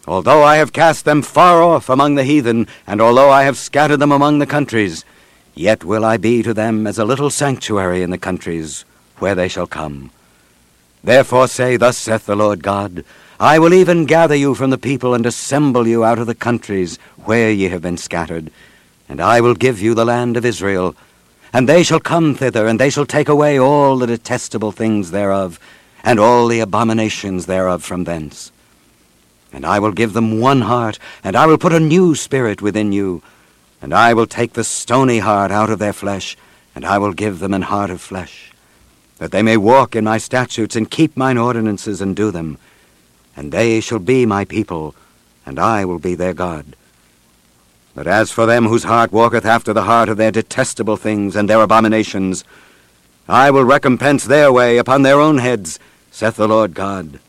Although 0.06 0.42
I 0.42 0.56
have 0.56 0.72
cast 0.72 1.04
them 1.04 1.22
far 1.22 1.62
off 1.62 1.88
among 1.88 2.14
the 2.14 2.24
heathen, 2.24 2.66
and 2.86 3.00
although 3.00 3.30
I 3.30 3.44
have 3.44 3.58
scattered 3.58 3.98
them 3.98 4.12
among 4.12 4.38
the 4.38 4.46
countries, 4.46 5.04
yet 5.54 5.84
will 5.84 6.04
I 6.04 6.16
be 6.16 6.42
to 6.42 6.54
them 6.54 6.86
as 6.86 6.98
a 6.98 7.04
little 7.04 7.30
sanctuary 7.30 8.02
in 8.02 8.10
the 8.10 8.18
countries 8.18 8.84
where 9.18 9.34
they 9.34 9.46
shall 9.46 9.66
come. 9.66 10.10
Therefore 11.04 11.48
say, 11.48 11.76
Thus 11.76 11.98
saith 11.98 12.26
the 12.26 12.34
Lord 12.34 12.62
God, 12.62 13.04
I 13.38 13.58
will 13.58 13.72
even 13.72 14.04
gather 14.04 14.34
you 14.34 14.54
from 14.54 14.70
the 14.70 14.78
people, 14.78 15.14
and 15.14 15.24
assemble 15.24 15.86
you 15.86 16.04
out 16.04 16.18
of 16.18 16.26
the 16.26 16.34
countries 16.34 16.98
where 17.24 17.50
ye 17.50 17.68
have 17.68 17.82
been 17.82 17.96
scattered, 17.96 18.50
and 19.08 19.20
I 19.20 19.40
will 19.40 19.54
give 19.54 19.80
you 19.80 19.94
the 19.94 20.04
land 20.04 20.36
of 20.36 20.44
Israel. 20.44 20.96
And 21.52 21.68
they 21.68 21.82
shall 21.82 22.00
come 22.00 22.34
thither, 22.34 22.66
and 22.66 22.80
they 22.80 22.90
shall 22.90 23.06
take 23.06 23.28
away 23.28 23.58
all 23.58 23.96
the 23.96 24.06
detestable 24.06 24.72
things 24.72 25.10
thereof, 25.10 25.60
and 26.02 26.18
all 26.18 26.48
the 26.48 26.60
abominations 26.60 27.46
thereof 27.46 27.82
from 27.82 28.04
thence. 28.04 28.52
And 29.52 29.66
I 29.66 29.78
will 29.78 29.92
give 29.92 30.12
them 30.12 30.40
one 30.40 30.62
heart, 30.62 30.98
and 31.24 31.34
I 31.36 31.46
will 31.46 31.58
put 31.58 31.72
a 31.72 31.80
new 31.80 32.14
spirit 32.14 32.62
within 32.62 32.92
you. 32.92 33.22
And 33.82 33.94
I 33.94 34.14
will 34.14 34.26
take 34.26 34.52
the 34.52 34.64
stony 34.64 35.18
heart 35.18 35.50
out 35.50 35.70
of 35.70 35.78
their 35.78 35.92
flesh, 35.92 36.36
and 36.74 36.84
I 36.84 36.98
will 36.98 37.12
give 37.12 37.38
them 37.38 37.54
an 37.54 37.62
heart 37.62 37.90
of 37.90 38.00
flesh, 38.00 38.52
that 39.18 39.32
they 39.32 39.42
may 39.42 39.56
walk 39.56 39.96
in 39.96 40.04
my 40.04 40.18
statutes, 40.18 40.76
and 40.76 40.90
keep 40.90 41.16
mine 41.16 41.38
ordinances, 41.38 42.00
and 42.00 42.14
do 42.14 42.30
them. 42.30 42.58
And 43.36 43.50
they 43.50 43.80
shall 43.80 43.98
be 43.98 44.26
my 44.26 44.44
people, 44.44 44.94
and 45.46 45.58
I 45.58 45.84
will 45.84 45.98
be 45.98 46.14
their 46.14 46.34
God. 46.34 46.76
But 47.94 48.06
as 48.06 48.30
for 48.30 48.46
them 48.46 48.66
whose 48.66 48.84
heart 48.84 49.12
walketh 49.12 49.44
after 49.44 49.72
the 49.72 49.82
heart 49.82 50.08
of 50.08 50.16
their 50.16 50.30
detestable 50.30 50.96
things 50.96 51.34
and 51.34 51.48
their 51.48 51.60
abominations, 51.60 52.44
I 53.28 53.50
will 53.50 53.64
recompense 53.64 54.24
their 54.24 54.52
way 54.52 54.78
upon 54.78 55.02
their 55.02 55.20
own 55.20 55.38
heads, 55.38 55.78
saith 56.10 56.36
the 56.36 56.48
Lord 56.48 56.74
God. 56.74 57.20